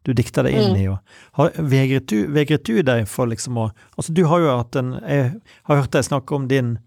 du 0.06 0.14
dikter 0.14 0.44
deg 0.44 0.54
inn 0.56 0.74
Mm. 0.74 0.82
i. 0.82 0.98
Har, 1.34 1.50
vegret, 1.60 2.08
du, 2.08 2.28
vegret 2.34 2.64
du 2.66 2.82
deg 2.82 3.08
for 3.08 3.28
liksom 3.28 3.58
å 3.58 3.72
Altså, 3.98 4.14
du 4.14 4.24
har 4.26 4.40
jo 4.40 4.58
hatt 4.58 4.76
en 4.76 4.94
Jeg 5.08 5.34
har 5.64 5.76
hørt 5.82 5.92
deg 5.92 6.04
snakke 6.08 6.36
om 6.36 6.48
din 6.48 6.78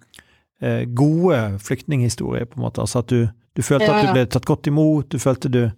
eh, 0.62 0.84
gode 0.86 1.58
flyktninghistorie, 1.60 2.46
på 2.46 2.56
en 2.56 2.62
måte. 2.66 2.80
Altså 2.80 2.98
at 3.02 3.08
du, 3.08 3.28
du 3.56 3.62
følte 3.62 3.86
Ja, 3.86 3.98
at 3.98 4.06
du 4.06 4.12
ble 4.12 4.26
tatt 4.26 4.44
godt 4.46 4.66
imot, 4.66 5.08
du 5.10 5.18
følte 5.18 5.48
du 5.50 5.70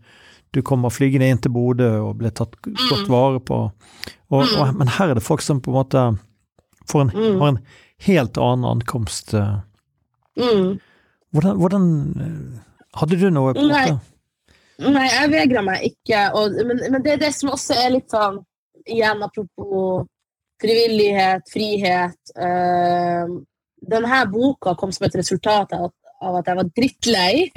du 0.55 0.61
kommer 0.62 0.88
flygende 0.88 1.27
inn 1.27 1.38
til 1.42 1.51
Bodø 1.51 1.88
og 1.99 2.18
ble 2.20 2.31
tatt 2.31 2.53
godt 2.62 3.09
vare 3.11 3.40
på. 3.42 3.57
Og, 4.31 4.44
Mm. 4.47 4.61
og, 4.61 4.75
men 4.79 4.87
her 4.88 5.09
er 5.11 5.14
det 5.18 5.23
folk 5.27 5.40
som 5.42 5.61
på 5.61 5.73
en 5.73 5.75
måte 5.81 6.03
får 6.90 7.01
en, 7.07 7.11
Mm. 7.14 7.38
har 7.40 7.49
en 7.49 7.59
helt 8.07 8.38
annen 8.38 8.64
ankomst. 8.70 9.35
eh. 9.35 9.61
Mm. 10.38 10.79
Hvordan, 11.35 11.57
hvordan 11.59 11.85
eh, 12.20 12.61
Hadde 12.94 13.16
du 13.18 13.31
noe 13.31 13.55
på 13.55 13.62
Nei. 13.66 13.88
Nei, 14.79 15.07
jeg 15.11 15.31
vegra 15.31 15.62
meg 15.66 15.83
ikke. 15.88 16.20
Og, 16.35 16.53
men, 16.66 16.81
men 16.92 17.03
det 17.03 17.12
er 17.12 17.16
det 17.25 17.33
som 17.35 17.51
også 17.55 17.75
er 17.75 17.90
litt 17.97 18.11
sånn 18.11 18.40
Igjen 18.87 19.23
apropos 19.25 20.05
frivillighet, 20.61 21.42
frihet. 21.53 22.18
øh, 22.37 23.31
denne 23.90 24.18
boka 24.33 24.75
kom 24.79 24.92
som 24.92 25.07
et 25.07 25.16
resultat 25.16 25.73
av, 25.77 25.90
av 26.23 26.37
at 26.40 26.47
jeg 26.47 26.57
var 26.57 26.70
drittlei 26.77 27.51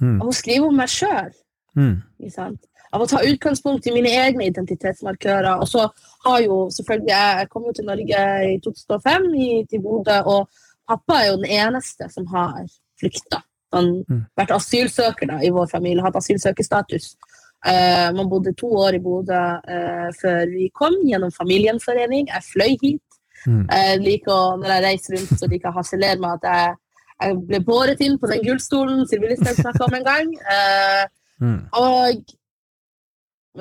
Mm. 0.00 0.16
av 0.22 0.28
å 0.30 0.32
skrive 0.32 0.64
om 0.66 0.76
meg 0.80 0.88
sjøl. 0.88 1.30
Mm. 1.76 2.56
Av 2.92 3.02
å 3.02 3.06
ta 3.06 3.20
utgangspunkt 3.22 3.86
i 3.86 3.92
mine 3.94 4.10
egne 4.10 4.48
identitetsmarkører. 4.50 5.60
Og 5.62 5.68
så 5.70 5.84
har 6.24 6.40
jo 6.42 6.68
selvfølgelig 6.74 7.12
Jeg, 7.14 7.48
kom 7.52 7.68
jo 7.68 7.72
til 7.76 7.86
Norge 7.86 8.24
i 8.50 8.56
2005, 8.64 9.28
i, 9.34 9.50
til 9.70 9.82
Bodø, 9.84 10.16
og 10.26 10.48
pappa 10.90 11.20
er 11.20 11.30
jo 11.30 11.36
den 11.42 11.50
eneste 11.60 12.08
som 12.10 12.26
har 12.34 12.64
flykta. 13.00 13.42
Han 13.72 14.04
Mm. 14.08 14.24
har 14.36 14.46
vært 14.46 14.56
asylsøker 14.56 15.26
da, 15.30 15.38
i 15.46 15.50
vår 15.54 15.68
familie, 15.70 16.02
hatt 16.02 16.16
asylsøkerstatus. 16.16 17.14
Uh, 17.60 18.08
man 18.16 18.28
bodde 18.28 18.54
to 18.56 18.66
år 18.66 18.96
i 18.96 18.98
Bodø 19.04 19.36
uh, 19.36 20.08
før 20.20 20.46
vi 20.50 20.70
kom, 20.74 20.94
gjennom 21.06 21.30
familiegjenforening. 21.30 22.26
Jeg 22.32 22.42
fløy 22.52 22.76
hit. 22.82 23.02
Mm. 23.46 23.66
Jeg 23.70 24.00
liker 24.00 24.32
å, 24.32 24.56
når 24.60 24.72
jeg 24.74 24.84
reiser 24.84 25.16
rundt, 25.16 25.38
så 25.38 25.46
liker 25.46 25.68
jeg 25.68 25.72
å 25.72 25.78
harselere 25.78 26.18
med 26.20 26.40
at 26.40 26.48
jeg, 26.50 26.74
jeg 27.20 27.38
ble 27.48 27.60
båret 27.64 28.00
inn 28.04 28.18
på 28.18 28.28
den 28.32 28.42
gullstolen 28.44 29.06
Sylvi 29.08 29.30
Listhaug 29.30 29.60
snakka 29.60 29.86
om 29.86 29.96
en 29.96 30.04
gang. 30.08 30.34
Eh, 30.54 31.04
Mm. 31.40 31.60
og 31.72 32.36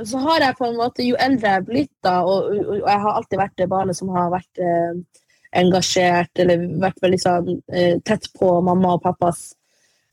så 0.06 0.18
har 0.22 0.44
jeg 0.44 0.58
på 0.60 0.68
en 0.68 0.78
måte, 0.78 1.04
jo 1.04 1.18
eldre 1.20 1.54
jeg 1.54 1.62
er 1.62 1.68
blitt, 1.68 1.94
da, 2.06 2.20
og, 2.22 2.52
og, 2.54 2.76
jeg 2.78 3.04
har 3.06 3.16
alltid 3.16 3.40
vært 3.42 3.56
det 3.58 3.70
barnet 3.72 3.98
som 3.98 4.12
har 4.14 4.30
vært 4.34 4.62
eh, 4.62 5.22
engasjert, 5.60 6.32
eller 6.44 6.68
vært 6.82 7.02
veldig 7.02 7.20
sånn 7.22 7.56
eh, 7.74 7.96
tett 8.06 8.30
på 8.38 8.52
mamma 8.66 8.94
og 8.98 9.04
pappas 9.04 9.42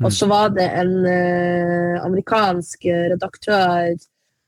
Mm. 0.00 0.06
Og 0.06 0.12
så 0.16 0.26
var 0.30 0.48
det 0.56 0.66
en 0.80 0.92
eh, 1.06 1.96
amerikansk 2.04 2.84
redaktør, 3.12 3.90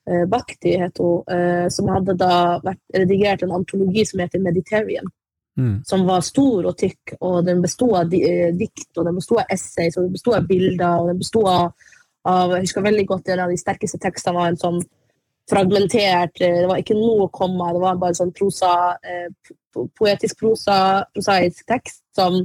eh, 0.09 0.25
Bakti 0.33 0.77
het 0.81 0.97
hun, 0.99 1.23
eh, 1.29 1.67
som 1.69 1.91
hadde 1.93 2.17
da 2.17 2.59
vært, 2.65 2.81
redigert 2.97 3.43
en 3.45 3.53
antologi 3.59 4.07
som 4.09 4.21
heter 4.25 4.41
Mediterranean 4.41 5.11
Mm. 5.59 5.83
som 5.85 6.07
var 6.07 6.23
stor 6.25 6.65
og 6.65 6.79
tykk, 6.81 7.19
og 7.21 7.45
den 7.45 7.59
bestod 7.61 7.93
av 7.99 8.07
di 8.09 8.23
eh, 8.25 8.55
dikt, 8.57 8.89
og 8.97 9.05
den 9.05 9.19
bestod 9.19 9.43
av 9.43 9.51
essays, 9.53 9.99
og 9.99 10.07
den 10.07 10.13
bestod 10.15 10.35
av 10.39 10.47
bilder, 10.49 10.95
og 11.03 11.09
den 11.11 11.19
bestod 11.19 11.49
av, 11.51 11.73
av 12.25 12.51
Jeg 12.55 12.63
husker 12.63 12.83
veldig 12.87 13.05
godt 13.07 13.29
en 13.29 13.41
av 13.45 13.51
de 13.51 13.59
sterkeste 13.61 13.99
tekstene 14.01 14.35
var 14.39 14.49
en 14.49 14.57
sånn 14.57 14.81
fragmentert 15.51 16.41
eh, 16.41 16.63
Det 16.63 16.69
var 16.71 16.81
ikke 16.81 16.97
noe 16.97 17.29
komma, 17.29 17.69
det 17.75 17.83
var 17.83 18.01
bare 18.01 18.17
sånn 18.17 18.33
prosa, 18.33 18.97
eh, 19.05 19.29
po- 19.75 19.91
poetisk 19.99 20.39
prosa, 20.41 21.05
prosaisk 21.13 21.67
tekst 21.69 22.01
som 22.17 22.41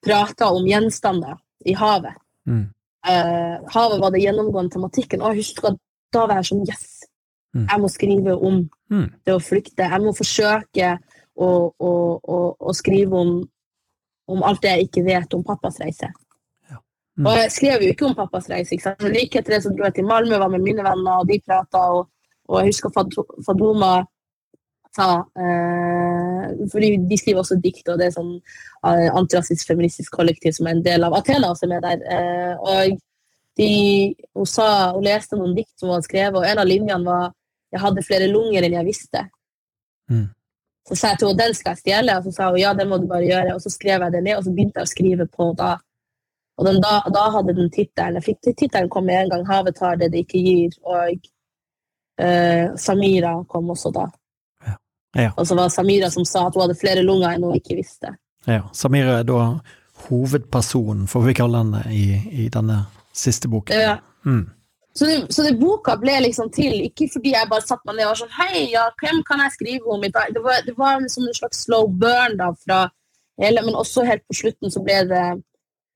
prata 0.00 0.48
om 0.48 0.64
gjenstander 0.64 1.36
i 1.66 1.74
havet. 1.76 2.16
Mm. 2.48 2.64
Eh, 3.08 3.56
havet 3.74 4.00
var 4.02 4.10
det 4.14 4.22
gjennomgående 4.24 4.72
tematikken, 4.74 5.22
og 5.22 5.34
jeg 5.34 5.44
husker 5.44 5.68
at 5.70 5.78
da 6.12 6.24
var 6.26 6.40
jeg 6.40 6.48
sånn 6.50 6.64
Yes! 6.68 6.86
Mm. 7.56 7.66
Jeg 7.70 7.80
må 7.80 7.88
skrive 7.92 8.34
om 8.36 8.58
Mm. 8.90 9.06
det 9.24 9.34
å 9.34 9.40
flykte. 9.40 9.84
Jeg 9.84 10.00
må 10.00 10.12
forsøke 10.16 10.88
å, 11.36 11.48
å, 11.78 11.90
å, 12.24 12.36
å 12.60 12.72
skrive 12.74 13.12
om, 13.20 13.32
om 14.28 14.42
alt 14.48 14.62
det 14.62 14.70
jeg 14.74 14.86
ikke 14.88 15.04
vet 15.04 15.34
om 15.36 15.44
pappas 15.44 15.76
reise. 15.80 16.08
Mm. 17.18 17.26
Og 17.26 17.34
jeg 17.36 17.50
skrev 17.52 17.82
jo 17.82 17.90
ikke 17.92 18.06
om 18.06 18.14
pappas 18.14 18.48
reise. 18.48 18.72
ikke 18.74 18.82
sant? 18.88 19.02
Like 19.02 19.38
etter 19.40 19.56
det 19.56 19.62
så 19.64 19.72
dro 19.74 19.84
jeg 19.88 19.94
til 19.98 20.06
Malmö, 20.08 20.38
var 20.38 20.48
med 20.52 20.62
mine 20.64 20.84
venner, 20.86 21.18
og 21.20 21.26
de 21.28 21.40
prata. 21.44 21.78
Og, 21.98 22.08
og 22.48 22.60
jeg 22.62 22.70
husker 22.72 22.92
Fad- 22.94 23.16
Fadoma 23.46 23.92
sa 24.98 25.08
eh, 25.38 26.66
fordi 26.72 26.90
De 27.08 27.18
skriver 27.20 27.42
også 27.42 27.58
dikt, 27.62 27.86
og 27.88 28.00
det 28.00 28.08
er 28.08 28.16
sånn 28.16 28.32
eh, 28.36 29.08
antirasistisk 29.08 29.70
feministisk 29.70 30.14
kollektiv 30.18 30.56
som 30.56 30.68
er 30.68 30.76
en 30.76 30.84
del 30.86 31.06
av 31.06 31.16
Athena, 31.18 31.54
som 31.58 31.72
er 31.74 31.84
der. 31.84 32.02
Eh, 32.14 32.54
og 32.58 32.98
de, 33.58 33.70
hun, 34.34 34.46
sa, 34.46 34.68
hun 34.94 35.06
leste 35.06 35.38
noen 35.38 35.56
dikt 35.56 35.74
som 35.76 35.88
hun 35.88 35.98
hadde 35.98 36.08
skrevet, 36.08 36.38
og 36.38 36.46
en 36.46 36.62
av 36.62 36.68
linjene 36.68 37.04
var 37.06 37.34
'Jeg 37.68 37.82
hadde 37.82 38.02
flere 38.06 38.28
lunger 38.32 38.64
enn 38.64 38.76
jeg 38.78 38.86
visste'. 38.86 39.24
Mm. 40.08 40.28
Så 40.88 40.96
sa 40.96 41.08
jeg 41.12 41.18
til 41.20 41.28
henne 41.28 41.42
den 41.42 41.54
skal 41.54 41.74
jeg 41.74 41.82
stjele, 41.82 42.14
og 42.16 42.24
så 42.24 42.30
sa 42.32 42.48
hun 42.48 42.60
ja, 42.62 42.72
det 42.72 42.86
må 42.88 42.96
du 42.96 43.06
bare 43.10 43.28
gjøre. 43.28 43.54
Og 43.54 43.60
så 43.60 43.70
skrev 43.70 44.02
jeg 44.02 44.12
det 44.14 44.22
ned, 44.24 44.36
og 44.38 44.44
så 44.44 44.54
begynte 44.54 44.80
jeg 44.80 44.88
å 44.88 44.92
skrive 44.94 45.26
på 45.28 45.50
da. 45.58 45.74
Og 46.58 46.66
den, 46.66 46.80
da, 46.82 46.94
da 47.14 47.26
hadde 47.30 47.54
den 47.54 47.68
tittelen 47.70 48.16
Jeg 48.18 48.24
fikk 48.24 48.40
tittelen 48.46 48.88
kom 48.90 49.04
med 49.06 49.20
en 49.22 49.34
gang. 49.34 49.44
'Havet 49.46 49.76
tar 49.76 50.00
det 50.00 50.12
det 50.12 50.24
ikke 50.24 50.40
gir'. 50.46 50.78
Og 50.82 51.28
uh, 52.24 52.76
Samira 52.76 53.34
kom 53.52 53.70
også 53.70 53.92
da. 53.94 54.08
Ja. 55.16 55.32
Og 55.36 55.46
så 55.48 55.56
var 55.56 55.72
Samira 55.72 56.10
som 56.12 56.26
sa 56.28 56.46
at 56.46 56.56
hun 56.56 56.66
hadde 56.66 56.78
flere 56.78 57.04
lunger 57.06 57.32
enn 57.32 57.46
hun 57.46 57.56
ikke 57.56 57.78
visste. 57.78 58.12
Ja. 58.46 58.62
Samira 58.76 59.20
er 59.20 59.26
da 59.28 59.40
hovedpersonen, 60.08 61.08
får 61.10 61.24
vi 61.26 61.34
kalle 61.40 61.64
henne, 61.64 61.82
i, 61.90 62.04
i 62.44 62.48
denne 62.52 62.84
siste 63.16 63.50
boken. 63.50 63.74
Ja. 63.74 63.96
Mm. 64.26 64.46
Så, 64.94 65.06
det, 65.06 65.16
så 65.34 65.44
det 65.46 65.58
boka 65.60 65.94
ble 66.00 66.16
liksom 66.24 66.50
til, 66.54 66.80
ikke 66.88 67.06
fordi 67.12 67.32
jeg 67.34 67.50
bare 67.50 67.66
satte 67.66 67.86
meg 67.86 67.98
ned 67.98 68.08
og 68.08 68.12
var 68.12 68.20
sånn 68.22 68.34
Hei, 68.34 68.62
ja, 68.72 68.86
hvem 68.98 69.20
kan 69.26 69.42
jeg 69.44 69.54
skrive 69.54 69.92
om 69.94 70.02
i 70.02 70.10
dag? 70.10 70.32
Det 70.34 70.42
var, 70.42 70.62
det 70.66 70.74
var 70.78 71.04
som 71.12 71.28
en 71.28 71.36
slags 71.36 71.60
slow 71.68 71.86
burn 72.02 72.34
da, 72.40 72.48
fra 72.64 72.80
hele 73.38 73.62
Men 73.62 73.78
også 73.78 74.02
helt 74.02 74.24
på 74.26 74.34
slutten 74.34 74.72
så 74.74 74.82
ble 74.82 75.04
det 75.06 75.26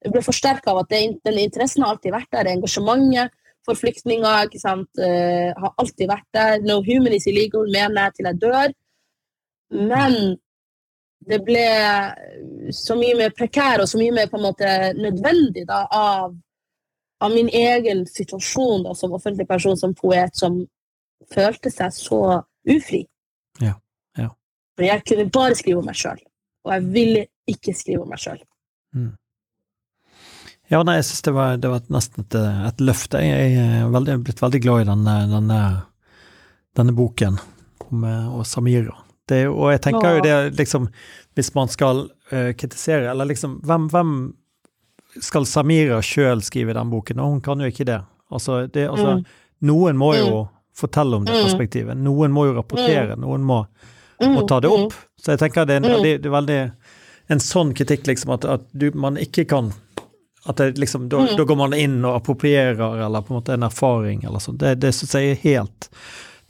det 0.02 0.10
ble 0.10 0.22
forsterka 0.24 0.72
av 0.72 0.82
at 0.82 0.90
det, 0.90 1.00
den 1.26 1.38
interessen 1.38 1.84
har 1.84 1.94
alltid 1.94 2.14
vært 2.14 2.30
der. 2.34 2.50
Engasjementet 2.50 3.34
for 3.66 3.78
flyktninger 3.78 4.48
ikke 4.48 4.58
sant, 4.58 4.88
uh, 4.98 5.52
har 5.54 5.74
alltid 5.78 6.10
vært 6.10 6.26
der. 6.34 6.64
No 6.66 6.80
human 6.82 7.14
is 7.14 7.28
illegal, 7.30 7.68
mener 7.70 8.08
jeg 8.08 8.16
til 8.16 8.28
jeg 8.30 8.40
dør. 8.42 8.72
Men 9.72 10.36
det 11.22 11.38
ble 11.46 11.66
så 12.74 12.96
mye 12.98 13.18
mer 13.18 13.34
prekær 13.36 13.82
og 13.82 13.88
så 13.88 14.00
mye 14.00 14.14
mer 14.14 14.30
på 14.30 14.40
en 14.40 14.46
måte 14.48 14.70
nødvendig 14.98 15.66
da, 15.68 15.84
av 15.86 16.32
av 17.22 17.30
min 17.30 17.48
egen 17.48 18.06
situasjon 18.06 18.82
da, 18.82 18.94
som 18.94 19.12
offentlig 19.14 19.46
person, 19.48 19.76
som 19.78 19.94
poet, 19.94 20.34
som 20.36 20.58
følte 21.30 21.70
seg 21.70 21.94
så 21.94 22.20
ufri. 22.66 23.04
Ja, 23.62 23.76
ja. 24.18 24.32
For 24.74 24.86
jeg 24.88 25.04
kunne 25.06 25.28
bare 25.30 25.58
skrive 25.58 25.82
om 25.82 25.86
meg 25.86 25.98
sjøl, 26.00 26.18
og 26.66 26.74
jeg 26.74 26.88
ville 26.96 27.26
ikke 27.52 27.76
skrive 27.78 28.02
om 28.02 28.10
meg 28.10 28.22
sjøl. 28.22 28.40
Mm. 28.98 29.12
Ja, 30.72 30.80
nei, 30.88 30.96
jeg 30.98 31.06
syns 31.06 31.26
det 31.28 31.36
var, 31.36 31.56
det 31.62 31.70
var 31.70 31.86
nesten 31.94 32.26
et, 32.26 32.36
et 32.72 32.82
løft. 32.82 33.14
Jeg, 33.14 33.54
jeg 33.54 33.70
er 33.84 33.94
veldig, 33.94 34.18
blitt 34.26 34.42
veldig 34.42 34.62
glad 34.64 34.82
i 34.82 34.90
denne, 34.90 35.16
denne, 35.30 35.62
denne 36.78 36.96
boken 36.96 37.38
om 37.86 38.06
og 38.08 38.46
Samira. 38.48 38.96
Det, 39.28 39.46
og 39.48 39.70
jeg 39.70 39.80
tenker 39.82 40.16
jo 40.16 40.22
det, 40.24 40.56
liksom, 40.58 40.88
hvis 41.36 41.54
man 41.54 41.68
skal 41.68 42.08
uh, 42.32 42.52
kritisere, 42.58 43.10
eller 43.10 43.24
liksom, 43.30 43.60
hvem, 43.62 43.88
hvem 43.92 44.34
skal 45.20 45.44
Samira 45.46 46.00
sjøl 46.02 46.40
skrive 46.42 46.74
den 46.74 46.90
boken? 46.90 47.20
Og 47.20 47.30
hun 47.36 47.40
kan 47.44 47.60
jo 47.60 47.68
ikke 47.70 47.84
det. 47.86 48.00
Altså, 48.32 48.66
det, 48.72 48.88
altså 48.88 49.18
Mm. 49.18 49.24
Noen 49.62 49.96
må 49.96 50.14
jo 50.16 50.42
Mm. 50.42 50.48
fortelle 50.74 51.14
om 51.16 51.24
det 51.24 51.34
Mm. 51.34 51.42
perspektivet. 51.44 51.96
Noen 51.96 52.32
må 52.32 52.46
jo 52.48 52.54
rapportere, 52.56 53.16
noen 53.16 53.44
må, 53.44 53.66
må 54.20 54.48
ta 54.48 54.58
det 54.60 54.70
opp. 54.70 54.92
Så 55.20 55.32
jeg 55.36 55.38
tenker 55.38 55.66
det 55.66 55.74
er, 55.74 55.76
en- 55.88 55.96
Mm. 55.98 56.02
det, 56.02 56.22
det 56.22 56.26
er 56.26 56.40
veldig 56.40 56.72
en 57.30 57.38
sånn 57.38 57.72
kritikk, 57.74 58.06
liksom, 58.08 58.32
at, 58.34 58.44
at 58.44 58.60
du, 58.76 58.90
man 58.94 59.16
ikke 59.16 59.46
kan 59.48 59.72
at 60.48 60.56
det 60.56 60.76
liksom, 60.78 61.08
da, 61.08 61.18
Mm. 61.18 61.36
da 61.36 61.44
går 61.44 61.56
man 61.56 61.72
inn 61.74 62.04
og 62.04 62.16
approprierer, 62.20 63.04
eller 63.06 63.20
på 63.22 63.30
en 63.30 63.40
måte 63.40 63.52
en 63.54 63.62
erfaring, 63.62 64.24
eller 64.24 64.38
sånn. 64.40 64.58
Det, 64.58 64.80
det 64.80 64.90
syns 64.92 65.12
jeg 65.12 65.30
er 65.30 65.42
helt 65.42 65.88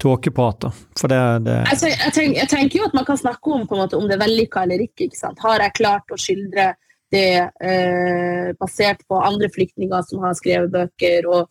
tåkeprat, 0.02 0.60
da. 0.66 0.70
For 0.98 1.12
det, 1.12 1.20
det 1.46 1.56
Altså, 1.70 1.90
jeg, 1.92 2.12
tenker, 2.16 2.38
jeg 2.40 2.50
tenker 2.50 2.80
jo 2.80 2.86
at 2.88 2.96
man 2.98 3.08
kan 3.08 3.20
snakke 3.20 3.56
om, 3.56 3.66
måte, 3.70 3.98
om 3.98 4.08
det 4.10 4.18
er 4.18 4.24
vellykka 4.24 4.64
eller 4.66 4.84
ikke. 4.86 5.08
ikke 5.08 5.20
sant? 5.20 5.42
Har 5.44 5.62
jeg 5.62 5.78
klart 5.78 6.12
å 6.14 6.20
skildre 6.20 6.72
det 7.12 7.26
eh, 7.40 8.52
basert 8.58 9.04
på 9.08 9.20
andre 9.20 9.50
flyktninger 9.52 10.06
som 10.08 10.24
har 10.26 10.34
skrevet 10.38 10.72
bøker? 10.72 11.28
Og, 11.30 11.50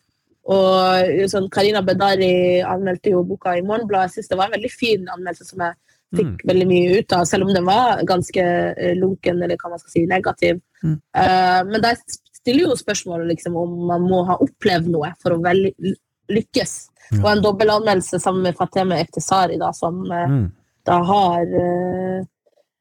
og 0.51 1.21
sånn, 1.31 1.51
Karina 1.53 1.83
Bedari 1.85 2.33
anmeldte 2.65 3.15
jo 3.15 3.23
boka 3.27 3.55
i 3.57 3.63
Morgenbladet. 3.65 4.11
Jeg 4.11 4.19
syns 4.19 4.33
det 4.33 4.41
var 4.41 4.51
en 4.51 4.57
veldig 4.57 4.73
fin 4.73 5.07
anmeldelse 5.07 5.47
som 5.47 5.63
jeg 5.67 5.79
fikk 6.17 6.43
veldig 6.47 6.67
mye 6.67 6.99
ut 6.99 7.13
av, 7.15 7.23
selv 7.27 7.47
om 7.47 7.53
den 7.55 7.67
var 7.67 8.01
ganske 8.07 8.43
eh, 8.43 8.95
lunken, 8.99 9.39
eller 9.39 9.59
hva 9.59 9.71
man 9.71 9.81
skal 9.81 9.93
si, 9.93 10.03
negativ. 10.09 10.59
Mm. 10.83 10.97
Uh, 11.15 11.61
men 11.69 11.83
der 11.83 11.99
stiller 12.35 12.65
jo 12.65 12.77
spørsmålet 12.79 13.29
liksom, 13.35 13.55
om 13.55 13.77
man 13.87 14.07
må 14.09 14.23
ha 14.27 14.35
opplevd 14.43 14.89
noe 14.91 15.13
for 15.21 15.35
å 15.35 15.39
lykkes. 16.37 16.73
Ja. 17.11 17.21
Og 17.23 17.29
en 17.31 17.43
dobbeltanmeldelse 17.43 18.19
sammen 18.19 18.45
med 18.47 18.57
Fateme 18.57 18.99
Ektesari, 19.03 19.57
da, 19.59 19.71
som 19.75 20.03
eh, 20.11 20.29
mm, 20.31 20.45
da 20.87 20.97
har 21.05 21.55
uh, 21.65 22.21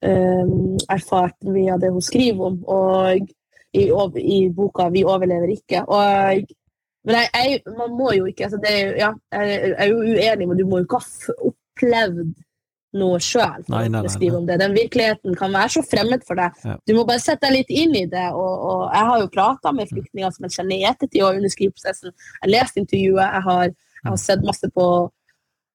um, 0.07 0.79
erfart 0.89 1.37
via 1.55 1.77
det 1.77 1.91
hun 1.93 2.05
skriver 2.05 2.47
om, 2.47 2.61
og 2.65 3.29
i, 3.73 3.85
i 4.21 4.39
boka 4.51 4.89
'Vi 4.89 5.05
overlever 5.05 5.51
ikke'. 5.57 5.85
Og, 5.85 6.47
men 7.05 7.17
jeg, 7.17 7.29
jeg, 7.35 7.61
man 7.79 7.97
må 7.99 8.13
jo 8.13 8.25
ikke 8.25 8.45
altså 8.45 8.61
det, 8.63 8.77
ja, 8.99 9.11
Jeg 9.33 9.61
jeg 9.61 9.75
er 9.79 9.87
jo 9.89 9.99
uenig, 9.99 10.49
men 10.49 10.59
du 10.59 10.67
må 10.67 10.79
jo 10.79 10.87
ikke 10.87 11.03
ha 11.03 11.35
opplevd 11.51 12.35
noe 12.97 13.21
sjøl 13.23 13.63
for 13.67 13.75
Nei, 13.77 13.85
nei, 13.93 14.03
å 14.03 14.09
nei, 14.09 14.13
skrive 14.13 14.41
om 14.41 14.47
det. 14.49 14.57
Den 14.61 14.75
virkeligheten 14.75 15.37
kan 15.39 15.53
være 15.55 15.75
så 15.77 15.83
fremmed 15.87 16.25
for 16.27 16.41
deg. 16.41 16.57
Ja. 16.67 16.75
Du 16.89 16.95
må 16.97 17.05
bare 17.09 17.23
sette 17.23 17.47
deg 17.47 17.61
litt 17.61 17.71
inn 17.71 17.95
i 17.99 18.07
det. 18.11 18.27
Og, 18.35 18.65
og 18.71 18.83
jeg 18.89 19.09
har 19.11 19.23
jo 19.23 19.31
prata 19.37 19.73
med 19.77 19.93
flyktninger 19.93 20.35
som 20.35 20.47
jeg 20.47 20.57
kjenner 20.59 20.77
i 20.77 20.89
ettertid 20.91 21.23
og 21.23 21.39
under 21.39 21.55
skriveprosessen. 21.55 22.11
Jeg 22.11 22.43
har 22.45 22.53
lest 22.57 22.81
intervjuet, 22.83 23.23
jeg 23.27 23.47
har, 23.47 23.73
jeg 24.03 24.09
har 24.11 24.21
sett 24.25 24.47
masse 24.47 24.73
på 24.75 24.89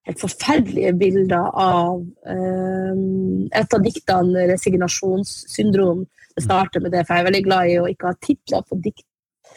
helt 0.06 0.22
forferdelige 0.22 0.92
bilder 1.00 1.48
av 1.58 2.04
um, 2.04 3.48
et 3.50 3.74
av 3.74 3.88
diktene, 3.88 4.46
'Resignasjonssyndrom'. 4.52 6.06
Det 6.36 6.44
starter 6.44 6.84
med 6.84 6.92
det, 6.92 7.06
for 7.08 7.16
jeg 7.16 7.24
er 7.24 7.30
veldig 7.30 7.44
glad 7.48 7.72
i 7.72 7.80
å 7.80 7.88
ikke 7.90 8.12
ha 8.12 8.20
titler 8.22 8.66
på 8.68 8.78
dikt. 8.84 9.08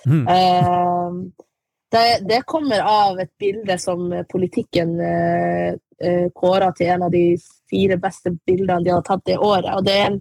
mm, 0.06 0.24
Um, 0.30 1.32
Det, 1.91 2.18
det 2.28 2.43
kommer 2.47 2.80
av 2.80 3.20
et 3.20 3.30
bilde 3.41 3.78
som 3.80 4.11
politikken 4.28 5.01
eh, 5.01 5.68
eh, 6.05 6.26
kåra 6.34 6.72
til 6.76 6.91
en 6.93 7.07
av 7.07 7.11
de 7.11 7.39
fire 7.70 7.97
beste 7.97 8.34
bildene 8.47 8.84
de 8.84 8.93
har 8.93 9.05
tatt 9.07 9.24
det 9.24 9.39
året. 9.39 9.70
Og 9.72 9.86
det 9.86 9.95
er 9.97 10.11
en 10.11 10.18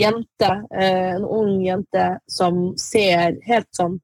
jente, 0.00 0.52
eh, 0.72 1.10
en 1.16 1.24
ung 1.24 1.58
jente 1.64 2.06
som 2.26 2.70
ser 2.78 3.36
helt 3.48 3.68
sånn 3.76 4.00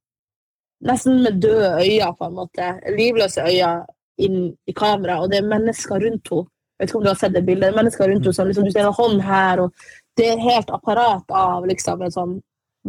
Nesten 0.87 1.23
med 1.25 1.39
døde 1.41 1.71
øyne, 1.81 2.11
på 2.19 2.27
en 2.27 2.35
måte. 2.37 2.67
Livløse 2.93 3.41
øyne 3.41 3.87
inn 4.21 4.51
i 4.69 4.75
kamera, 4.77 5.23
og 5.23 5.31
det 5.33 5.39
er 5.39 5.49
mennesker 5.49 6.03
rundt 6.05 6.29
henne. 6.29 6.51
Jeg 6.77 6.83
vet 6.83 6.91
ikke 6.91 6.99
om 6.99 7.07
du 7.07 7.09
har 7.09 7.17
sett 7.17 7.33
det 7.33 7.43
bildet. 7.47 7.65
Det 7.65 7.73
er 7.73 7.79
mennesker 7.79 8.11
rundt 8.11 8.27
henne, 8.27 8.37
sånn, 8.37 8.51
liksom, 8.51 8.67
Du 8.69 8.75
ser 8.75 8.89
en 8.89 8.99
hånd 8.99 9.23
her, 9.25 9.63
og 9.65 9.73
det 10.21 10.27
er 10.35 10.45
helt 10.45 10.71
apparat 10.77 11.33
av 11.33 11.65
liksom, 11.67 12.05
en 12.05 12.13
sånn 12.13 12.35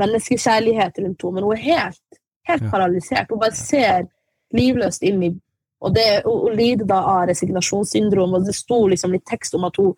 menneskekjærlighet 0.03 0.99
rundt 0.99 1.23
henne. 1.23 1.33
Men 1.37 1.47
hun 1.47 1.55
er 1.55 1.63
helt, 1.63 2.19
helt 2.51 2.67
paralysert. 2.75 3.31
Hun 3.31 3.39
bare 3.39 3.55
ser 3.55 4.09
livløst 4.55 5.03
inn 5.03 5.23
i 5.23 5.33
Og 5.79 5.93
det, 5.93 6.23
hun, 6.25 6.55
lider 6.57 6.87
da 6.89 7.03
av 7.05 7.27
resignasjonssyndrom, 7.29 8.33
og 8.33 8.45
det 8.47 8.55
sto 8.57 8.87
liksom 8.87 9.11
litt 9.13 9.25
tekst 9.29 9.53
om 9.53 9.67
at 9.67 9.75
hun, 9.77 9.91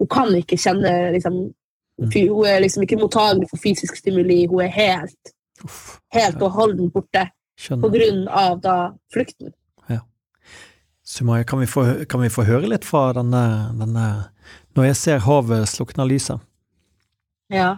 hun 0.00 0.08
kan 0.10 0.32
ikke 0.34 0.58
kjenne 0.58 1.12
liksom, 1.14 1.36
fy- 2.10 2.26
Hun 2.28 2.46
er 2.50 2.60
liksom 2.64 2.82
ikke 2.82 2.98
mottagelig 2.98 3.46
for 3.50 3.62
fysisk 3.62 3.96
stimuli. 3.96 4.46
Hun 4.50 4.64
er 4.64 4.72
helt, 4.74 5.34
Uff, 5.62 6.00
helt 6.16 6.42
og 6.42 6.50
holden 6.50 6.90
borte 6.90 7.28
på 7.68 7.92
grunn 7.92 8.26
av 8.26 8.60
da 8.64 8.76
flukten. 9.12 9.52
Sumaya, 11.10 11.44
kan 11.44 11.58
vi, 11.58 11.66
få, 11.66 12.04
kan 12.08 12.20
vi 12.22 12.28
få 12.30 12.44
høre 12.46 12.68
litt 12.70 12.84
fra 12.86 13.08
denne, 13.16 13.72
denne 13.74 14.04
Når 14.78 14.84
jeg 14.84 14.96
ser 14.96 15.24
havet 15.24 15.66
slukner 15.66 16.06
lyset? 16.06 16.38
Ja. 17.50 17.72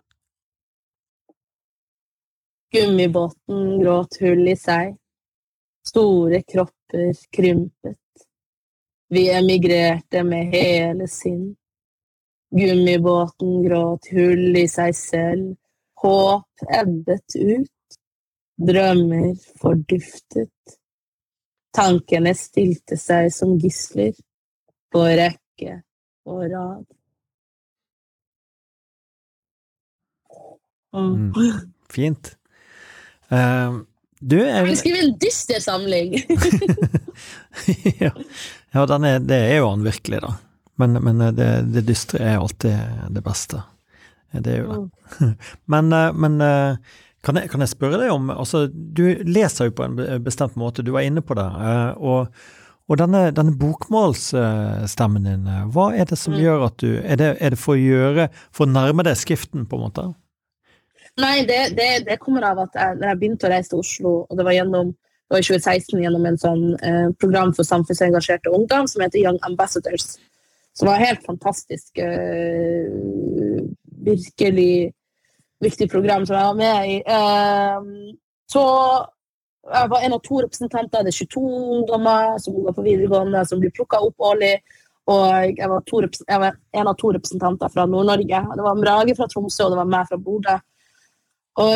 Gummibåten 2.72 3.80
gråt 3.80 4.18
hull 4.20 4.44
i 4.52 4.56
seg. 4.56 4.98
Store 5.88 6.42
kropper 6.42 7.14
krympet. 7.30 7.98
Vi 9.08 9.30
emigrerte 9.30 10.22
med 10.24 10.54
hele 10.54 11.08
sinn. 11.08 11.56
Gummibåten 12.50 13.62
gråt 13.62 14.08
hull 14.12 14.56
i 14.56 14.68
seg 14.68 14.94
selv. 14.96 15.56
Håp 16.02 16.64
ebbet 16.80 17.36
ut. 17.36 17.98
Drømmer 18.56 19.34
forduftet. 19.60 20.78
Tankene 21.72 22.34
stilte 22.36 22.98
seg 23.00 23.30
som 23.32 23.56
gisler 23.60 24.12
på 24.92 25.04
rekke 25.08 25.78
og 26.28 26.42
rad. 26.52 26.84
Mm. 30.92 31.32
Fint. 31.88 32.36
Eh, 33.32 33.80
du, 34.22 34.36
Jeg 34.38 34.54
jeg, 34.54 34.64
vil 34.68 34.78
skrive 34.78 35.02
en 35.02 35.12
dyster 35.20 35.60
samling. 35.64 36.14
ja, 38.00 38.10
ja 38.72 38.86
den 38.86 39.04
er, 39.08 39.18
det 39.20 39.38
er 39.50 39.56
jo 39.60 39.68
han 39.72 39.84
virkelig, 39.86 40.22
da. 40.24 40.32
Men, 40.80 40.96
men 41.04 41.20
det, 41.36 41.48
det 41.74 41.84
dystre 41.90 42.18
er 42.24 42.38
alltid 42.40 43.08
det 43.12 43.22
beste. 43.26 43.60
Det 44.32 44.54
er 44.54 44.62
jo 44.62 44.72
det. 45.20 45.28
Men, 45.72 45.90
eh, 45.92 46.08
men 46.16 46.38
eh, 46.40 46.78
kan, 47.22 47.36
jeg, 47.36 47.50
kan 47.52 47.60
jeg 47.60 47.68
spørre 47.74 47.98
deg 48.00 48.08
om 48.14 48.30
altså, 48.32 48.62
Du 48.72 49.02
leser 49.28 49.68
jo 49.68 49.74
på 49.76 49.84
en 49.84 49.98
bestemt 50.24 50.56
måte, 50.58 50.82
du 50.82 50.88
var 50.94 51.04
inne 51.04 51.20
på 51.22 51.36
det. 51.36 51.44
eh, 51.44 51.90
Og, 52.00 52.32
og 52.88 52.98
denne, 52.98 53.26
denne 53.36 53.52
bokmålsstemmen 53.60 55.28
din, 55.28 55.44
eh, 55.46 55.66
hva 55.74 55.90
er 55.94 56.08
det 56.08 56.18
som 56.18 56.32
Mm. 56.32 56.40
gjør 56.40 56.64
at 56.70 56.78
du 56.80 56.88
er 57.04 57.16
det, 57.20 57.28
er 57.44 57.50
det 57.52 57.58
for 57.60 57.76
å 57.76 57.82
gjøre 57.84 58.28
For 58.56 58.64
å 58.66 58.72
nærme 58.72 59.04
deg 59.04 59.16
skriften, 59.20 59.66
på 59.68 59.76
en 59.76 59.84
måte? 59.84 60.06
Nei, 61.20 61.42
det, 61.44 61.74
det, 61.76 61.88
det 62.06 62.16
kommer 62.22 62.46
av 62.48 62.62
at 62.64 62.76
jeg, 62.78 63.00
jeg 63.04 63.18
begynte 63.20 63.48
å 63.48 63.52
reise 63.52 63.72
til 63.72 63.82
Oslo, 63.82 64.12
og 64.24 64.38
det 64.38 64.46
var 64.46 64.56
gjennom 64.56 64.94
var 65.32 65.40
i 65.40 65.46
2016 65.46 66.02
gjennom 66.02 66.26
en 66.28 66.38
sånn 66.40 66.64
eh, 66.84 67.08
program 67.20 67.52
for 67.56 67.64
samfunnsengasjerte 67.64 68.52
ungdom 68.52 68.88
som 68.90 69.04
heter 69.04 69.22
Young 69.22 69.38
Ambassadors. 69.48 70.16
Som 70.76 70.88
var 70.88 71.00
helt 71.00 71.24
fantastisk. 71.24 71.98
Eh, 71.98 72.88
virkelig 74.04 74.92
viktig 75.62 75.88
program 75.90 76.26
som 76.26 76.36
jeg 76.36 76.50
var 76.50 76.60
med 76.60 76.90
i. 76.90 76.98
Eh, 77.00 78.14
så 78.52 78.64
jeg 79.72 79.90
var 79.92 80.04
en 80.04 80.16
av 80.16 80.22
to 80.26 80.42
representanter. 80.42 81.04
Det 81.04 81.12
er 81.12 81.20
22 81.22 81.42
ungdommer 81.78 82.38
som 82.42 82.56
går 82.56 82.76
på 82.76 82.86
videregående, 82.86 83.44
som 83.46 83.60
blir 83.62 83.72
plukka 83.76 84.02
opp 84.02 84.28
årlig. 84.32 84.56
Og 85.12 85.22
jeg 85.58 85.68
var, 85.70 85.82
jeg 86.28 86.40
var 86.44 86.58
en 86.80 86.90
av 86.90 86.98
to 86.98 87.12
representanter 87.14 87.72
fra 87.72 87.86
Nord-Norge. 87.90 88.42
Det 88.56 88.66
var 88.66 88.82
Brage 88.84 89.16
fra 89.18 89.26
Tromsø, 89.30 89.64
og 89.64 89.72
det 89.72 89.80
var 89.80 89.90
meg 89.96 90.10
fra 90.10 90.18
Bodø. 90.18 90.58
Og 91.60 91.72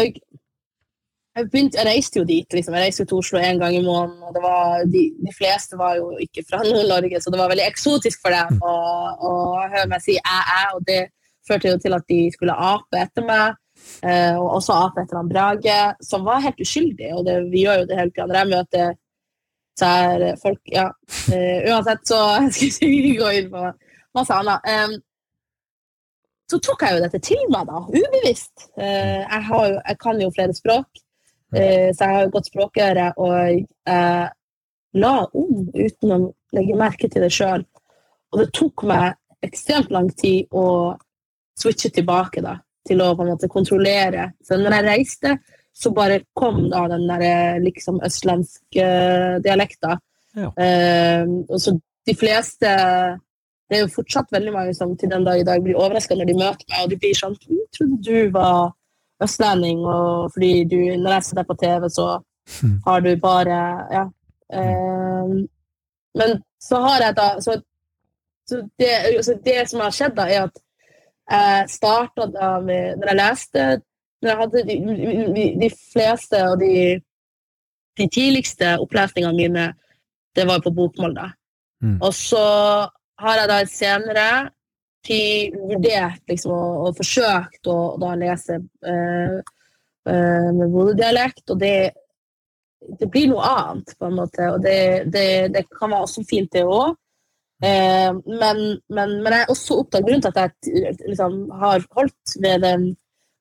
jeg, 1.37 1.49
begynte, 1.51 1.77
jeg 1.79 1.87
reiste 1.89 2.21
jo 2.21 2.25
dit. 2.25 2.47
Liksom. 2.53 2.75
Jeg 2.75 2.87
reiste 2.87 3.03
jo 3.05 3.09
til 3.11 3.19
Oslo 3.21 3.39
en 3.43 3.59
gang 3.61 3.75
i 3.77 3.83
måneden. 3.85 4.23
og 4.25 4.39
var, 4.43 4.85
de, 4.89 5.03
de 5.27 5.35
fleste 5.37 5.77
var 5.79 5.99
jo 5.99 6.15
ikke 6.23 6.45
fra 6.49 6.63
Nord-Norge, 6.69 7.21
så 7.21 7.31
det 7.33 7.41
var 7.43 7.53
veldig 7.53 7.67
eksotisk 7.69 8.23
for 8.25 8.33
dem 8.37 8.63
å, 8.65 8.75
å 9.21 9.33
høre 9.67 9.87
meg 9.93 10.03
si 10.05 10.17
æ-æ. 10.17 10.63
Og 10.79 10.87
det 10.89 11.03
førte 11.49 11.71
jo 11.75 11.79
til 11.83 11.95
at 11.99 12.07
de 12.09 12.21
skulle 12.35 12.57
ape 12.73 13.03
etter 13.05 13.27
meg. 13.29 13.59
eh, 14.03 14.35
og 14.41 14.55
også 14.57 14.73
ape 14.87 15.03
etter 15.05 15.19
han 15.21 15.29
Brage, 15.29 15.81
som 16.03 16.25
var 16.25 16.41
helt 16.47 16.63
uskyldig. 16.65 17.11
Og 17.19 17.27
det, 17.29 17.37
vi 17.53 17.67
gjør 17.67 17.83
jo 17.83 17.91
det 17.91 17.99
hele 18.01 18.15
tida. 18.15 18.27
Når 18.33 18.41
jeg 18.41 18.53
møter 18.55 18.95
så 19.77 19.89
er 19.93 20.23
folk 20.41 20.61
Ja. 20.73 20.87
eh, 21.37 21.67
uansett, 21.69 22.01
så 22.09 22.19
skal 22.53 22.89
jeg 22.89 23.03
ikke 23.11 23.19
gå 23.21 23.33
inn 23.43 23.51
på 23.53 23.65
masse 24.17 24.33
annet. 24.33 24.65
Em, 24.73 24.95
så 26.51 26.59
tok 26.63 26.85
jeg 26.87 26.97
jo 26.97 27.03
dette 27.03 27.21
til 27.27 27.43
meg, 27.51 27.67
da, 27.69 27.83
ubevisst. 27.91 28.69
Eh, 28.79 29.23
jeg, 29.23 29.43
har 29.49 29.73
jeg 29.75 29.99
kan 30.03 30.21
jo 30.23 30.33
flere 30.35 30.55
språk, 30.55 31.01
eh, 31.57 31.91
så 31.91 32.07
jeg 32.07 32.15
har 32.15 32.27
jo 32.27 32.35
godt 32.37 32.51
språkøre, 32.53 33.07
og 33.23 33.33
jeg 33.41 34.31
la 34.97 35.15
om 35.37 35.67
uten 35.75 36.15
å 36.15 36.21
legge 36.57 36.79
merke 36.79 37.11
til 37.13 37.27
det 37.27 37.33
sjøl. 37.35 37.67
Og 38.33 38.41
det 38.41 38.47
tok 38.57 38.87
meg 38.89 39.19
ekstremt 39.45 39.91
lang 39.93 40.09
tid 40.17 40.47
å 40.57 40.95
switche 41.59 41.91
tilbake 41.93 42.41
da, 42.45 42.57
til 42.87 43.03
å 43.03 43.11
på 43.17 43.27
en 43.27 43.35
måte 43.35 43.51
kontrollere. 43.51 44.31
Så 44.45 44.57
når 44.61 44.79
jeg 44.79 44.87
reiste, 44.87 45.35
så 45.77 45.93
bare 45.93 46.23
kom 46.39 46.63
da 46.73 46.87
den 46.95 47.05
der 47.11 47.27
eh, 47.27 47.59
liksom 47.65 47.99
østlandske 48.07 48.87
dialekta. 49.45 49.99
Ja. 50.37 50.51
Og 51.49 51.61
så 51.65 51.73
de 52.07 52.13
fleste 52.15 52.71
det 53.69 53.77
er 53.79 53.85
jo 53.85 53.95
fortsatt 53.97 54.33
veldig 54.33 54.53
mange 54.55 54.75
som 54.75 54.93
til 54.97 55.11
den 55.11 55.25
dag 55.27 55.41
i 55.41 55.47
dag 55.47 55.63
blir 55.63 55.79
overraska 55.79 56.15
når 56.15 56.29
de 56.31 56.35
møter 56.39 56.67
meg, 56.71 56.85
og 56.85 56.91
de 56.91 56.99
blir 57.03 57.17
sånn 57.19 57.35
«Jeg 57.49 57.67
trodde 57.75 57.99
du 58.07 58.31
var 58.35 58.73
østlending, 59.25 59.81
og 59.87 60.31
fordi 60.35 60.53
du, 60.71 60.79
når 61.01 61.17
jeg 61.17 61.27
ser 61.27 61.41
deg 61.41 61.49
på 61.51 61.59
TV, 61.63 61.89
så 61.91 62.09
Hmm. 62.47 62.81
har 62.87 63.01
du 63.01 63.17
bare 63.17 63.89
Ja. 63.91 64.05
Um, 64.55 65.49
men 66.15 66.43
så 66.63 66.77
har 66.81 67.01
jeg 67.03 67.17
da 67.17 67.41
Så, 67.41 67.61
så 68.49 68.69
det, 68.79 69.25
så 69.25 69.35
det 69.45 69.69
som 69.69 69.81
har 69.81 69.91
skjedd, 69.91 70.15
da, 70.17 70.23
er 70.23 70.43
at 70.45 70.61
jeg 71.31 71.69
starta 71.69 72.27
da 72.31 72.61
med 72.61 72.97
Når 72.99 73.07
jeg 73.09 73.17
leste 73.17 73.83
når 74.23 74.31
jeg 74.31 74.39
hadde 74.39 74.63
de, 74.69 74.77
de, 75.37 75.61
de 75.61 75.71
fleste 75.93 76.37
og 76.49 76.61
de, 76.61 77.01
de 77.99 78.09
tidligste 78.09 78.79
opplesningene 78.81 79.37
mine, 79.37 79.75
det 80.37 80.47
var 80.47 80.63
på 80.65 80.71
bokmål, 80.71 81.15
da. 81.15 81.27
Mm. 81.83 81.99
Og 82.01 82.15
så 82.15 82.47
har 83.23 83.41
jeg 83.41 83.51
da 83.51 83.59
senere 83.71 84.29
tid 85.07 85.55
vurdert 85.71 86.23
liksom, 86.29 86.53
og, 86.53 86.89
og 86.89 86.99
forsøkt 86.99 87.71
å 87.71 87.77
da 88.03 88.13
lese 88.19 88.59
eh, 88.59 89.39
eh, 90.11 90.51
med 90.57 90.75
Bodø-dialekt, 90.75 91.45
og 91.55 91.61
det, 91.63 91.77
det 93.01 93.09
blir 93.13 93.31
noe 93.31 93.47
annet, 93.47 93.95
på 93.99 94.09
en 94.09 94.19
måte. 94.19 94.51
Og 94.53 94.63
det, 94.65 94.79
det, 95.15 95.27
det 95.55 95.67
kan 95.71 95.93
være 95.93 96.09
også 96.09 96.27
fint, 96.29 96.51
det 96.53 96.67
òg. 96.67 96.97
Eh, 97.65 98.13
men, 98.13 98.63
men, 98.93 99.17
men 99.23 99.33
jeg 99.33 99.47
er 99.47 99.53
også 99.53 99.81
opptatt 99.81 100.05
Grunnen 100.05 100.25
til 100.27 100.35
at 100.35 100.69
jeg 100.69 100.97
liksom, 101.07 101.39
har 101.57 101.87
holdt 101.97 102.37
ved 102.43 102.65
den 102.67 102.91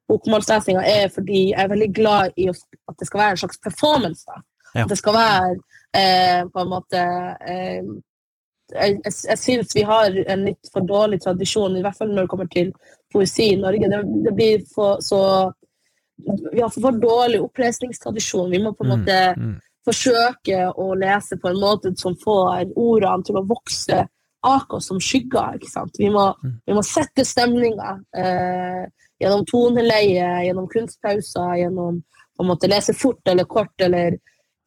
bokmålslesinga, 0.08 0.84
er 0.86 1.10
fordi 1.12 1.50
jeg 1.50 1.64
er 1.64 1.72
veldig 1.72 1.92
glad 1.98 2.36
i 2.38 2.48
at 2.52 3.00
det 3.00 3.08
skal 3.10 3.24
være 3.24 3.36
en 3.36 3.42
slags 3.44 3.64
performance. 3.64 4.26
da. 4.30 4.42
Ja. 4.76 4.84
At 4.84 4.92
det 4.92 5.00
skal 5.02 5.18
være 5.18 5.56
eh, 5.98 6.42
på 6.54 6.62
en 6.62 6.72
måte 6.72 7.02
eh, 7.50 7.90
Jeg, 8.74 9.00
jeg, 9.06 9.14
jeg 9.30 9.38
syns 9.38 9.76
vi 9.76 9.82
har 9.86 10.16
en 10.28 10.46
litt 10.46 10.70
for 10.74 10.82
dårlig 10.82 11.22
tradisjon, 11.22 11.78
i 11.78 11.82
hvert 11.86 11.98
fall 11.98 12.10
når 12.10 12.22
det 12.26 12.30
kommer 12.32 12.48
til 12.50 12.72
poesi 13.14 13.52
i 13.54 13.60
Norge. 13.62 13.90
Det, 13.92 14.00
det 14.26 14.34
blir 14.36 14.64
for, 14.74 14.98
så 15.06 15.52
Vi 16.54 16.62
har 16.62 16.70
for 16.72 16.92
dårlig 16.92 17.42
opplesningstradisjon. 17.44 18.50
Vi 18.52 18.60
må 18.64 18.72
på 18.74 18.86
en 18.86 18.90
Mm, 18.90 19.00
måte 19.00 19.36
mm. 19.38 19.56
forsøke 19.86 20.60
å 20.80 20.96
lese 20.96 21.38
på 21.38 21.50
en 21.50 21.60
måte 21.60 21.92
som 22.00 22.16
får 22.16 22.72
ordene 22.76 23.24
til 23.28 23.36
å 23.36 23.44
vokse 23.46 24.08
akkurat 24.46 24.78
oss 24.78 24.88
som 24.88 25.00
skygger. 25.00 25.56
ikke 25.60 25.70
sant? 25.70 25.92
Vi 26.00 26.10
må, 26.10 26.34
Mm. 26.44 26.54
vi 26.66 26.74
må 26.74 26.84
sette 26.84 27.26
stemninga 27.26 28.00
eh, 28.16 28.86
gjennom 29.22 29.46
toneleie, 29.46 30.46
gjennom 30.48 30.68
kunstpauser, 30.70 31.58
gjennom 31.60 32.02
på 32.38 32.44
en 32.44 32.48
måte 32.48 32.68
lese 32.70 32.94
fort 32.94 33.28
eller 33.28 33.44
kort 33.46 33.76
eller 33.82 34.18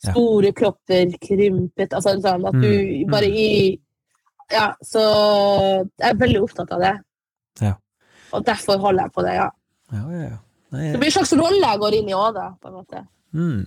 Ja. 0.05 0.13
store 0.13 0.53
kropper 0.53 1.11
krympet. 1.19 1.91
altså 1.93 2.21
sånn 2.23 2.47
At 2.47 2.53
du 2.53 3.05
Mm, 3.05 3.11
bare 3.11 3.27
i 3.27 3.79
Ja, 4.53 4.73
så 4.85 5.01
jeg 5.99 6.09
er 6.09 6.21
veldig 6.21 6.43
opptatt 6.47 6.73
av 6.73 6.83
det. 6.83 6.95
Ja. 7.61 7.75
Og 8.33 8.45
derfor 8.47 8.81
holder 8.81 9.09
jeg 9.09 9.15
på 9.17 9.25
det, 9.27 9.35
ja. 9.39 9.49
Ja, 9.93 10.05
ja, 10.13 10.23
ja. 10.29 10.39
Nei, 10.69 10.93
Det 10.93 11.01
blir 11.01 11.09
en 11.09 11.17
slags 11.17 11.33
rolle 11.33 11.61
jeg 11.63 11.81
går 11.81 11.97
inn 11.97 12.11
i 12.11 12.17
òg, 12.17 12.31
da. 12.37 12.47
på 12.61 12.71
en 12.71 12.77
måte. 12.77 13.03
Mm. 13.33 13.61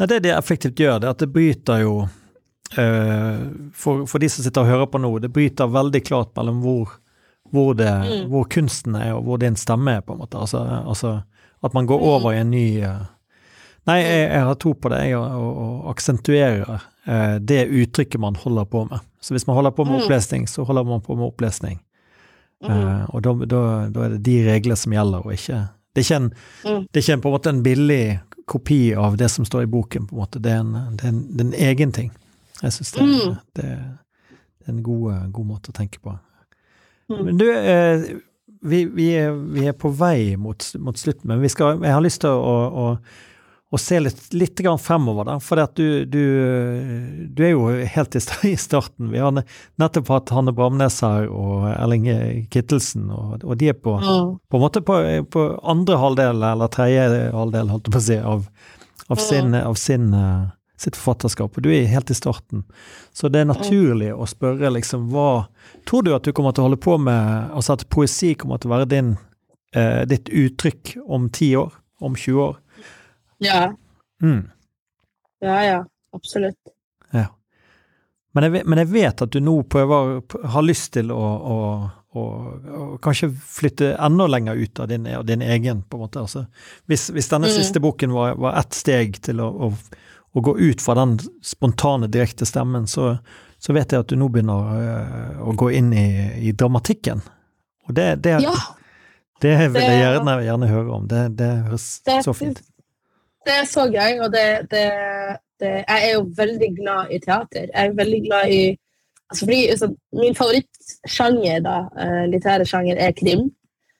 Nei, 0.00 0.08
det 0.10 0.22
det 0.26 0.34
effektivt 0.36 0.80
gjør, 0.80 1.00
det 1.02 1.08
er 1.08 1.14
at 1.14 1.22
det 1.22 1.30
bryter 1.34 1.82
jo 1.82 1.94
uh, 2.06 3.40
for, 3.74 4.06
for, 4.06 4.22
de 4.22 4.30
som 4.30 4.46
sitter 4.46 4.62
og 4.64 4.70
hører 4.70 4.90
på 4.90 5.00
nå, 5.02 5.12
det 5.22 5.32
bryter 5.34 5.70
veldig 5.70 6.02
klart 6.06 6.32
mellom 6.38 6.62
hvor, 6.64 6.94
hvor, 7.50 7.74
det, 7.78 7.90
mm. 7.90 8.28
hvor 8.30 8.46
kunsten 8.50 8.98
er, 8.98 9.14
og 9.18 9.26
hvor 9.26 9.42
din 9.42 9.58
stemme 9.58 9.98
er, 9.98 10.06
på 10.06 10.14
en 10.14 10.22
måte. 10.22 10.38
Altså, 10.38 10.62
altså 10.80 11.18
at 11.60 11.74
man 11.76 11.90
går 11.90 11.98
mm. 11.98 12.08
over 12.14 12.32
i 12.34 12.42
en 12.44 12.54
ny 12.54 12.66
uh, 12.84 13.08
Nei, 13.88 13.96
jeg, 14.04 14.24
jeg, 14.28 14.44
har 14.44 14.56
tro 14.60 14.74
på 14.76 14.90
det, 14.92 14.98
jeg, 15.08 15.18
å 15.18 15.68
aksentuere 15.90 16.76
uh, 16.76 17.36
det 17.40 17.62
uttrykket 17.64 18.20
man 18.22 18.36
holder 18.38 18.66
på 18.70 18.84
med. 18.90 19.06
Så 19.20 19.34
hvis 19.34 19.46
man 19.46 19.56
holder 19.56 19.70
på 19.76 19.84
med 19.84 19.98
mm. 19.98 20.02
opplesning, 20.02 20.48
så 20.48 20.64
holder 20.64 20.84
man 20.84 21.00
på 21.04 21.16
med 21.16 21.26
opplesning. 21.26 21.80
Uh, 22.64 23.04
og 23.14 23.22
da, 23.24 23.32
da, 23.48 23.60
da, 23.88 24.02
er 24.04 24.16
det 24.16 24.24
de 24.26 24.36
regler 24.44 24.76
som 24.76 24.92
gjelder, 24.92 25.24
og 25.24 25.32
ikke 25.32 25.62
Det 25.90 26.02
er 26.02 26.04
ikke, 26.04 26.16
en, 26.16 26.26
det 26.92 26.98
er 26.98 27.02
ikke 27.02 27.12
en, 27.12 27.20
på 27.20 27.28
en 27.28 27.32
måte 27.34 27.50
en 27.50 27.62
billig 27.62 28.20
kopi 28.46 28.94
av 28.94 29.16
det 29.18 29.30
som 29.32 29.44
står 29.44 29.64
i 29.64 29.70
boken, 29.70 30.06
på 30.06 30.14
en 30.14 30.20
måte. 30.20 30.38
Det 30.38 30.52
er 30.52 30.60
en, 30.60 30.74
det 30.96 31.06
er 31.06 31.08
en, 31.08 31.22
det 31.30 31.40
er 31.40 31.48
en 31.48 31.56
egen 31.70 31.92
ting. 31.92 32.12
Jeg 32.60 32.72
syns 32.76 32.92
det, 32.92 33.06
det, 33.56 33.64
er 33.66 34.70
en 34.70 34.82
god, 34.86 35.32
god, 35.32 35.46
måte 35.48 35.72
å 35.72 35.76
tenke 35.76 35.98
på. 36.04 36.14
Men 37.10 37.40
du, 37.40 37.46
uh, 37.48 38.04
vi, 38.60 38.84
vi, 38.84 39.08
vi, 39.56 39.66
er, 39.66 39.72
på 39.72 39.90
vei 39.96 40.36
mot, 40.36 40.62
mot 40.78 40.98
slutten, 40.98 41.32
men 41.32 41.48
skal, 41.50 41.80
jeg 41.82 41.96
har 41.96 42.04
lyst 42.04 42.22
til 42.22 42.30
å, 42.36 42.56
å, 42.68 42.86
å 43.70 43.78
se 43.78 44.00
litt, 44.02 44.22
litt 44.34 44.60
fremover, 44.82 45.24
da. 45.28 45.36
For 45.38 45.60
du, 45.78 46.04
du, 46.04 46.24
du, 47.30 47.42
er 47.44 47.52
jo 47.52 47.68
helt 47.70 48.16
i 48.16 48.56
starten. 48.58 49.10
Vi 49.12 49.18
har 49.22 49.36
nettopp 49.78 50.10
hatt 50.10 50.32
Hanne 50.34 50.52
Bramnes 50.52 51.00
her 51.06 51.28
og 51.30 51.68
Erling 51.70 52.08
Kittelsen, 52.50 53.10
og, 53.14 53.44
og 53.44 53.56
de 53.60 53.70
er 53.70 53.78
på, 53.78 53.94
mm. 54.02 54.32
på 54.50 54.58
en 54.58 54.64
måte 54.64 54.82
på, 54.82 54.98
på, 55.30 55.46
andre 55.62 56.00
halvdel, 56.02 56.42
eller 56.50 56.72
tredje 56.74 57.28
halvdel, 57.36 57.70
holdt 57.70 57.86
jeg 57.86 57.94
på 57.94 58.02
å 58.02 58.08
si, 58.08 58.18
av, 58.32 58.48
av, 59.06 59.22
sin, 59.22 59.54
av 59.54 59.78
sin 59.78 60.10
uh, 60.14 60.48
sitt 60.80 60.96
forfatterskap, 60.96 61.56
og 61.56 61.64
du 61.64 61.70
er 61.74 61.88
helt 61.92 62.10
i 62.10 62.16
starten. 62.16 62.64
Så 63.12 63.28
det 63.28 63.42
er 63.42 63.50
naturlig 63.50 64.10
å 64.14 64.28
spørre 64.28 64.72
liksom 64.78 65.10
hva 65.12 65.46
Tror 65.88 66.04
du 66.04 66.14
at 66.14 66.24
du 66.24 66.32
kommer 66.36 66.54
til 66.54 66.64
å 66.64 66.68
holde 66.68 66.80
på 66.80 66.96
med 67.00 67.52
Altså 67.56 67.74
at 67.76 67.86
poesi 67.92 68.32
kommer 68.38 68.60
til 68.60 68.70
å 68.70 68.74
være 68.74 68.88
din, 68.88 69.10
eh, 69.76 70.02
ditt 70.08 70.28
uttrykk 70.28 70.96
om 71.06 71.28
ti 71.32 71.52
år? 71.56 71.72
Om 72.00 72.16
20 72.16 72.40
år? 72.40 72.56
Ja. 73.40 73.72
Mm. 74.22 74.50
Ja, 75.40 75.64
ja. 75.64 75.86
Absolutt. 76.12 76.56
Ja. 77.10 77.26
Men 78.32 78.46
jeg, 78.46 78.62
men 78.66 78.78
jeg, 78.78 78.90
vet 78.92 79.22
at 79.24 79.32
du 79.32 79.40
nå 79.42 79.56
prøver, 79.70 80.20
har 80.52 80.62
lyst 80.62 80.92
til 80.94 81.10
å, 81.10 81.18
å, 81.18 81.56
å, 82.14 82.22
å 82.22 82.84
kanskje 83.02 83.30
flytte 83.32 83.94
enda 83.98 84.28
lenger 84.30 84.60
ut 84.60 84.82
av 84.82 84.90
din, 84.90 85.08
av 85.16 85.24
din 85.26 85.42
egen, 85.42 85.82
på 85.82 85.98
en 85.98 86.04
måte. 86.04 86.22
Altså, 86.22 86.44
hvis, 86.90 87.08
hvis 87.14 87.30
denne 87.32 87.50
mm. 87.50 87.56
siste 87.56 87.82
boken 87.82 88.14
var, 88.14 88.36
var 88.38 88.60
ett 88.60 88.76
steg 88.76 89.18
til 89.24 89.42
å, 89.42 89.72
gå 90.32 90.54
ut 90.60 90.82
fra 90.82 90.94
den 91.00 91.16
spontane, 91.42 92.06
direkte 92.06 92.46
stemmen, 92.46 92.86
så, 92.86 93.16
så 93.58 93.74
vet 93.74 93.90
jeg 93.90 94.04
at 94.04 94.12
du 94.12 94.18
nå 94.20 94.30
begynner 94.30 94.68
uh, 94.78 95.40
å 95.48 95.56
gå 95.58 95.72
inn 95.80 95.90
i, 95.90 96.08
i 96.50 96.54
dramatikken. 96.54 97.24
Og 97.88 97.96
det, 97.96 98.12
det, 98.22 98.36
ja. 98.44 98.54
det 99.42 99.56
vil 99.72 99.82
jeg 99.82 100.04
gjerne, 100.04 100.36
gjerne, 100.46 100.70
høre 100.70 100.98
om. 101.00 101.10
Det, 101.10 101.24
det 101.40 101.50
høres 101.66 101.88
så 102.06 102.36
fint 102.36 102.62
Det 103.50 103.56
er 103.58 103.66
så 103.66 103.86
gøy, 103.90 104.20
og 104.22 104.30
det, 104.32 104.82
Jeg 105.60 106.00
er 106.06 106.12
jo 106.14 106.22
veldig 106.36 106.68
glad 106.76 107.10
i 107.10 107.18
teater. 107.18 107.66
Jeg 107.74 107.86
er 107.86 107.96
veldig 107.98 108.20
glad 108.28 108.52
i 108.54 108.62
altså 109.30 109.44
fordi, 109.44 109.66
altså, 109.66 109.94
Min 110.12 110.34
favorittsjanger, 110.34 111.60
da, 111.60 111.76
uh, 112.02 112.24
litterære 112.30 112.66
sjanger, 112.66 112.96
er 112.96 113.12
krim. 113.12 113.50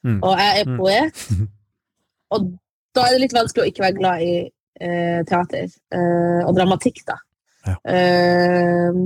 Mm. 0.05 0.23
Og 0.23 0.39
jeg 0.39 0.61
er 0.61 0.69
mm. 0.69 0.77
poet. 0.77 1.27
Mm. 1.31 1.49
Og 2.35 2.53
da 2.95 3.01
er 3.01 3.13
det 3.13 3.21
litt 3.25 3.35
vanskelig 3.35 3.63
å 3.65 3.71
ikke 3.71 3.85
være 3.85 3.99
glad 3.99 4.23
i 4.23 4.35
uh, 4.47 5.21
teater 5.27 5.67
uh, 5.95 6.47
og 6.47 6.55
dramatikk, 6.57 7.03
da. 7.07 7.19
Ja. 7.67 7.75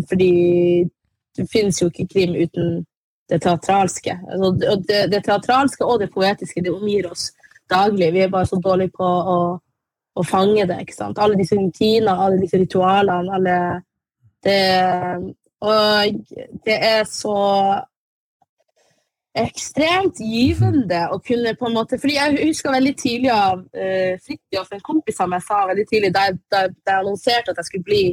Fordi 0.08 0.34
det 1.36 1.46
finnes 1.50 1.80
jo 1.80 1.88
ikke 1.90 2.06
krim 2.12 2.36
uten 2.38 2.84
det 3.32 3.40
teatralske. 3.42 4.14
Altså, 4.30 4.50
det, 4.88 5.00
det, 5.10 5.24
teatralske 5.24 5.84
og 5.84 5.98
det 6.04 6.12
poetiske 6.14 6.62
det 6.62 6.72
omgir 6.72 7.08
oss 7.10 7.32
daglig. 7.72 8.12
Vi 8.14 8.22
er 8.22 8.30
bare 8.30 8.46
så 8.46 8.60
dårlige 8.62 8.94
på 8.94 9.08
å, 9.08 9.38
å 10.14 10.24
fange 10.26 10.66
det. 10.70 10.80
ikke 10.82 10.96
sant? 10.96 11.18
Alle 11.18 11.38
disse 11.38 11.58
rutinene, 11.58 12.14
alle 12.14 12.38
disse 12.42 12.60
ritualene. 12.60 13.34
alle 13.34 13.56
det, 14.44 15.34
Og 15.64 16.60
det 16.66 16.78
er 16.78 17.04
så 17.08 17.38
ekstremt 19.34 20.20
givende 20.22 21.00
å 21.10 21.18
kunne 21.18 21.56
på 21.58 21.66
en 21.66 21.74
måte 21.74 21.98
fordi 21.98 22.14
Jeg 22.14 22.36
husker 22.52 22.70
veldig 22.70 22.92
tidlig 23.00 23.32
av 23.34 23.64
uh, 23.64 24.14
Fridtjof, 24.22 24.70
en 24.70 24.84
kompis 24.84 25.18
av 25.24 25.32
meg, 25.32 25.42
sa 25.42 25.64
veldig 25.70 25.86
tidlig 25.90 26.12
da 26.14 26.28
jeg, 26.28 26.38
da, 26.52 26.60
jeg 26.70 27.00
annonserte 27.00 27.50
at 27.50 27.58
jeg 27.58 27.70
skulle 27.70 27.88
bli, 27.88 28.04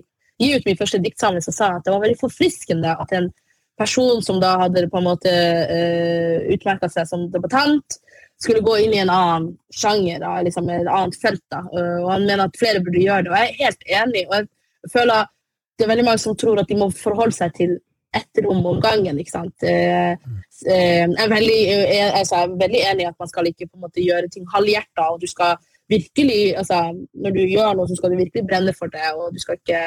gi 0.42 0.50
ut 0.56 0.66
min 0.66 0.80
første 0.80 1.02
diktsamling, 1.04 1.44
så 1.46 1.54
sa 1.54 1.70
jeg 1.70 1.82
at 1.82 1.86
det 1.86 1.94
var 1.94 2.02
veldig 2.08 2.22
forfriskende 2.24 2.96
at 3.04 3.14
en 3.18 3.30
person 3.78 4.26
som 4.26 4.40
da 4.42 4.56
hadde 4.64 4.88
på 4.90 4.98
en 4.98 5.08
måte 5.12 5.30
uh, 5.30 5.76
eh, 5.76 6.50
utmerka 6.56 6.90
seg 6.90 7.06
som 7.10 7.30
debattant, 7.34 8.02
skulle 8.42 8.64
gå 8.66 8.78
inn 8.82 8.96
i 8.96 9.02
en 9.04 9.12
annen 9.14 9.52
sjanger, 9.74 10.20
da, 10.24 10.34
liksom 10.46 10.70
et 10.74 10.90
annet 10.90 11.18
felt. 11.22 11.44
Da. 11.54 11.62
Uh, 11.70 12.00
og 12.02 12.10
han 12.16 12.26
mener 12.26 12.48
at 12.48 12.60
flere 12.60 12.82
burde 12.84 13.04
gjøre 13.04 13.28
det. 13.28 13.32
Og 13.32 13.38
jeg 13.38 13.52
er 13.52 13.64
helt 13.64 13.88
enig. 14.02 14.26
og 14.30 14.36
jeg 14.40 14.94
føler 14.96 15.30
det 15.78 15.88
er 15.88 15.96
veldig 15.96 16.06
mange 16.06 16.22
som 16.22 16.36
tror 16.38 16.60
at 16.62 16.70
de 16.70 16.78
må 16.78 16.92
forholde 16.94 17.34
seg 17.34 17.54
til 17.58 17.72
ett 18.14 18.42
rom 18.46 18.66
om 18.68 18.80
gangen. 18.84 19.20
ikke 19.20 19.34
sant? 19.34 19.64
Eh, 19.64 20.12
eh, 20.12 21.06
jeg, 21.08 21.16
er 21.24 21.32
veldig, 21.32 21.60
jeg, 21.66 22.10
altså, 22.10 22.36
jeg, 22.36 22.50
er 22.50 22.58
veldig, 22.64 22.82
enig 22.92 23.06
i 23.06 23.10
at 23.10 23.24
man 23.24 23.32
skal 23.32 23.48
ikke 23.50 23.68
på 23.68 23.80
en 23.80 23.86
måte 23.88 24.04
gjøre 24.04 24.30
ting 24.34 24.46
halvhjerta. 24.52 25.08
og 25.14 25.22
du 25.22 25.28
skal 25.32 25.56
virkelig, 25.90 26.58
altså, 26.58 26.82
Når 27.14 27.32
du 27.38 27.40
gjør 27.40 27.74
noe, 27.78 27.88
så 27.88 27.96
skal 27.96 28.12
du 28.12 28.20
virkelig 28.20 28.46
brenne 28.48 28.74
for 28.78 28.94
det. 28.94 29.08
og 29.16 29.34
du 29.34 29.40
skal 29.40 29.58
ikke, 29.58 29.82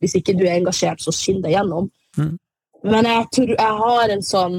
Hvis 0.00 0.14
ikke 0.14 0.36
du 0.38 0.46
er 0.46 0.56
engasjert, 0.56 1.02
så 1.02 1.12
skinn 1.12 1.42
deg 1.42 1.56
gjennom. 1.58 1.90
Mm. 2.16 2.38
Men 2.84 3.06
jeg 3.10 3.26
tror 3.34 3.52
jeg 3.58 3.76
har 3.84 4.08
en 4.12 4.22
sånn 4.22 4.56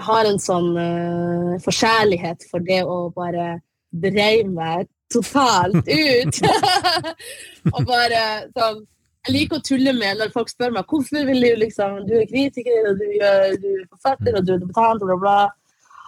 jeg 0.00 0.06
har 0.06 0.28
en 0.30 0.40
sånn 0.40 0.70
uh, 0.78 1.58
forkjærlighet 1.64 2.46
for 2.48 2.64
det 2.64 2.80
å 2.88 3.10
bare 3.12 3.58
dreie 3.90 4.46
meg 4.48 4.88
totalt 5.12 5.84
ut. 5.84 6.40
og 7.74 7.84
bare 7.84 8.22
sånn 8.56 8.80
jeg 9.26 9.34
liker 9.34 9.58
å 9.58 9.64
tulle 9.64 9.92
med 9.92 10.16
når 10.16 10.30
folk 10.32 10.48
spør 10.48 10.70
meg 10.72 10.88
hvorfor 10.88 11.26
vil 11.28 11.42
du 11.44 11.58
liksom 11.60 11.98
Du 12.08 12.14
er 12.16 12.28
kritiker, 12.30 12.86
og 12.88 13.00
du, 13.02 13.04
gjør, 13.18 13.56
du 13.60 13.66
er 13.74 13.82
forfatter, 13.90 14.38
og 14.38 14.46
du 14.46 14.54
er 14.54 14.62
debutant, 14.62 15.02
og 15.04 15.10
bla, 15.10 15.18
bla. 15.20 15.34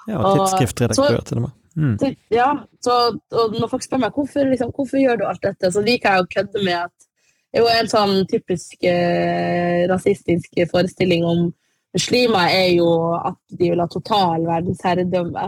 Ja, 0.09 0.17
og 0.17 0.39
tidsskriftredaktør 0.39 1.21
til 1.29 1.43
og 1.43 1.45
med. 1.45 1.59
Mm. 1.77 2.17
Ja, 2.33 2.49
så, 2.85 2.97
og 3.37 3.57
når 3.57 3.69
folk 3.69 3.85
spør 3.85 4.01
meg 4.03 4.17
hvorfor, 4.17 4.49
liksom, 4.49 4.73
hvorfor 4.77 5.01
gjør 5.01 5.21
du 5.21 5.27
alt 5.29 5.45
dette, 5.45 5.71
så 5.77 5.85
liker 5.85 6.17
jeg 6.17 6.25
å 6.25 6.31
kødde 6.33 6.65
med 6.65 6.79
at 6.79 7.09
det 7.53 7.61
er 7.61 7.67
jo 7.67 7.73
en 7.83 7.93
sånn 7.93 8.15
typisk 8.33 8.85
eh, 8.89 9.85
rasistisk 9.91 10.57
forestilling 10.73 11.25
om 11.29 11.51
muslimer 11.93 12.53
er 12.53 12.69
jo 12.77 12.89
at 13.19 13.39
de 13.53 13.71
vil 13.71 13.83
ha 13.83 13.87
total 13.91 14.47
verdensherredømme. 14.49 15.47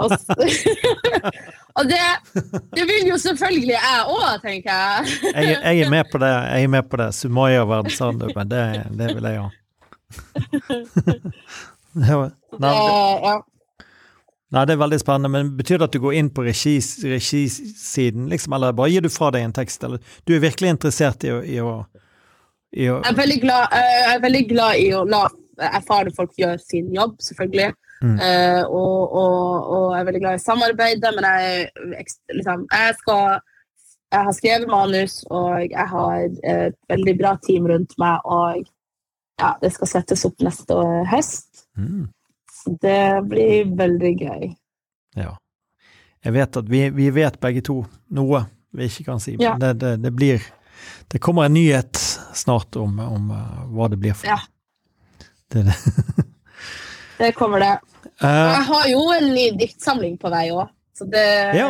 og, 0.00 0.14
og 1.78 1.90
det, 1.90 2.00
det, 2.76 2.86
vil 2.88 3.10
jo 3.10 3.18
selvfølgelig 3.20 3.74
jeg 3.76 4.06
òg, 4.06 4.30
tenker 4.44 4.70
jeg. 4.72 5.18
jeg. 5.34 5.56
jeg. 5.56 5.80
er 5.80 5.90
med 5.92 6.12
på 6.12 6.22
det. 6.22 6.32
Jeg 6.32 6.68
er 6.68 6.72
med 6.76 6.88
på 6.90 7.00
det. 7.02 7.10
Sumaya 7.14 7.66
verdensherredømme, 7.68 8.46
det, 8.52 8.64
det 8.98 9.12
vil 9.14 9.28
jeg 9.30 9.44
òg. 9.44 9.60
det, 12.06 12.72
ja. 12.72 13.36
Nei, 14.54 14.62
det 14.62 14.76
er 14.76 14.78
veldig 14.78 14.98
spennende, 15.02 15.30
men 15.32 15.48
betyr 15.58 15.80
det 15.80 15.88
at 15.88 15.96
du 15.96 16.00
går 16.04 16.16
inn 16.20 16.28
på 16.32 16.44
regisiden, 16.46 18.28
liksom, 18.30 18.54
eller 18.56 18.76
bare 18.78 18.92
gir 18.94 19.02
du 19.02 19.10
fra 19.10 19.32
deg 19.34 19.42
en 19.42 19.56
tekst, 19.56 19.82
eller 19.84 19.98
du 20.24 20.36
er 20.36 20.44
virkelig 20.44 20.70
interessert 20.76 21.26
i 21.26 21.32
å, 21.34 21.40
i 21.42 21.58
å, 21.58 21.72
i 22.76 22.86
å... 22.92 23.00
Jeg, 23.02 23.16
er 23.24 23.42
glad, 23.42 23.74
jeg 23.74 24.14
er 24.14 24.22
veldig 24.22 24.44
glad 24.52 24.84
i 24.84 24.86
å 24.94 25.02
la 25.10 25.24
erfarne 25.58 26.12
folk 26.16 26.32
gjør 26.38 26.56
sin 26.62 26.92
jobb, 26.94 27.16
selvfølgelig. 27.22 27.72
Mm. 28.02 28.16
Uh, 28.20 28.62
og, 28.68 29.12
og, 29.16 29.68
og, 29.72 29.84
jeg 29.94 30.00
er 30.00 30.08
veldig 30.10 30.20
glad 30.20 30.38
i 30.38 30.44
samarbeidet, 30.44 31.12
men 31.16 31.28
jeg, 31.28 31.68
liksom, 32.34 32.66
jeg 32.72 32.96
skal 33.02 33.38
Jeg 34.12 34.22
har 34.24 34.32
skrevet 34.32 34.68
manus, 34.70 35.14
og 35.34 35.64
jeg 35.70 35.86
har 35.90 36.12
et 36.46 36.76
veldig 36.88 37.14
bra 37.18 37.32
team 37.42 37.64
rundt 37.66 37.96
meg, 37.98 38.20
og 38.24 38.60
ja, 39.40 39.48
det 39.60 39.72
skal 39.74 39.90
settes 39.90 40.22
opp 40.28 40.44
neste 40.46 40.76
høst. 41.10 41.66
Mm. 41.76 42.06
Så 42.54 42.76
det 42.80 43.26
blir 43.26 43.72
veldig 43.76 44.12
gøy. 44.20 44.46
Ja. 45.18 45.34
Jeg 46.22 46.36
vet 46.38 46.60
at 46.62 46.70
vi, 46.70 46.84
vi 46.94 47.10
vet 47.14 47.40
begge 47.42 47.64
to 47.66 47.80
noe 48.14 48.44
vi 48.76 48.86
ikke 48.86 49.08
kan 49.10 49.20
si, 49.22 49.36
men 49.36 49.46
ja. 49.46 49.56
det, 49.60 49.72
det, 49.80 49.92
det, 50.04 50.12
blir 50.12 50.42
Det 51.08 51.18
kommer 51.18 51.46
en 51.46 51.54
nyhet 51.54 51.96
snart 52.34 52.76
om, 52.76 52.98
om 53.00 53.30
uh, 53.30 53.64
hva 53.72 53.88
det 53.88 53.98
blir 54.00 54.16
for. 54.16 54.28
Ja. 54.28 54.38
Det, 55.52 55.62
det. 55.68 55.76
det 57.18 57.32
kommer 57.36 57.62
det. 57.62 57.74
Uh, 58.22 58.28
jeg 58.28 58.64
har 58.70 58.88
jo 58.90 59.02
en 59.14 59.30
ny 59.34 59.46
diktsamling 59.60 60.16
på 60.20 60.30
vei 60.32 60.48
òg, 60.54 60.68
ja. 61.54 61.68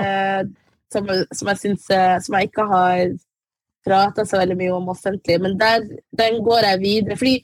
som, 0.92 1.08
som, 1.34 1.48
jeg 1.50 1.58
synes, 1.58 1.88
eh, 1.90 2.16
som 2.22 2.36
jeg 2.38 2.48
ikke 2.48 2.66
har 2.70 3.00
prata 3.86 4.24
så 4.26 4.38
veldig 4.38 4.56
mye 4.58 4.74
om 4.74 4.90
offentlig, 4.92 5.38
men 5.42 5.56
der, 5.58 5.82
den 6.18 6.38
går 6.46 6.68
jeg 6.70 6.80
videre. 6.80 7.16
fordi 7.16 7.36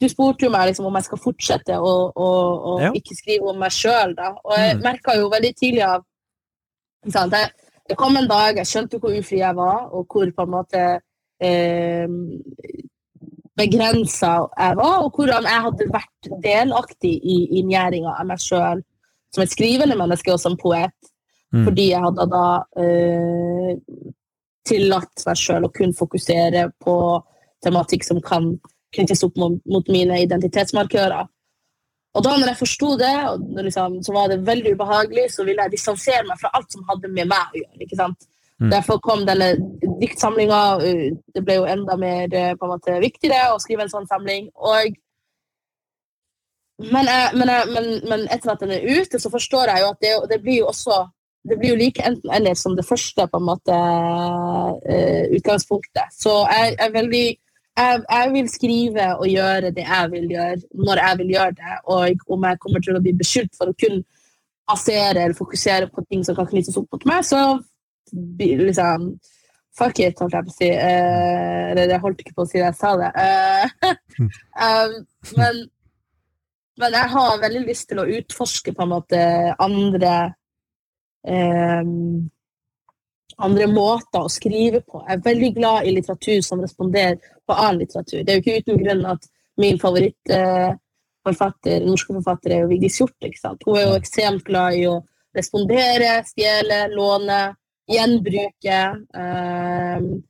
du 0.00 0.08
spurte 0.10 0.46
jo 0.46 0.52
meg 0.52 0.68
liksom, 0.68 0.86
om 0.88 0.96
jeg 0.98 1.06
skal 1.08 1.22
fortsette 1.22 1.76
å, 1.78 1.92
å, 2.10 2.30
å 2.70 2.72
ja. 2.82 2.90
ikke 2.98 3.16
skrive 3.16 3.52
om 3.52 3.60
meg 3.62 3.74
sjøl. 3.74 4.14
Og 4.18 4.54
jeg 4.58 4.74
mm. 4.76 4.82
merka 4.84 5.14
jo 5.18 5.30
veldig 5.32 5.52
tidlig 5.58 5.84
av 5.86 6.02
jeg, 7.04 7.50
det 7.90 7.96
kom 8.00 8.16
en 8.16 8.28
dag 8.28 8.58
jeg 8.58 8.70
skjønte 8.70 8.98
hvor 9.00 9.14
ufri 9.14 9.42
jeg 9.42 9.56
var, 9.58 9.88
og 9.92 10.06
hvor 10.08 10.30
på 10.34 10.46
en 10.46 10.54
måte 10.54 10.84
eh, 11.44 12.08
begrensa 13.58 14.32
jeg 14.58 14.76
var, 14.80 14.96
og 15.04 15.14
hvordan 15.14 15.46
jeg 15.46 15.64
hadde 15.68 15.90
vært 15.92 16.30
delaktig 16.42 17.14
i, 17.22 17.38
i 17.60 17.62
av 17.76 18.26
meg 18.26 18.42
sjøl 18.42 18.82
som 19.34 19.42
et 19.42 19.52
skrivende 19.52 19.96
menneske 19.98 20.32
og 20.32 20.40
som 20.42 20.56
poet. 20.58 20.94
Mm. 21.54 21.64
Fordi 21.66 21.88
jeg 21.90 22.02
hadde 22.02 22.26
da 22.32 22.46
eh, 22.82 23.76
tillatt 24.66 25.26
meg 25.26 25.38
sjøl 25.38 25.68
å 25.68 25.72
kun 25.74 25.94
fokusere 25.94 26.68
på 26.82 26.96
tematikk 27.64 28.06
som 28.06 28.20
kan 28.24 28.54
knyttes 28.94 29.24
opp 29.26 29.38
mot, 29.40 29.56
mot 29.70 29.88
mine 29.90 30.20
identitetsmarkører. 30.24 31.30
Og 32.14 32.22
da 32.22 32.34
når 32.36 32.52
jeg 32.52 32.60
forsto 32.60 32.92
det, 32.98 33.14
liksom, 33.66 33.98
så 34.06 34.14
var 34.14 34.30
det 34.30 34.44
veldig 34.46 34.76
ubehagelig, 34.76 35.28
så 35.34 35.46
ville 35.46 35.66
jeg 35.66 35.74
distansere 35.74 36.22
meg 36.28 36.38
fra 36.38 36.52
alt 36.54 36.70
som 36.70 36.84
hadde 36.90 37.10
med 37.10 37.30
meg 37.30 37.50
å 37.50 37.58
gjøre. 37.58 37.80
ikke 37.86 37.98
sant? 37.98 38.28
Mm. 38.62 38.70
Derfor 38.70 39.00
kom 39.02 39.24
denne 39.26 39.54
diktsamlinga. 40.00 40.60
Det 41.34 41.42
ble 41.44 41.58
jo 41.58 41.66
enda 41.68 41.96
mer 41.98 42.30
eh, 42.30 42.52
på 42.58 42.66
en 42.66 42.74
måte 42.76 43.00
viktigere 43.02 43.54
å 43.54 43.58
skrive 43.62 43.86
en 43.86 43.92
sånn 43.92 44.06
samling. 44.10 44.46
Og 44.54 44.94
men, 46.82 47.06
men, 47.38 47.50
men, 47.70 47.90
men, 48.10 48.24
etter 48.34 48.50
at 48.50 48.62
den 48.62 48.72
er 48.74 48.86
ute, 48.86 49.20
så 49.22 49.30
forstår 49.30 49.70
jeg 49.70 49.84
jo 49.84 49.90
at 49.92 50.00
det, 50.02 50.14
det 50.32 50.40
blir 50.42 50.64
jo 50.64 50.70
også 50.72 51.04
det 51.44 51.58
blir 51.60 51.74
jo 51.74 51.76
like 51.76 52.02
enten-eller 52.08 52.56
som 52.56 52.72
det 52.76 52.86
første 52.88 53.26
på 53.28 53.38
en 53.38 53.44
måte 53.44 53.74
uh, 53.76 55.24
utgangspunktet. 55.36 56.14
Så 56.16 56.32
jeg 56.48 56.72
er 56.80 56.94
veldig 56.94 57.26
jeg, 57.74 58.00
jeg, 58.08 58.30
vil 58.32 58.48
skrive 58.48 59.08
og 59.18 59.28
gjøre 59.28 59.72
det 59.76 59.84
jeg 59.84 60.10
vil 60.14 60.30
gjøre, 60.30 60.56
når 60.88 61.02
jeg 61.02 61.18
vil 61.20 61.32
gjøre 61.34 61.56
det. 61.58 61.76
Og 61.84 62.32
om 62.36 62.48
jeg 62.48 62.60
kommer 62.62 62.84
til 62.86 62.96
å 62.96 63.02
bli 63.04 63.12
beskyldt 63.18 63.52
for 63.58 63.70
å 63.70 63.76
kun 63.76 64.00
basere 64.64 65.26
eller 65.26 65.36
fokusere 65.36 65.90
på 65.92 66.04
ting 66.08 66.24
som 66.24 66.38
kan 66.38 66.48
knyttes 66.48 66.78
opp 66.80 66.88
mot 66.94 67.04
meg, 67.10 67.26
så 67.28 67.42
liksom 68.12 69.14
Fuck 69.74 69.98
it, 69.98 70.20
holdt 70.22 70.36
jeg 70.36 70.46
på 70.46 70.52
å 70.52 70.54
si. 70.54 70.66
Uh, 70.70 71.62
eller 71.72 71.90
jeg 71.90 72.02
holdt 72.04 72.20
ikke 72.22 72.36
på 72.36 72.44
å 72.44 72.46
si 72.46 72.60
det, 72.60 72.68
jeg 72.68 72.76
sa 72.78 72.92
det. 72.94 73.08
Uh, 73.18 73.64
um, 74.68 74.92
men, 75.34 75.58
men, 76.78 76.94
jeg 76.94 77.10
har 77.16 77.40
veldig 77.42 77.62
lyst 77.66 77.88
til 77.90 77.98
å 77.98 78.06
utforske 78.20 78.70
på 78.70 78.84
en 78.84 78.92
måte 78.92 79.24
andre 79.66 80.12
um, 81.26 82.30
andre 83.42 83.66
måter 83.66 84.24
å 84.24 84.30
skrive 84.30 84.80
på. 84.86 85.02
Jeg 85.08 85.18
er 85.18 85.24
veldig 85.24 85.50
glad 85.56 85.86
i 85.88 85.94
litteratur 85.96 86.40
som 86.44 86.62
responderer 86.62 87.18
på 87.46 87.56
annen 87.56 87.82
litteratur. 87.82 88.22
Det 88.22 88.30
er 88.30 88.38
jo 88.38 88.44
ikke 88.44 88.60
uten 88.62 88.82
grunn 88.82 89.04
at 89.10 89.22
min 89.60 89.78
favorittforfatter, 89.80 91.76
eh, 91.80 91.88
norske 91.88 92.14
forfatter 92.14 92.54
er 92.54 92.62
jo 92.62 92.70
Vigdis 92.70 93.00
Hjorth. 93.00 93.18
Hun 93.66 93.76
er 93.76 93.88
jo 93.88 93.98
ekstremt 93.98 94.44
glad 94.46 94.78
i 94.78 94.86
å 94.90 94.96
respondere, 95.34 96.24
stjele, 96.28 96.78
låne 96.94 97.40
gjenbruke. 97.90 98.78
Um, 99.14 100.22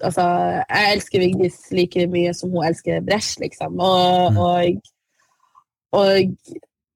altså, 0.00 0.24
jeg 0.70 0.94
elsker 0.94 1.22
Vigdis 1.22 1.58
like 1.76 2.06
mye 2.10 2.32
som 2.34 2.50
hun 2.50 2.66
elsker 2.66 3.04
Bresch, 3.06 3.38
liksom. 3.40 3.78
Og, 3.80 4.32
Mm. 4.32 4.38
og, 4.38 4.64
og 5.92 6.08